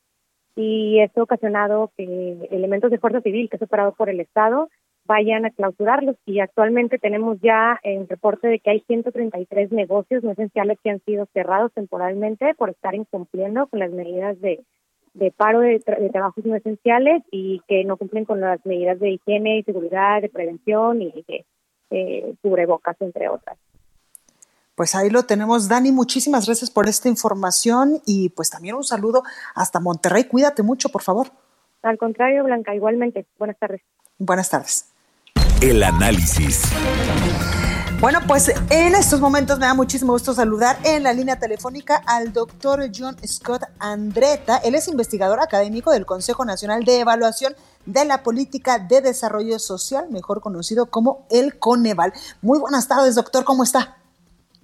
Y 0.57 1.01
esto 1.01 1.20
ha 1.20 1.24
ocasionado 1.24 1.93
que 1.97 2.49
elementos 2.51 2.91
de 2.91 2.99
fuerza 2.99 3.20
civil 3.20 3.49
que 3.49 3.57
es 3.57 3.62
operado 3.62 3.93
por 3.93 4.09
el 4.09 4.20
Estado 4.20 4.68
vayan 5.05 5.47
a 5.47 5.51
clausurarlos. 5.51 6.16
Y 6.26 6.41
actualmente 6.41 6.99
tenemos 6.99 7.41
ya 7.41 7.78
en 7.82 8.09
reporte 8.09 8.49
de 8.49 8.59
que 8.61 8.70
hay 8.70 8.80
133 8.80 9.72
negocios 9.72 10.22
no 10.24 10.32
esenciales 10.32 10.78
que 10.82 10.91
han 10.91 11.01
sido 11.05 11.26
cerrados 11.32 11.72
temporalmente 11.72 12.55
por 12.55 12.70
estar 12.70 12.95
incumpliendo 12.95 13.66
con 13.68 13.80
las 13.80 13.91
medidas 13.91 14.41
de 14.41 14.61
de 15.18 15.30
paro 15.30 15.60
de, 15.60 15.80
trabajos 15.80 16.44
no 16.44 16.54
esenciales 16.54 17.22
y 17.30 17.60
que 17.68 17.84
no 17.84 17.96
cumplen 17.96 18.24
con 18.24 18.40
las 18.40 18.64
medidas 18.64 18.98
de 19.00 19.10
higiene 19.10 19.58
y 19.58 19.62
seguridad, 19.64 20.22
de 20.22 20.28
prevención 20.28 21.02
y 21.02 21.24
de 21.26 21.44
eh, 21.90 22.34
cubrebocas, 22.42 22.96
entre 23.00 23.28
otras. 23.28 23.58
Pues 24.74 24.94
ahí 24.94 25.10
lo 25.10 25.24
tenemos, 25.24 25.68
Dani. 25.68 25.90
Muchísimas 25.90 26.46
gracias 26.46 26.70
por 26.70 26.88
esta 26.88 27.08
información 27.08 28.00
y 28.06 28.28
pues 28.28 28.48
también 28.48 28.76
un 28.76 28.84
saludo 28.84 29.24
hasta 29.54 29.80
Monterrey. 29.80 30.24
Cuídate 30.24 30.62
mucho, 30.62 30.88
por 30.88 31.02
favor. 31.02 31.28
Al 31.82 31.98
contrario, 31.98 32.44
Blanca, 32.44 32.74
igualmente. 32.74 33.26
Buenas 33.38 33.58
tardes. 33.58 33.82
Buenas 34.18 34.48
tardes. 34.48 34.92
El 35.60 35.82
análisis. 35.82 36.62
Bueno, 38.01 38.20
pues 38.28 38.55
en 38.70 38.94
estos 38.94 39.20
momentos 39.20 39.59
me 39.59 39.66
da 39.66 39.74
muchísimo 39.74 40.12
gusto 40.12 40.32
saludar 40.32 40.78
en 40.84 41.03
la 41.03 41.12
línea 41.12 41.36
telefónica 41.40 42.01
al 42.07 42.32
doctor 42.32 42.88
John 42.96 43.16
Scott 43.26 43.62
Andreta. 43.80 44.59
Él 44.59 44.76
es 44.76 44.86
investigador 44.86 45.40
académico 45.40 45.90
del 45.90 46.07
Consejo 46.07 46.44
Nacional 46.44 46.84
de 46.84 47.01
Evaluación 47.01 47.55
de 47.86 48.05
la 48.05 48.22
Política 48.22 48.78
de 48.78 49.01
Desarrollo 49.01 49.59
Social, 49.59 50.07
mejor 50.11 50.40
conocido 50.40 50.86
como 50.86 51.26
el 51.28 51.59
Coneval. 51.59 52.12
Muy 52.40 52.61
buenas 52.61 52.86
tardes, 52.86 53.16
doctor, 53.16 53.42
¿cómo 53.42 53.64
está? 53.64 53.96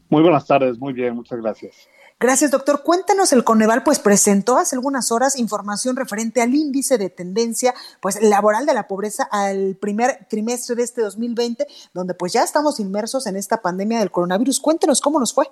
Muy 0.09 0.23
buenas 0.23 0.47
tardes, 0.47 0.79
muy 0.79 0.93
bien, 0.93 1.17
muchas 1.17 1.41
gracias. 1.41 1.75
Gracias, 2.21 2.51
doctor. 2.53 2.83
Cuéntanos, 2.83 3.33
el 3.33 3.45
Coneval 3.45 3.83
pues 3.83 3.99
presentó 3.99 4.57
hace 4.57 4.77
algunas 4.77 5.11
horas 5.11 5.39
información 5.39 5.97
referente 5.97 6.41
al 6.41 6.55
índice 6.55 6.97
de 6.97 7.11
tendencia 7.11 7.75
pues 8.01 8.23
laboral 8.23 8.67
de 8.67 8.75
la 8.75 8.87
pobreza 8.87 9.29
al 9.31 9.77
primer 9.77 10.27
trimestre 10.31 10.77
de 10.77 10.85
este 10.85 11.03
2020, 11.03 11.67
donde 11.93 12.15
pues 12.15 12.33
ya 12.33 12.43
estamos 12.43 12.79
inmersos 12.81 13.27
en 13.27 13.37
esta 13.37 13.61
pandemia 13.61 13.99
del 13.99 14.11
coronavirus. 14.11 14.61
Cuéntenos 14.61 15.01
cómo 15.01 15.19
nos 15.19 15.35
fue. 15.35 15.47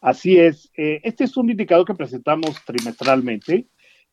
Así 0.00 0.38
es. 0.38 0.70
Eh, 0.76 1.00
este 1.02 1.24
es 1.24 1.36
un 1.36 1.48
indicador 1.48 1.86
que 1.86 1.94
presentamos 1.94 2.56
trimestralmente 2.66 3.66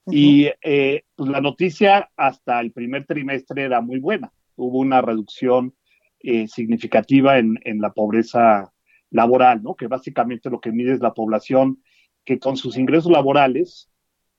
y 0.08 0.48
eh, 0.64 1.04
pues 1.16 1.30
la 1.30 1.42
noticia 1.42 2.10
hasta 2.16 2.62
el 2.62 2.72
primer 2.72 3.06
trimestre 3.06 3.64
era 3.64 3.82
muy 3.82 4.00
buena. 4.00 4.32
Hubo 4.56 4.80
una 4.80 5.02
reducción 5.02 5.76
eh, 6.22 6.48
significativa 6.48 7.38
en, 7.38 7.60
en 7.66 7.82
la 7.82 7.92
pobreza 7.92 8.72
laboral, 9.12 9.62
¿no? 9.62 9.76
Que 9.76 9.88
básicamente 9.88 10.50
lo 10.50 10.60
que 10.60 10.72
mide 10.72 10.94
es 10.94 11.02
la 11.02 11.14
población 11.14 11.84
que 12.26 12.40
con 12.40 12.58
sus 12.58 12.78
ingresos 12.78 13.12
laborales 13.12 13.90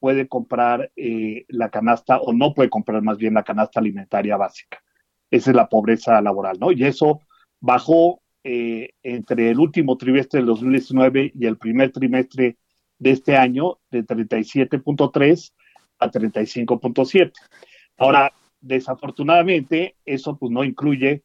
puede 0.01 0.27
comprar 0.27 0.91
eh, 0.97 1.45
la 1.49 1.71
canasta 1.71 2.19
o 2.19 2.33
no 2.33 2.55
puede 2.55 2.71
comprar 2.71 3.03
más 3.03 3.19
bien 3.19 3.35
la 3.35 3.45
canasta 3.45 3.79
alimentaria 3.79 4.37
básica. 4.37 4.83
Esa 5.31 5.51
es 5.51 5.57
la 5.57 5.69
pobreza 5.69 6.21
laboral, 6.21 6.59
¿no? 6.59 6.73
Y 6.73 6.85
eso 6.85 7.21
bajó 7.61 8.21
eh, 8.43 8.91
entre 9.05 9.51
el 9.51 9.61
último 9.61 9.97
trimestre 9.97 10.41
del 10.41 10.47
2019 10.47 11.33
y 11.39 11.47
el 11.47 11.57
primer 11.57 11.93
trimestre 11.93 12.57
de 12.99 13.11
este 13.11 13.37
año 13.37 13.79
de 13.91 14.05
37.3 14.05 15.53
a 16.01 16.11
35.7. 16.11 17.33
Ahora, 17.99 18.33
desafortunadamente, 18.61 19.97
eso 20.05 20.37
pues 20.37 20.51
no 20.51 20.65
incluye 20.65 21.23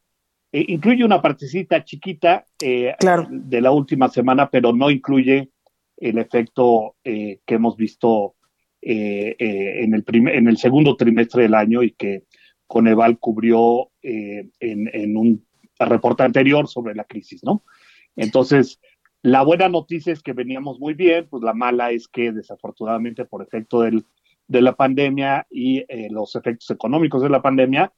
eh, 0.58 0.66
incluye 0.70 1.05
una 1.05 1.22
partecita 1.22 1.84
chiquita 1.84 2.43
eh, 2.60 2.95
de 3.30 3.62
la 3.62 3.72
última 3.72 4.10
semana, 4.10 4.49
pero 4.49 4.74
no 4.74 4.89
incluye 4.89 5.51
el 5.97 6.18
efecto 6.18 6.95
eh, 7.03 7.41
que 7.45 7.55
hemos 7.55 7.78
visto 7.78 8.34
en, 8.82 9.93
el 9.93 10.03
en 10.08 10.47
el 10.47 10.58
segundo 10.58 10.95
trimestre 10.95 11.43
del 11.43 11.53
año 11.53 11.84
y 11.84 11.91
que 11.91 12.24
Coneval 12.66 13.20
cubrió 13.20 13.91
en, 14.01 14.51
en, 14.60 15.18
un 15.18 15.45
reporte 15.78 16.24
anterior 16.24 16.68
sobre 16.68 16.95
la 16.95 17.03
crisis, 17.03 17.43
¿no? 17.43 17.64
Entonces, 18.16 18.80
la 19.22 19.43
buena 19.43 19.68
noticia 19.68 20.14
es 20.14 20.22
que 20.22 20.34
veníamos 20.34 20.80
muy 20.80 20.93
bien, 20.93 21.28
pues 21.30 21.43
la 21.43 21.53
mala 21.53 21.91
es 21.91 22.08
que 22.08 22.32
desafortunadamente 22.32 23.26
por 23.26 23.43
efecto 23.43 23.82
del, 23.82 24.05
de 24.47 24.62
la 24.62 24.76
pandemia 24.76 25.45
y 25.49 25.84
los 26.10 26.36
efectos 26.36 26.70
económicos 26.72 27.22
de 27.22 27.30
la 27.30 27.41
pandemia, 27.41 27.91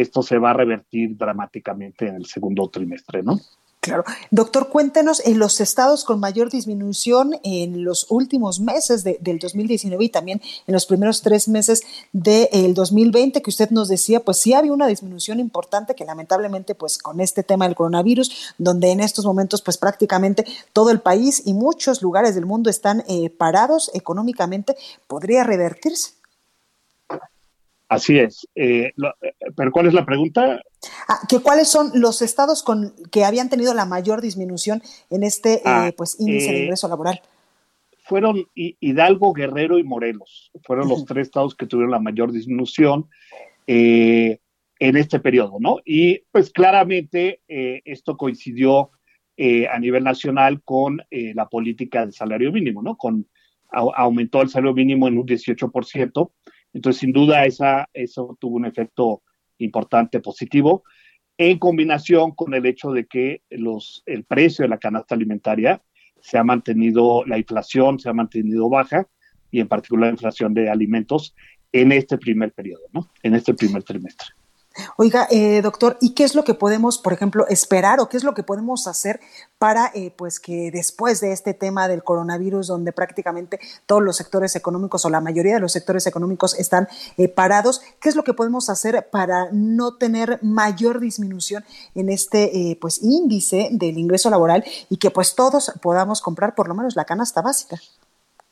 esto 0.00 0.22
se 0.22 0.38
va 0.38 0.50
a 0.50 0.54
revertir 0.54 1.16
dramáticamente 1.16 2.08
en 2.08 2.16
el 2.16 2.26
segundo 2.26 2.68
trimestre, 2.68 3.22
¿no? 3.22 3.38
Claro. 3.80 4.04
Doctor, 4.30 4.68
cuéntenos 4.68 5.24
en 5.24 5.38
los 5.38 5.60
estados 5.60 6.04
con 6.04 6.18
mayor 6.18 6.50
disminución 6.50 7.36
en 7.44 7.84
los 7.84 8.06
últimos 8.10 8.60
meses 8.60 9.04
del 9.04 9.38
2019 9.38 10.04
y 10.04 10.08
también 10.08 10.42
en 10.66 10.74
los 10.74 10.84
primeros 10.84 11.22
tres 11.22 11.48
meses 11.48 11.82
del 12.12 12.74
2020, 12.74 13.40
que 13.40 13.50
usted 13.50 13.70
nos 13.70 13.88
decía, 13.88 14.20
pues 14.20 14.38
sí 14.38 14.52
había 14.52 14.72
una 14.72 14.88
disminución 14.88 15.38
importante 15.38 15.94
que 15.94 16.04
lamentablemente, 16.04 16.74
pues 16.74 16.98
con 16.98 17.20
este 17.20 17.44
tema 17.44 17.66
del 17.66 17.76
coronavirus, 17.76 18.54
donde 18.58 18.90
en 18.90 19.00
estos 19.00 19.24
momentos, 19.24 19.62
pues 19.62 19.78
prácticamente 19.78 20.44
todo 20.72 20.90
el 20.90 21.00
país 21.00 21.42
y 21.46 21.54
muchos 21.54 22.02
lugares 22.02 22.34
del 22.34 22.46
mundo 22.46 22.70
están 22.70 23.04
eh, 23.08 23.30
parados 23.30 23.90
económicamente, 23.94 24.76
podría 25.06 25.44
revertirse. 25.44 26.17
Así 27.88 28.18
es. 28.18 28.46
Eh, 28.54 28.92
eh, 29.22 29.32
¿Pero 29.56 29.72
cuál 29.72 29.86
es 29.86 29.94
la 29.94 30.04
pregunta? 30.04 30.60
Ah, 31.08 31.20
que 31.28 31.40
¿Cuáles 31.40 31.68
son 31.68 31.90
los 31.94 32.20
estados 32.20 32.62
con 32.62 32.94
que 33.10 33.24
habían 33.24 33.48
tenido 33.48 33.72
la 33.72 33.86
mayor 33.86 34.20
disminución 34.20 34.82
en 35.08 35.22
este 35.22 35.54
eh, 35.54 35.62
ah, 35.64 35.90
pues, 35.96 36.20
índice 36.20 36.52
de 36.52 36.62
ingreso 36.64 36.88
laboral? 36.88 37.22
Fueron 38.04 38.46
Hidalgo, 38.54 39.32
Guerrero 39.32 39.78
y 39.78 39.84
Morelos. 39.84 40.50
Fueron 40.64 40.88
los 40.88 41.04
tres 41.04 41.28
estados 41.28 41.54
que 41.54 41.66
tuvieron 41.66 41.90
la 41.90 41.98
mayor 41.98 42.32
disminución 42.32 43.06
en 43.66 44.38
este 44.78 45.20
periodo, 45.20 45.58
¿no? 45.60 45.80
Y 45.84 46.20
pues 46.32 46.50
claramente 46.50 47.42
esto 47.46 48.16
coincidió 48.16 48.92
a 49.70 49.78
nivel 49.78 50.04
nacional 50.04 50.62
con 50.62 51.02
la 51.10 51.50
política 51.50 52.00
del 52.00 52.14
salario 52.14 52.50
mínimo, 52.50 52.82
¿no? 52.82 52.96
Con, 52.96 53.26
aumentó 53.70 54.40
el 54.40 54.48
salario 54.48 54.72
mínimo 54.72 55.06
en 55.06 55.18
un 55.18 55.26
18%. 55.26 56.30
Entonces, 56.72 57.00
sin 57.00 57.12
duda, 57.12 57.44
esa, 57.44 57.88
eso 57.92 58.36
tuvo 58.40 58.56
un 58.56 58.66
efecto 58.66 59.22
importante 59.58 60.20
positivo, 60.20 60.84
en 61.36 61.58
combinación 61.58 62.32
con 62.32 62.52
el 62.54 62.66
hecho 62.66 62.90
de 62.90 63.06
que 63.06 63.42
los, 63.50 64.02
el 64.06 64.24
precio 64.24 64.64
de 64.64 64.68
la 64.68 64.78
canasta 64.78 65.14
alimentaria 65.14 65.80
se 66.20 66.36
ha 66.36 66.44
mantenido, 66.44 67.24
la 67.26 67.38
inflación 67.38 67.98
se 68.00 68.08
ha 68.08 68.12
mantenido 68.12 68.68
baja, 68.68 69.06
y 69.50 69.60
en 69.60 69.68
particular 69.68 70.08
la 70.08 70.14
inflación 70.14 70.52
de 70.52 70.68
alimentos 70.68 71.34
en 71.72 71.92
este 71.92 72.18
primer 72.18 72.52
periodo, 72.52 72.82
¿no? 72.92 73.08
En 73.22 73.34
este 73.34 73.54
primer 73.54 73.82
trimestre. 73.82 74.28
Oiga, 74.96 75.26
eh, 75.30 75.62
doctor, 75.62 75.96
¿y 76.00 76.14
qué 76.14 76.24
es 76.24 76.34
lo 76.34 76.44
que 76.44 76.54
podemos, 76.54 76.98
por 76.98 77.12
ejemplo, 77.12 77.46
esperar 77.48 78.00
o 78.00 78.08
qué 78.08 78.16
es 78.16 78.24
lo 78.24 78.34
que 78.34 78.42
podemos 78.42 78.86
hacer 78.86 79.20
para, 79.58 79.90
eh, 79.94 80.12
pues, 80.16 80.40
que 80.40 80.70
después 80.70 81.20
de 81.20 81.32
este 81.32 81.54
tema 81.54 81.88
del 81.88 82.04
coronavirus, 82.04 82.68
donde 82.68 82.92
prácticamente 82.92 83.58
todos 83.86 84.02
los 84.02 84.16
sectores 84.16 84.54
económicos 84.56 85.04
o 85.04 85.10
la 85.10 85.20
mayoría 85.20 85.54
de 85.54 85.60
los 85.60 85.72
sectores 85.72 86.06
económicos 86.06 86.58
están 86.58 86.88
eh, 87.16 87.28
parados, 87.28 87.82
qué 88.00 88.08
es 88.08 88.16
lo 88.16 88.24
que 88.24 88.34
podemos 88.34 88.68
hacer 88.70 89.08
para 89.10 89.48
no 89.52 89.96
tener 89.96 90.38
mayor 90.42 91.00
disminución 91.00 91.64
en 91.94 92.08
este, 92.10 92.78
pues, 92.80 93.02
índice 93.02 93.68
del 93.72 93.98
ingreso 93.98 94.30
laboral 94.30 94.64
y 94.88 94.98
que, 94.98 95.10
pues, 95.10 95.34
todos 95.34 95.72
podamos 95.82 96.20
comprar 96.20 96.54
por 96.54 96.68
lo 96.68 96.74
menos 96.74 96.96
la 96.96 97.04
canasta 97.04 97.42
básica? 97.42 97.78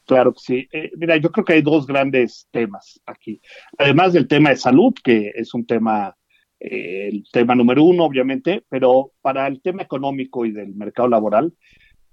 Claro 0.07 0.33
que 0.33 0.41
sí. 0.41 0.69
mira, 0.97 1.17
yo 1.17 1.31
creo 1.33 1.45
que 1.45 1.55
hay 1.55 1.63
dos 1.63 1.87
grandes 1.87 2.49
temas 2.51 3.01
aquí. 3.07 3.41
Además 3.77 4.13
del 4.13 4.29
tema 4.29 4.51
de 4.51 4.57
salud, 4.57 4.95
que 5.03 5.33
es 5.35 5.53
un 5.53 5.67
tema 5.67 6.17
eh, 6.61 7.09
el 7.09 7.25
tema 7.31 7.55
número 7.55 7.85
uno, 7.85 8.05
obviamente, 8.05 8.65
pero 8.69 9.13
para 9.21 9.47
el 9.47 9.61
tema 9.61 9.83
económico 9.83 10.47
y 10.47 10.53
del 10.53 10.75
mercado 10.75 11.09
laboral, 11.09 11.55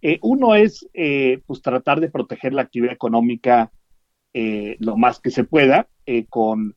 eh, 0.01 0.19
uno 0.21 0.53
es 0.55 0.87
eh, 0.93 1.39
pues 1.45 1.61
tratar 1.61 2.01
de 2.01 2.09
proteger 2.09 2.53
la 2.53 2.63
actividad 2.63 2.93
económica 2.93 3.71
lo 4.79 4.97
más 4.97 5.19
que 5.19 5.29
se 5.29 5.43
pueda 5.43 5.87
con, 6.29 6.75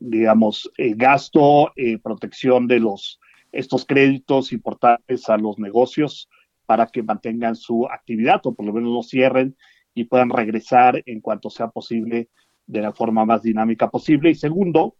digamos, 0.00 0.72
gasto, 0.76 1.72
protección 2.02 2.66
de 2.66 2.80
los 2.80 3.20
estos 3.52 3.86
créditos 3.86 4.52
importantes 4.52 5.28
a 5.28 5.36
los 5.36 5.56
negocios 5.60 6.28
para 6.68 6.86
que 6.86 7.02
mantengan 7.02 7.56
su 7.56 7.86
actividad 7.86 8.42
o 8.44 8.54
por 8.54 8.66
lo 8.66 8.74
menos 8.74 8.92
no 8.92 9.02
cierren 9.02 9.56
y 9.94 10.04
puedan 10.04 10.28
regresar 10.28 11.02
en 11.06 11.22
cuanto 11.22 11.48
sea 11.48 11.68
posible 11.68 12.28
de 12.66 12.82
la 12.82 12.92
forma 12.92 13.24
más 13.24 13.42
dinámica 13.42 13.88
posible. 13.88 14.28
Y 14.28 14.34
segundo, 14.34 14.96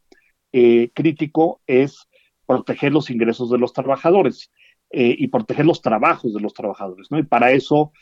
eh, 0.51 0.91
crítico 0.95 1.61
es 1.67 2.09
proteger 2.47 2.95
los 2.95 3.11
ingresos 3.11 3.51
de 3.51 3.59
los 3.59 3.75
trabajadores 3.75 4.51
eh, 4.89 5.15
y 5.19 5.29
proteger 5.29 5.67
los 5.67 5.83
trabajos 5.83 6.33
de 6.33 6.41
los 6.41 6.55
trabajadores, 6.55 7.09
¿no? 7.11 7.19
Y 7.19 7.25
para 7.25 7.53
eso 7.53 7.93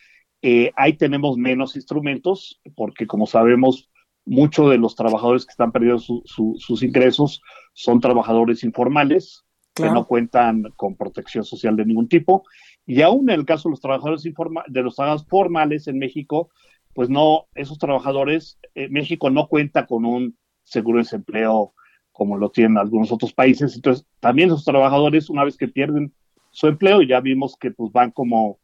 eh, 0.42 0.70
ahí 0.76 0.92
tenemos 0.92 1.36
menos 1.36 1.74
instrumentos, 1.74 2.60
porque 2.76 3.08
como 3.08 3.26
sabemos, 3.26 3.90
muchos 4.24 4.70
de 4.70 4.78
los 4.78 4.94
trabajadores 4.94 5.44
que 5.44 5.50
están 5.50 5.72
perdiendo 5.72 5.98
sus 5.98 6.82
ingresos 6.84 7.42
son 7.72 7.98
trabajadores 7.98 8.62
informales, 8.62 9.44
que 9.76 9.90
no 9.90 10.06
cuentan 10.06 10.72
con 10.76 10.96
protección 10.96 11.44
social 11.44 11.76
de 11.76 11.84
ningún 11.84 12.08
tipo, 12.08 12.44
y 12.86 13.02
aún 13.02 13.30
en 13.30 13.40
el 13.40 13.46
caso 13.46 13.68
de 13.68 13.72
los 13.72 13.80
trabajadores 13.80 14.22
de 14.22 14.82
los 14.82 14.96
trabajadores 14.96 15.28
formales 15.28 15.86
en 15.86 15.98
México, 15.98 16.50
pues 16.94 17.10
no, 17.10 17.46
esos 17.54 17.78
trabajadores, 17.78 18.58
México 18.74 19.28
no 19.28 19.48
cuenta 19.48 19.86
con 19.86 20.04
un 20.04 20.36
seguro 20.64 20.98
de 20.98 21.04
desempleo 21.04 21.74
como 22.16 22.38
lo 22.38 22.50
tienen 22.50 22.78
algunos 22.78 23.12
otros 23.12 23.34
países. 23.34 23.76
Entonces, 23.76 24.06
también 24.20 24.48
los 24.48 24.64
trabajadores, 24.64 25.28
una 25.28 25.44
vez 25.44 25.58
que 25.58 25.68
pierden 25.68 26.14
su 26.50 26.66
empleo, 26.66 27.02
ya 27.02 27.20
vimos 27.20 27.56
que 27.60 27.70
pues 27.70 27.92
van 27.92 28.10
como 28.10 28.58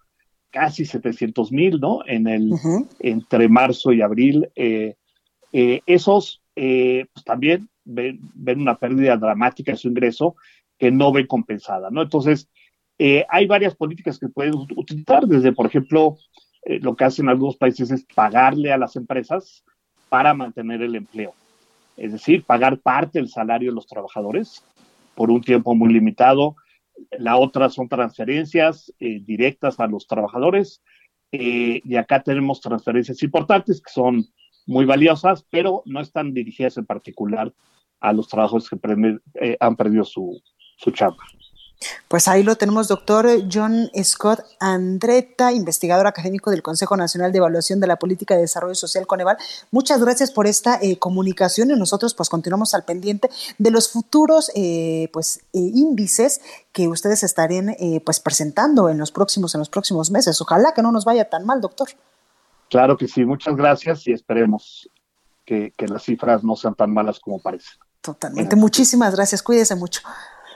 casi 0.50 0.86
700 0.86 1.52
mil, 1.52 1.78
¿no? 1.78 2.00
En 2.06 2.26
el, 2.26 2.50
entre 3.00 3.48
marzo 3.48 3.92
y 3.92 4.00
abril. 4.00 4.48
Eh, 4.56 4.94
eh, 5.52 5.80
esos 5.84 6.42
eh, 6.56 7.04
pues 7.12 7.24
también 7.24 7.68
ven, 7.84 8.20
una 8.58 8.78
pérdida 8.78 9.18
dramática 9.18 9.72
de 9.72 9.78
su 9.78 9.88
ingreso 9.88 10.36
que 10.82 10.90
no 10.90 11.12
ven 11.12 11.26
compensada, 11.26 11.90
¿no? 11.90 12.02
Entonces, 12.02 12.48
hay 13.28 13.46
varias 13.46 13.74
políticas 13.74 14.18
que 14.18 14.28
pueden 14.28 14.54
utilizar, 14.54 15.26
desde, 15.26 15.52
por 15.52 15.66
ejemplo, 15.66 16.16
lo 16.64 16.94
que 16.94 17.04
hacen 17.04 17.28
algunos 17.28 17.56
países 17.56 17.90
es 17.90 18.04
pagarle 18.14 18.72
a 18.72 18.78
las 18.78 18.96
empresas 18.96 19.64
para 20.08 20.34
mantener 20.34 20.82
el 20.82 20.94
empleo 20.94 21.34
es 21.96 22.12
decir, 22.12 22.44
pagar 22.44 22.78
parte 22.78 23.18
del 23.18 23.28
salario 23.28 23.70
de 23.70 23.74
los 23.74 23.86
trabajadores 23.86 24.64
por 25.14 25.30
un 25.30 25.40
tiempo 25.40 25.74
muy 25.74 25.92
limitado. 25.92 26.56
La 27.18 27.36
otra 27.36 27.68
son 27.68 27.88
transferencias 27.88 28.92
eh, 28.98 29.20
directas 29.24 29.78
a 29.80 29.86
los 29.86 30.06
trabajadores. 30.06 30.82
Eh, 31.32 31.80
y 31.84 31.96
acá 31.96 32.22
tenemos 32.22 32.60
transferencias 32.60 33.22
importantes 33.22 33.80
que 33.80 33.92
son 33.92 34.26
muy 34.66 34.84
valiosas, 34.84 35.46
pero 35.50 35.82
no 35.86 36.00
están 36.00 36.34
dirigidas 36.34 36.76
en 36.76 36.86
particular 36.86 37.52
a 38.00 38.12
los 38.12 38.28
trabajadores 38.28 38.68
que 38.68 38.78
eh, 39.40 39.56
han 39.60 39.76
perdido 39.76 40.04
su, 40.04 40.40
su 40.82 40.90
chamba. 40.90 41.22
Pues 42.08 42.28
ahí 42.28 42.42
lo 42.42 42.56
tenemos, 42.56 42.88
doctor 42.88 43.26
John 43.52 43.90
Scott 44.02 44.40
Andretta, 44.60 45.52
investigador 45.52 46.06
académico 46.06 46.50
del 46.50 46.62
Consejo 46.62 46.96
Nacional 46.96 47.32
de 47.32 47.38
Evaluación 47.38 47.80
de 47.80 47.86
la 47.86 47.96
Política 47.96 48.34
de 48.34 48.42
Desarrollo 48.42 48.74
Social 48.74 49.06
Coneval. 49.06 49.36
Muchas 49.70 50.00
gracias 50.00 50.30
por 50.30 50.46
esta 50.46 50.78
eh, 50.80 50.98
comunicación 50.98 51.70
y 51.70 51.74
nosotros 51.74 52.14
pues 52.14 52.28
continuamos 52.28 52.74
al 52.74 52.84
pendiente 52.84 53.30
de 53.58 53.70
los 53.70 53.90
futuros 53.90 54.50
eh, 54.54 55.08
pues 55.12 55.38
eh, 55.52 55.58
índices 55.58 56.40
que 56.72 56.88
ustedes 56.88 57.22
estarían 57.22 57.74
pues 58.04 58.20
presentando 58.20 58.88
en 58.88 58.98
los 58.98 59.12
próximos 59.12 59.54
en 59.54 59.58
los 59.58 59.68
próximos 59.68 60.10
meses. 60.10 60.40
Ojalá 60.40 60.72
que 60.74 60.82
no 60.82 60.92
nos 60.92 61.04
vaya 61.04 61.28
tan 61.28 61.44
mal, 61.44 61.60
doctor. 61.60 61.88
Claro 62.70 62.96
que 62.96 63.08
sí, 63.08 63.24
muchas 63.24 63.56
gracias 63.56 64.06
y 64.06 64.12
esperemos 64.12 64.88
que, 65.44 65.72
que 65.76 65.86
las 65.86 66.04
cifras 66.04 66.42
no 66.42 66.56
sean 66.56 66.74
tan 66.74 66.94
malas 66.94 67.20
como 67.20 67.40
parecen. 67.40 67.74
Totalmente. 68.00 68.56
Muchísimas 68.56 69.14
gracias. 69.14 69.42
Cuídese 69.42 69.76
mucho. 69.76 70.00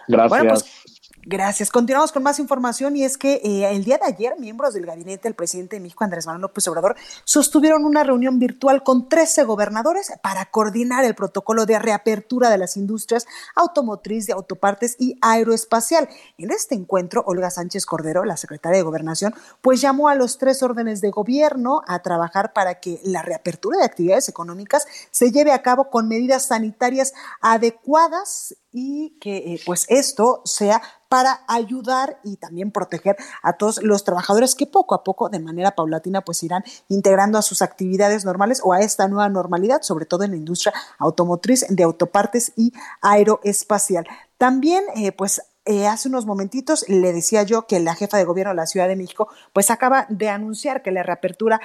Gracias. 0.08 0.62
Pues, 0.62 0.96
Gracias. 1.28 1.72
Continuamos 1.72 2.12
con 2.12 2.22
más 2.22 2.38
información 2.38 2.94
y 2.94 3.02
es 3.02 3.18
que 3.18 3.40
eh, 3.42 3.68
el 3.72 3.82
día 3.82 3.98
de 3.98 4.06
ayer 4.06 4.38
miembros 4.38 4.74
del 4.74 4.86
gabinete 4.86 5.24
del 5.24 5.34
presidente 5.34 5.74
de 5.74 5.80
México, 5.80 6.04
Andrés 6.04 6.24
Manuel 6.24 6.42
López 6.42 6.68
Obrador, 6.68 6.94
sostuvieron 7.24 7.84
una 7.84 8.04
reunión 8.04 8.38
virtual 8.38 8.84
con 8.84 9.08
13 9.08 9.42
gobernadores 9.42 10.12
para 10.22 10.44
coordinar 10.52 11.04
el 11.04 11.16
protocolo 11.16 11.66
de 11.66 11.80
reapertura 11.80 12.48
de 12.48 12.58
las 12.58 12.76
industrias 12.76 13.26
automotriz, 13.56 14.28
de 14.28 14.34
autopartes 14.34 14.94
y 15.00 15.18
aeroespacial. 15.20 16.08
En 16.38 16.52
este 16.52 16.76
encuentro, 16.76 17.24
Olga 17.26 17.50
Sánchez 17.50 17.86
Cordero, 17.86 18.24
la 18.24 18.36
secretaria 18.36 18.78
de 18.78 18.84
Gobernación, 18.84 19.34
pues 19.62 19.80
llamó 19.80 20.08
a 20.08 20.14
los 20.14 20.38
tres 20.38 20.62
órdenes 20.62 21.00
de 21.00 21.10
gobierno 21.10 21.82
a 21.88 22.02
trabajar 22.02 22.52
para 22.52 22.78
que 22.78 23.00
la 23.02 23.22
reapertura 23.22 23.78
de 23.78 23.84
actividades 23.84 24.28
económicas 24.28 24.86
se 25.10 25.32
lleve 25.32 25.50
a 25.50 25.62
cabo 25.62 25.90
con 25.90 26.06
medidas 26.06 26.46
sanitarias 26.46 27.14
adecuadas 27.40 28.54
y 28.76 29.16
que 29.20 29.38
eh, 29.38 29.60
pues 29.64 29.86
esto 29.88 30.42
sea 30.44 30.82
para 31.08 31.40
ayudar 31.48 32.20
y 32.22 32.36
también 32.36 32.70
proteger 32.70 33.16
a 33.42 33.54
todos 33.54 33.82
los 33.82 34.04
trabajadores 34.04 34.54
que 34.54 34.66
poco 34.66 34.94
a 34.94 35.02
poco, 35.02 35.30
de 35.30 35.38
manera 35.38 35.74
paulatina, 35.74 36.20
pues 36.20 36.42
irán 36.42 36.62
integrando 36.88 37.38
a 37.38 37.42
sus 37.42 37.62
actividades 37.62 38.26
normales 38.26 38.60
o 38.62 38.74
a 38.74 38.80
esta 38.80 39.08
nueva 39.08 39.30
normalidad, 39.30 39.80
sobre 39.80 40.04
todo 40.04 40.24
en 40.24 40.32
la 40.32 40.36
industria 40.36 40.74
automotriz, 40.98 41.64
de 41.70 41.84
autopartes 41.84 42.52
y 42.54 42.74
aeroespacial. 43.00 44.06
También, 44.36 44.84
eh, 44.94 45.10
pues 45.10 45.40
eh, 45.64 45.86
hace 45.86 46.10
unos 46.10 46.26
momentitos 46.26 46.86
le 46.88 47.14
decía 47.14 47.44
yo 47.44 47.66
que 47.66 47.80
la 47.80 47.94
jefa 47.94 48.18
de 48.18 48.24
gobierno 48.24 48.50
de 48.50 48.56
la 48.56 48.66
Ciudad 48.66 48.88
de 48.88 48.94
México 48.94 49.28
pues 49.54 49.70
acaba 49.70 50.06
de 50.10 50.28
anunciar 50.28 50.82
que 50.82 50.92
la 50.92 51.02
reapertura 51.02 51.60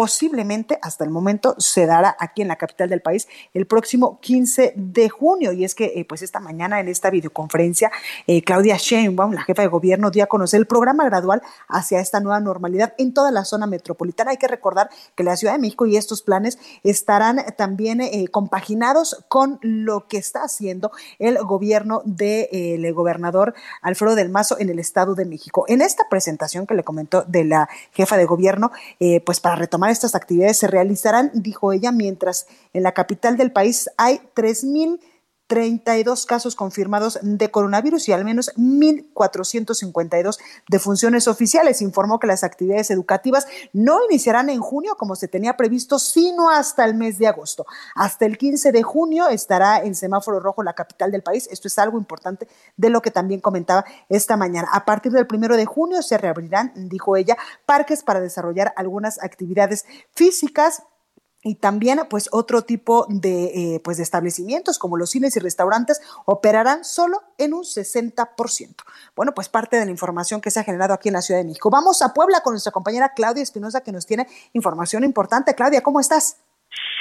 posiblemente 0.00 0.78
hasta 0.80 1.04
el 1.04 1.10
momento 1.10 1.54
se 1.58 1.84
dará 1.84 2.16
aquí 2.18 2.40
en 2.40 2.48
la 2.48 2.56
capital 2.56 2.88
del 2.88 3.02
país 3.02 3.28
el 3.52 3.66
próximo 3.66 4.18
15 4.20 4.72
de 4.74 5.10
junio. 5.10 5.52
Y 5.52 5.62
es 5.62 5.74
que 5.74 5.92
eh, 5.94 6.06
pues 6.08 6.22
esta 6.22 6.40
mañana 6.40 6.80
en 6.80 6.88
esta 6.88 7.10
videoconferencia, 7.10 7.92
eh, 8.26 8.40
Claudia 8.42 8.78
Sheinbaum, 8.78 9.34
la 9.34 9.42
jefa 9.42 9.60
de 9.60 9.68
gobierno, 9.68 10.10
dio 10.10 10.24
a 10.24 10.26
conocer 10.26 10.58
el 10.58 10.66
programa 10.66 11.04
gradual 11.04 11.42
hacia 11.68 12.00
esta 12.00 12.18
nueva 12.18 12.40
normalidad 12.40 12.94
en 12.96 13.12
toda 13.12 13.30
la 13.30 13.44
zona 13.44 13.66
metropolitana. 13.66 14.30
Hay 14.30 14.38
que 14.38 14.48
recordar 14.48 14.88
que 15.16 15.22
la 15.22 15.36
Ciudad 15.36 15.52
de 15.52 15.58
México 15.58 15.84
y 15.84 15.98
estos 15.98 16.22
planes 16.22 16.58
estarán 16.82 17.44
también 17.58 18.00
eh, 18.00 18.28
compaginados 18.28 19.22
con 19.28 19.58
lo 19.60 20.08
que 20.08 20.16
está 20.16 20.44
haciendo 20.44 20.92
el 21.18 21.36
gobierno 21.44 22.00
del 22.06 22.90
gobernador 22.94 23.52
Alfredo 23.82 24.14
del 24.14 24.30
Mazo 24.30 24.56
en 24.58 24.70
el 24.70 24.78
Estado 24.78 25.14
de 25.14 25.26
México. 25.26 25.66
En 25.68 25.82
esta 25.82 26.08
presentación 26.08 26.66
que 26.66 26.72
le 26.72 26.84
comentó 26.84 27.22
de 27.24 27.44
la 27.44 27.68
jefa 27.92 28.16
de 28.16 28.24
gobierno, 28.24 28.72
pues 29.26 29.40
para 29.40 29.56
retomar 29.56 29.89
estas 29.92 30.14
actividades 30.14 30.58
se 30.58 30.66
realizarán, 30.66 31.30
dijo 31.34 31.72
ella, 31.72 31.92
mientras 31.92 32.46
en 32.72 32.82
la 32.82 32.92
capital 32.92 33.36
del 33.36 33.52
país 33.52 33.90
hay 33.96 34.20
3.032 35.50 36.24
casos 36.26 36.54
confirmados 36.54 37.18
de 37.22 37.50
coronavirus 37.50 38.08
y 38.08 38.12
al 38.12 38.24
menos 38.24 38.52
1.452 38.56 40.38
defunciones 40.68 41.26
oficiales. 41.28 41.82
Informó 41.82 42.20
que 42.20 42.28
las 42.28 42.44
actividades 42.44 42.90
educativas 42.90 43.46
no 43.72 43.98
iniciarán 44.08 44.48
en 44.48 44.60
junio 44.60 44.94
como 44.96 45.16
se 45.16 45.28
tenía 45.28 45.56
previsto, 45.56 45.98
sino 45.98 46.50
hasta 46.50 46.84
el 46.84 46.94
mes 46.94 47.18
de 47.18 47.26
agosto. 47.26 47.66
Hasta 47.94 48.26
el 48.26 48.38
15 48.38 48.72
de 48.72 48.82
junio 48.82 49.28
estará 49.28 49.82
en 49.82 49.94
semáforo 49.94 50.40
rojo 50.40 50.62
la 50.62 50.74
capital 50.74 51.10
del 51.10 51.22
país. 51.22 51.48
Esto 51.50 51.68
es 51.68 51.78
algo 51.78 51.98
importante 51.98 52.46
de 52.76 52.90
lo 52.90 53.02
que 53.02 53.10
también 53.10 53.40
comentaba 53.40 53.84
esta 54.08 54.36
mañana. 54.36 54.68
A 54.72 54.84
partir 54.84 55.10
del 55.12 55.26
primero 55.26 55.56
de 55.56 55.66
junio 55.66 56.02
se 56.02 56.16
reabrirán, 56.16 56.72
dijo 56.76 57.16
ella, 57.16 57.36
parques 57.66 58.02
para 58.02 58.20
desarrollar 58.20 58.72
algunas 58.76 59.22
actividades 59.22 59.84
físicas 60.12 60.84
y 61.42 61.54
también 61.56 62.00
pues 62.08 62.28
otro 62.32 62.62
tipo 62.62 63.06
de, 63.08 63.74
eh, 63.74 63.80
pues, 63.80 63.96
de 63.96 64.02
establecimientos 64.02 64.78
como 64.78 64.96
los 64.96 65.10
cines 65.10 65.36
y 65.36 65.40
restaurantes 65.40 66.00
operarán 66.26 66.84
solo 66.84 67.22
en 67.38 67.54
un 67.54 67.64
60%. 67.64 68.84
Bueno, 69.16 69.32
pues 69.34 69.48
parte 69.48 69.78
de 69.78 69.84
la 69.84 69.90
información 69.90 70.40
que 70.40 70.50
se 70.50 70.60
ha 70.60 70.64
generado 70.64 70.92
aquí 70.92 71.08
en 71.08 71.14
la 71.14 71.22
Ciudad 71.22 71.40
de 71.40 71.46
México. 71.46 71.70
Vamos 71.70 72.02
a 72.02 72.12
Puebla 72.12 72.40
con 72.42 72.52
nuestra 72.52 72.72
compañera 72.72 73.12
Claudia 73.14 73.42
Espinosa 73.42 73.80
que 73.80 73.92
nos 73.92 74.06
tiene 74.06 74.26
información 74.52 75.04
importante. 75.04 75.54
Claudia, 75.54 75.82
¿cómo 75.82 76.00
estás? 76.00 76.36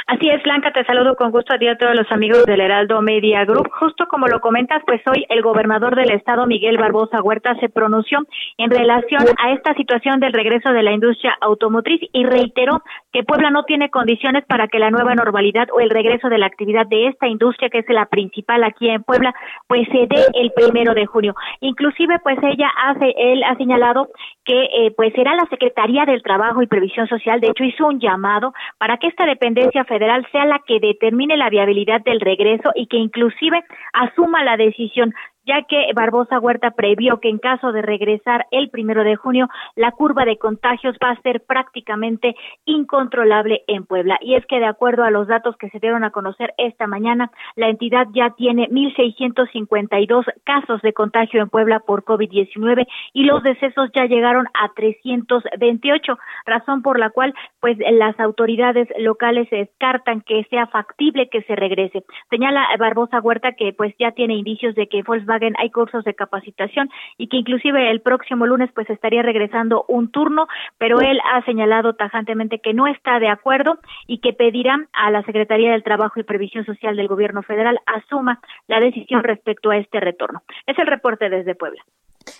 Así 0.08 0.28
es, 0.28 0.42
Blanca, 0.42 0.72
te 0.72 0.84
saludo 0.86 1.16
con 1.16 1.30
gusto 1.30 1.54
a 1.54 1.60
ti 1.60 1.68
a 1.68 1.78
todos 1.78 1.96
los 1.96 2.12
amigos 2.12 2.44
del 2.46 2.62
Heraldo 2.62 3.00
Media 3.02 3.46
Group. 3.46 3.70
Justo 3.80 4.08
como 4.08 4.28
lo 4.28 4.40
comentas, 4.40 4.82
pues 4.88 5.02
hoy 5.06 5.24
el 5.30 5.44
gobernador 5.44 5.96
del 5.96 6.10
estado, 6.10 6.48
Miguel 6.48 6.80
Barbosa 6.80 7.22
Huerta, 7.22 7.54
se 7.60 7.70
pronunció 7.70 8.26
en 8.58 8.72
relación 8.72 9.24
a 9.38 9.52
esta 9.52 9.76
situación 9.76 10.20
del 10.20 10.34
regreso 10.34 10.72
de 10.72 10.82
la 10.82 10.94
industria 10.94 11.38
automotriz 11.42 12.02
y 12.12 12.26
reiteró 12.26 12.82
que 13.14 13.24
Puebla 13.24 13.52
no 13.52 13.66
tiene 13.66 13.92
condiciones 13.92 14.46
para 14.46 14.68
que 14.68 14.80
la 14.80 14.90
nueva 14.90 15.14
normalidad 15.14 15.68
o 15.72 15.80
el 15.80 15.92
regreso 15.92 16.28
de 16.30 16.40
la 16.40 16.48
actividad 16.48 16.88
de 16.88 17.08
esta 17.08 17.28
industria, 17.28 17.70
que 17.70 17.80
es 17.80 17.86
la 17.90 18.08
principal 18.08 18.64
aquí 18.64 18.90
en 18.90 19.04
Puebla, 19.04 19.36
pues 19.68 19.88
se 19.90 20.08
dé 20.08 20.26
el 20.34 20.52
primero 20.54 20.96
de 20.96 21.06
junio. 21.06 21.36
Inclusive, 21.62 22.18
pues 22.24 22.40
ella 22.42 22.72
hace, 22.84 23.14
él 23.16 23.44
ha 23.44 23.56
señalado 23.58 24.08
que 24.44 24.64
eh, 24.64 24.92
pues 24.98 25.14
será 25.14 25.36
la 25.36 25.46
Secretaría 25.52 26.06
del 26.06 26.24
Trabajo 26.24 26.64
y 26.64 26.68
Previsión 26.68 27.08
Social, 27.08 27.40
de 27.40 27.50
hecho 27.50 27.64
hizo 27.64 27.86
un 27.86 28.00
llamado 28.00 28.54
para 28.80 28.98
que 28.98 29.08
esta 29.08 29.26
dependencia 29.28 29.59
federal 29.88 30.26
sea 30.32 30.45
la 30.45 30.60
que 30.66 30.80
determine 30.80 31.38
la 31.38 31.49
viabilidad 31.49 32.01
del 32.01 32.20
regreso 32.20 32.72
y 32.76 32.88
que 32.88 32.97
inclusive 32.97 33.64
asuma 33.93 34.43
la 34.43 34.57
decisión 34.57 35.14
ya 35.50 35.64
que 35.64 35.91
Barbosa 35.95 36.39
Huerta 36.39 36.72
previó 36.72 37.20
que 37.20 37.28
en 37.28 37.39
caso 37.39 37.72
de 37.72 37.82
regresar 37.82 38.45
el 38.52 38.70
primero 38.70 39.04
de 39.04 39.16
junio, 39.16 39.50
la 39.76 39.91
curva 39.91 40.24
de 40.24 40.38
contagios 40.38 40.95
va 41.04 41.10
a 41.10 41.22
ser 41.24 41.41
prácticamente 41.41 42.36
incontrolable 42.66 43.64
en 43.66 43.84
Puebla. 43.86 44.20
Y 44.22 44.36
es 44.36 44.45
que 44.45 44.60
de 44.60 44.68
acuerdo 44.68 45.04
a 45.04 45.10
los 45.10 45.28
datos 45.28 45.58
que 45.58 45.72
se 45.72 45.80
dieron 45.80 46.04
a 46.04 46.12
conocer 46.12 46.54
esta 46.60 46.86
mañana, 46.86 47.32
la 47.56 47.68
entidad 47.68 48.06
ya 48.14 48.30
tiene 48.38 48.70
1.652 48.70 50.26
casos 50.43 50.84
de 50.84 50.93
contagio 50.93 51.41
en 51.41 51.50
Puebla 51.50 51.80
por 51.80 52.04
COVID-19 52.04 52.86
y 53.14 53.24
los 53.24 53.41
decesos 53.41 53.89
ya 53.95 54.06
llegaron 54.06 54.45
a 54.54 54.70
328, 54.76 56.16
razón 56.45 56.84
por 56.84 57.00
la 57.00 57.10
cual 57.10 57.34
pues 57.60 57.76
las 57.80 58.20
autoridades 58.20 58.88
locales 59.00 59.50
descartan 59.50 60.22
que 60.22 60.43
sea 60.52 60.68
factible 60.68 61.28
que 61.30 61.41
se 61.41 61.56
regrese. 61.56 62.04
Señala 62.30 62.68
Barbosa 62.78 63.20
Huerta 63.20 63.54
que 63.54 63.74
pues 63.74 63.95
ya 63.97 64.12
tiene 64.12 64.36
indicios 64.36 64.76
de 64.76 64.88
que 64.88 65.02
Volkswagen 65.02 65.39
hay 65.58 65.70
cursos 65.70 66.04
de 66.04 66.14
capacitación 66.14 66.90
y 67.18 67.28
que 67.28 67.38
inclusive 67.38 67.90
el 67.92 68.02
próximo 68.02 68.46
lunes 68.46 68.70
pues 68.74 68.90
estaría 68.90 69.22
regresando 69.22 69.86
un 69.88 70.12
turno, 70.12 70.48
pero 70.78 71.02
él 71.02 71.20
ha 71.34 71.44
señalado 71.46 71.94
tajantemente 71.94 72.60
que 72.60 72.74
no 72.74 72.88
está 72.88 73.20
de 73.20 73.30
acuerdo 73.30 73.80
y 74.08 74.20
que 74.20 74.34
pedirá 74.34 74.88
a 74.94 75.12
la 75.12 75.24
Secretaría 75.24 75.72
del 75.72 75.84
Trabajo 75.84 76.20
y 76.20 76.24
Previsión 76.24 76.66
Social 76.66 76.96
del 76.96 77.08
Gobierno 77.08 77.44
Federal 77.44 77.80
asuma 77.86 78.40
la 78.68 78.80
decisión 78.80 79.24
respecto 79.24 79.72
a 79.72 79.78
este 79.78 80.00
retorno. 80.00 80.44
Es 80.68 80.78
el 80.78 80.88
reporte 80.88 81.30
desde 81.30 81.56
Puebla. 81.56 81.84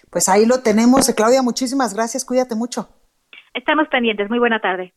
Pues 0.10 0.30
ahí 0.30 0.46
lo 0.46 0.62
tenemos. 0.62 1.12
Claudia, 1.16 1.42
muchísimas 1.42 1.94
gracias. 1.94 2.26
Cuídate 2.26 2.56
mucho. 2.56 2.90
Estamos 3.54 3.88
pendientes. 3.88 4.30
Muy 4.30 4.40
buena 4.40 4.60
tarde. 4.60 4.94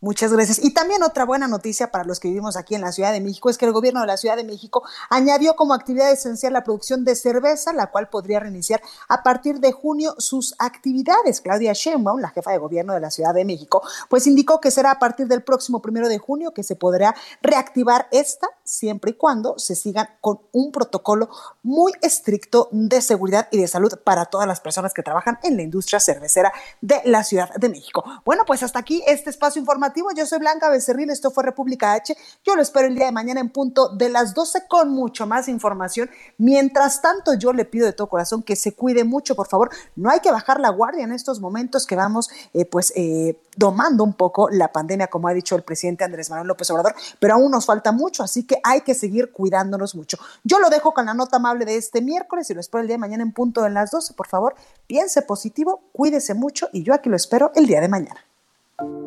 Muchas 0.00 0.30
gracias. 0.30 0.62
Y 0.62 0.74
también 0.74 1.02
otra 1.02 1.24
buena 1.24 1.48
noticia 1.48 1.90
para 1.90 2.04
los 2.04 2.20
que 2.20 2.28
vivimos 2.28 2.58
aquí 2.58 2.74
en 2.74 2.82
la 2.82 2.92
Ciudad 2.92 3.12
de 3.12 3.20
México 3.22 3.48
es 3.48 3.56
que 3.56 3.64
el 3.64 3.72
gobierno 3.72 4.02
de 4.02 4.06
la 4.06 4.18
Ciudad 4.18 4.36
de 4.36 4.44
México 4.44 4.82
añadió 5.08 5.56
como 5.56 5.72
actividad 5.72 6.12
esencial 6.12 6.52
la 6.52 6.64
producción 6.64 7.02
de 7.04 7.16
cerveza, 7.16 7.72
la 7.72 7.90
cual 7.90 8.10
podría 8.10 8.38
reiniciar 8.38 8.82
a 9.08 9.22
partir 9.22 9.58
de 9.58 9.72
junio 9.72 10.14
sus 10.18 10.54
actividades. 10.58 11.40
Claudia 11.40 11.72
Sheinbaum, 11.72 12.20
la 12.20 12.28
jefa 12.28 12.50
de 12.50 12.58
gobierno 12.58 12.92
de 12.92 13.00
la 13.00 13.10
Ciudad 13.10 13.32
de 13.32 13.46
México, 13.46 13.82
pues 14.10 14.26
indicó 14.26 14.60
que 14.60 14.70
será 14.70 14.90
a 14.90 14.98
partir 14.98 15.28
del 15.28 15.42
próximo 15.42 15.80
primero 15.80 16.08
de 16.08 16.18
junio 16.18 16.52
que 16.52 16.62
se 16.62 16.76
podrá 16.76 17.14
reactivar 17.40 18.06
esta, 18.12 18.48
siempre 18.64 19.12
y 19.12 19.14
cuando 19.14 19.58
se 19.58 19.74
sigan 19.74 20.10
con 20.20 20.40
un 20.52 20.72
protocolo 20.72 21.30
muy 21.62 21.92
estricto 22.02 22.68
de 22.70 23.00
seguridad 23.00 23.48
y 23.50 23.58
de 23.58 23.66
salud 23.66 23.98
para 24.04 24.26
todas 24.26 24.46
las 24.46 24.60
personas 24.60 24.92
que 24.92 25.02
trabajan 25.02 25.38
en 25.42 25.56
la 25.56 25.62
industria 25.62 26.00
cervecera 26.00 26.52
de 26.82 27.00
la 27.06 27.24
Ciudad 27.24 27.54
de 27.54 27.70
México. 27.70 28.04
Bueno, 28.26 28.44
pues 28.46 28.62
hasta 28.62 28.78
aquí 28.78 29.02
este 29.06 29.30
espacio 29.30 29.60
Yo 30.16 30.26
soy 30.26 30.38
Blanca 30.38 30.68
Becerril, 30.68 31.10
esto 31.10 31.30
fue 31.30 31.44
República 31.44 31.92
H. 31.92 32.16
Yo 32.44 32.56
lo 32.56 32.62
espero 32.62 32.88
el 32.88 32.94
día 32.94 33.06
de 33.06 33.12
mañana 33.12 33.40
en 33.40 33.50
punto 33.50 33.88
de 33.90 34.08
las 34.08 34.34
12 34.34 34.66
con 34.66 34.90
mucho 34.90 35.26
más 35.26 35.48
información. 35.48 36.10
Mientras 36.38 37.00
tanto, 37.00 37.34
yo 37.34 37.52
le 37.52 37.64
pido 37.64 37.86
de 37.86 37.92
todo 37.92 38.08
corazón 38.08 38.42
que 38.42 38.56
se 38.56 38.72
cuide 38.72 39.04
mucho, 39.04 39.36
por 39.36 39.46
favor. 39.46 39.70
No 39.94 40.10
hay 40.10 40.20
que 40.20 40.30
bajar 40.30 40.58
la 40.60 40.70
guardia 40.70 41.04
en 41.04 41.12
estos 41.12 41.40
momentos 41.40 41.86
que 41.86 41.94
vamos, 41.94 42.30
eh, 42.52 42.64
pues, 42.64 42.92
eh, 42.96 43.38
domando 43.56 44.02
un 44.02 44.14
poco 44.14 44.48
la 44.50 44.72
pandemia, 44.72 45.06
como 45.06 45.28
ha 45.28 45.32
dicho 45.34 45.54
el 45.54 45.62
presidente 45.62 46.04
Andrés 46.04 46.30
Manuel 46.30 46.48
López 46.48 46.70
Obrador, 46.70 46.94
pero 47.18 47.34
aún 47.34 47.50
nos 47.50 47.64
falta 47.64 47.92
mucho, 47.92 48.22
así 48.22 48.44
que 48.44 48.58
hay 48.64 48.80
que 48.80 48.94
seguir 48.94 49.32
cuidándonos 49.32 49.94
mucho. 49.94 50.18
Yo 50.44 50.58
lo 50.58 50.68
dejo 50.68 50.92
con 50.92 51.06
la 51.06 51.14
nota 51.14 51.36
amable 51.36 51.64
de 51.64 51.76
este 51.76 52.02
miércoles 52.02 52.50
y 52.50 52.54
lo 52.54 52.60
espero 52.60 52.82
el 52.82 52.88
día 52.88 52.94
de 52.94 53.00
mañana 53.00 53.22
en 53.22 53.32
punto 53.32 53.62
de 53.62 53.70
las 53.70 53.90
12. 53.90 54.14
Por 54.14 54.26
favor, 54.26 54.56
piense 54.86 55.22
positivo, 55.22 55.82
cuídese 55.92 56.34
mucho 56.34 56.68
y 56.72 56.82
yo 56.82 56.92
aquí 56.92 57.08
lo 57.08 57.16
espero 57.16 57.52
el 57.54 57.66
día 57.66 57.80
de 57.80 57.88
mañana. 57.88 59.05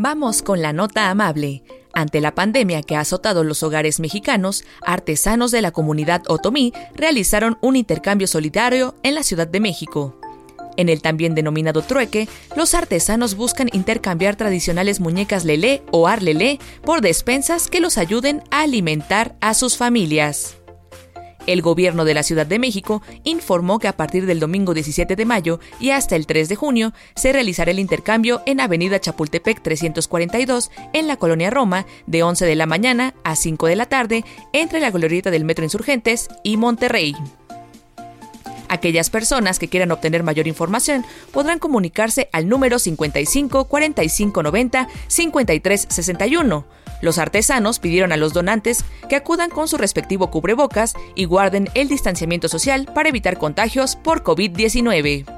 Vamos 0.00 0.42
con 0.42 0.62
la 0.62 0.72
nota 0.72 1.10
amable. 1.10 1.64
Ante 1.92 2.20
la 2.20 2.32
pandemia 2.32 2.82
que 2.82 2.94
ha 2.94 3.00
azotado 3.00 3.42
los 3.42 3.64
hogares 3.64 3.98
mexicanos, 3.98 4.62
artesanos 4.86 5.50
de 5.50 5.60
la 5.60 5.72
comunidad 5.72 6.22
otomí 6.28 6.72
realizaron 6.94 7.58
un 7.62 7.74
intercambio 7.74 8.28
solidario 8.28 8.94
en 9.02 9.16
la 9.16 9.24
Ciudad 9.24 9.48
de 9.48 9.58
México. 9.58 10.14
En 10.76 10.88
el 10.88 11.02
también 11.02 11.34
denominado 11.34 11.82
trueque, 11.82 12.28
los 12.54 12.74
artesanos 12.74 13.34
buscan 13.34 13.70
intercambiar 13.72 14.36
tradicionales 14.36 15.00
muñecas 15.00 15.44
lelé 15.44 15.82
o 15.90 16.06
arlelé 16.06 16.60
por 16.84 17.00
despensas 17.00 17.66
que 17.66 17.80
los 17.80 17.98
ayuden 17.98 18.44
a 18.52 18.60
alimentar 18.60 19.34
a 19.40 19.52
sus 19.52 19.76
familias. 19.76 20.57
El 21.46 21.62
gobierno 21.62 22.04
de 22.04 22.14
la 22.14 22.22
Ciudad 22.22 22.46
de 22.46 22.58
México 22.58 23.02
informó 23.24 23.78
que 23.78 23.88
a 23.88 23.96
partir 23.96 24.26
del 24.26 24.40
domingo 24.40 24.74
17 24.74 25.16
de 25.16 25.24
mayo 25.24 25.60
y 25.80 25.90
hasta 25.90 26.16
el 26.16 26.26
3 26.26 26.48
de 26.48 26.56
junio 26.56 26.92
se 27.16 27.32
realizará 27.32 27.70
el 27.70 27.78
intercambio 27.78 28.42
en 28.46 28.60
Avenida 28.60 29.00
Chapultepec 29.00 29.62
342 29.62 30.70
en 30.92 31.06
la 31.06 31.16
colonia 31.16 31.50
Roma 31.50 31.86
de 32.06 32.22
11 32.22 32.44
de 32.44 32.54
la 32.54 32.66
mañana 32.66 33.14
a 33.24 33.36
5 33.36 33.66
de 33.66 33.76
la 33.76 33.86
tarde 33.86 34.24
entre 34.52 34.80
la 34.80 34.90
glorieta 34.90 35.30
del 35.30 35.44
Metro 35.44 35.64
Insurgentes 35.64 36.28
y 36.42 36.56
Monterrey. 36.56 37.14
Aquellas 38.68 39.08
personas 39.08 39.58
que 39.58 39.68
quieran 39.68 39.90
obtener 39.90 40.22
mayor 40.22 40.46
información 40.46 41.04
podrán 41.32 41.58
comunicarse 41.58 42.28
al 42.32 42.48
número 42.48 42.78
55 42.78 43.64
45 43.64 44.42
90 44.42 44.88
53 45.08 45.86
61 45.88 46.66
los 47.00 47.18
artesanos 47.18 47.78
pidieron 47.78 48.12
a 48.12 48.16
los 48.16 48.32
donantes 48.32 48.84
que 49.08 49.16
acudan 49.16 49.50
con 49.50 49.68
su 49.68 49.76
respectivo 49.76 50.30
cubrebocas 50.30 50.94
y 51.14 51.24
guarden 51.24 51.68
el 51.74 51.88
distanciamiento 51.88 52.48
social 52.48 52.86
para 52.94 53.08
evitar 53.08 53.38
contagios 53.38 53.96
por 53.96 54.22
COVID-19. 54.22 55.37